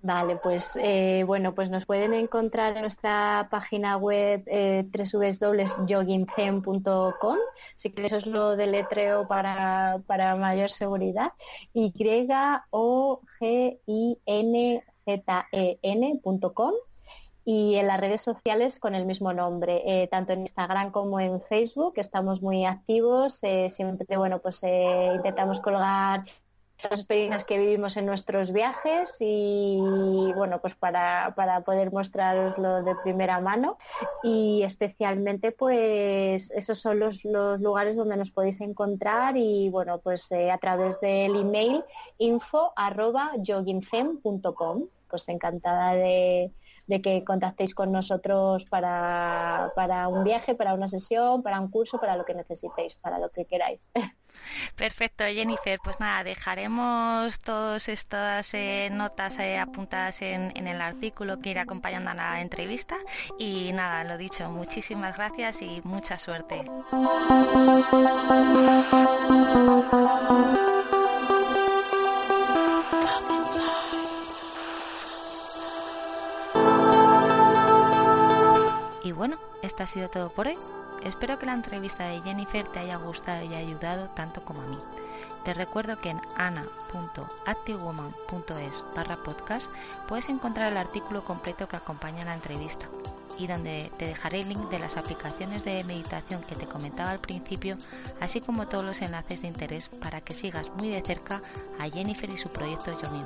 Vale, 0.00 0.36
pues 0.36 0.70
eh, 0.76 1.24
bueno, 1.26 1.56
pues 1.56 1.70
nos 1.70 1.84
pueden 1.84 2.14
encontrar 2.14 2.76
en 2.76 2.82
nuestra 2.82 3.48
página 3.50 3.96
web 3.96 4.44
eh, 4.46 4.88
si 7.74 7.90
queréis 7.90 8.12
os 8.12 8.26
lo 8.26 8.54
deletreo 8.54 9.26
para, 9.26 10.00
para 10.06 10.36
mayor 10.36 10.70
seguridad, 10.70 11.32
y 11.74 11.92
o 12.70 13.20
g 13.40 13.80
i 13.86 14.18
n 14.24 14.84
z 15.04 15.46
e 15.50 15.78
n.com 15.82 16.74
y 17.44 17.74
en 17.74 17.86
las 17.88 17.98
redes 17.98 18.20
sociales 18.20 18.78
con 18.78 18.94
el 18.94 19.04
mismo 19.04 19.32
nombre, 19.32 19.82
eh, 19.84 20.06
tanto 20.06 20.32
en 20.32 20.42
Instagram 20.42 20.92
como 20.92 21.18
en 21.18 21.40
Facebook, 21.42 21.94
estamos 21.96 22.40
muy 22.40 22.66
activos, 22.66 23.40
eh, 23.42 23.68
siempre 23.70 24.16
bueno 24.16 24.38
pues 24.38 24.60
intentamos 24.62 25.60
colgar 25.60 26.24
las 26.82 27.00
experiencias 27.00 27.44
que 27.44 27.58
vivimos 27.58 27.96
en 27.96 28.06
nuestros 28.06 28.52
viajes 28.52 29.10
y 29.20 29.78
bueno 30.34 30.60
pues 30.60 30.74
para, 30.74 31.34
para 31.36 31.62
poder 31.62 31.92
mostraroslo 31.92 32.82
de 32.82 32.94
primera 33.02 33.40
mano. 33.40 33.78
Y 34.22 34.62
especialmente 34.62 35.52
pues 35.52 36.50
esos 36.50 36.80
son 36.80 37.00
los, 37.00 37.24
los 37.24 37.60
lugares 37.60 37.96
donde 37.96 38.16
nos 38.16 38.30
podéis 38.30 38.60
encontrar 38.60 39.36
y 39.36 39.70
bueno 39.70 39.98
pues 39.98 40.30
eh, 40.30 40.50
a 40.50 40.58
través 40.58 41.00
del 41.00 41.36
email 41.36 41.84
info 42.18 42.72
arroba 42.76 43.32
pues 45.08 45.28
encantada 45.28 45.94
de, 45.94 46.52
de 46.88 47.02
que 47.02 47.22
contactéis 47.22 47.74
con 47.74 47.92
nosotros 47.92 48.64
para, 48.64 49.72
para 49.76 50.08
un 50.08 50.24
viaje, 50.24 50.54
para 50.54 50.74
una 50.74 50.88
sesión, 50.88 51.42
para 51.42 51.60
un 51.60 51.70
curso, 51.70 52.00
para 52.00 52.16
lo 52.16 52.24
que 52.24 52.34
necesitéis, 52.34 52.94
para 52.94 53.18
lo 53.18 53.30
que 53.30 53.44
queráis. 53.44 53.78
Perfecto, 54.76 55.24
Jennifer. 55.24 55.78
Pues 55.82 56.00
nada, 56.00 56.24
dejaremos 56.24 57.38
todas 57.40 57.88
estas 57.88 58.54
eh, 58.54 58.88
notas 58.90 59.38
eh, 59.38 59.58
apuntadas 59.58 60.22
en, 60.22 60.52
en, 60.56 60.66
el 60.66 60.80
artículo 60.80 61.40
que 61.40 61.50
irá 61.50 61.62
acompañando 61.62 62.10
a 62.10 62.14
la 62.14 62.40
entrevista. 62.40 62.96
Y 63.38 63.72
nada, 63.72 64.04
lo 64.04 64.16
dicho, 64.16 64.48
muchísimas 64.48 65.16
gracias 65.16 65.62
y 65.62 65.80
mucha 65.84 66.18
suerte. 66.18 66.64
Y 79.08 79.12
bueno, 79.12 79.38
esto 79.62 79.84
ha 79.84 79.86
sido 79.86 80.10
todo 80.10 80.28
por 80.28 80.48
hoy. 80.48 80.58
Espero 81.02 81.38
que 81.38 81.46
la 81.46 81.54
entrevista 81.54 82.04
de 82.04 82.20
Jennifer 82.20 82.68
te 82.68 82.80
haya 82.80 82.96
gustado 82.96 83.42
y 83.42 83.54
ayudado 83.54 84.10
tanto 84.10 84.44
como 84.44 84.60
a 84.60 84.66
mí. 84.66 84.76
Te 85.46 85.54
recuerdo 85.54 85.98
que 85.98 86.10
en 86.10 86.20
ana.activewoman.es 86.36 88.84
barra 88.94 89.22
podcast 89.22 89.70
puedes 90.06 90.28
encontrar 90.28 90.70
el 90.70 90.76
artículo 90.76 91.24
completo 91.24 91.66
que 91.68 91.76
acompaña 91.76 92.26
la 92.26 92.34
entrevista. 92.34 92.90
y 93.38 93.46
donde 93.46 93.90
te 93.96 94.04
dejaré 94.04 94.40
el 94.40 94.48
link 94.48 94.68
de 94.68 94.80
las 94.80 94.96
aplicaciones 94.96 95.64
de 95.64 95.84
meditación 95.84 96.42
que 96.42 96.56
te 96.56 96.66
comentaba 96.66 97.10
al 97.10 97.20
principio, 97.20 97.76
así 98.20 98.40
como 98.40 98.66
todos 98.66 98.84
los 98.84 99.00
enlaces 99.00 99.40
de 99.40 99.48
interés 99.48 99.88
para 99.88 100.20
que 100.20 100.34
sigas 100.34 100.70
muy 100.76 100.88
de 100.88 101.00
cerca 101.02 101.40
a 101.78 101.88
Jennifer 101.88 102.28
y 102.28 102.36
su 102.36 102.48
proyecto 102.48 103.00
Young 103.00 103.24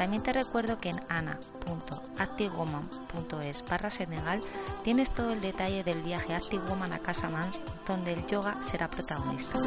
También 0.00 0.22
te 0.22 0.32
recuerdo 0.32 0.78
que 0.78 0.88
en 0.88 0.98
ana.activewoman.es 1.10 3.64
barra 3.68 3.90
Senegal 3.90 4.40
tienes 4.82 5.10
todo 5.10 5.34
el 5.34 5.42
detalle 5.42 5.84
del 5.84 6.00
viaje 6.00 6.34
Active 6.34 6.64
Woman 6.70 6.94
a 6.94 7.00
Casamance 7.00 7.60
donde 7.86 8.14
el 8.14 8.26
yoga 8.26 8.56
será 8.62 8.88
protagonista. 8.88 9.58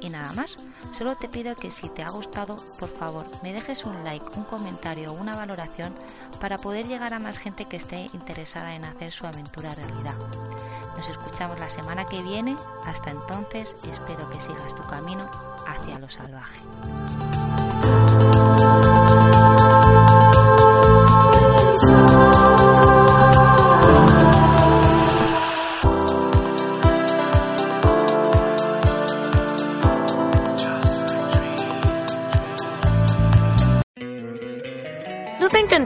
Y 0.00 0.08
nada 0.08 0.32
más, 0.34 0.56
solo 0.96 1.16
te 1.16 1.28
pido 1.28 1.56
que 1.56 1.72
si 1.72 1.88
te 1.88 2.04
ha 2.04 2.10
gustado, 2.10 2.54
por 2.78 2.90
favor, 2.90 3.26
me 3.42 3.52
dejes 3.52 3.84
un 3.84 4.04
like, 4.04 4.24
un 4.36 4.44
comentario 4.44 5.10
o 5.10 5.14
una 5.14 5.34
valoración 5.34 5.92
para 6.40 6.58
poder 6.58 6.86
llegar 6.86 7.12
a 7.12 7.18
más 7.18 7.36
gente 7.36 7.64
que 7.64 7.78
esté 7.78 8.06
interesada 8.12 8.76
en 8.76 8.84
hacer 8.84 9.10
su 9.10 9.26
aventura 9.26 9.74
realidad. 9.74 10.14
Nos 10.96 11.08
escuchamos 11.08 11.58
la 11.58 11.70
semana 11.70 12.04
que 12.04 12.22
viene. 12.22 12.56
Hasta 12.84 13.10
entonces, 13.10 13.74
espero 13.82 14.30
que 14.30 14.40
sigas 14.40 14.76
tu 14.76 14.84
camino 14.84 15.28
hacia 15.66 15.98
lo 15.98 16.08
salvaje. 16.08 16.60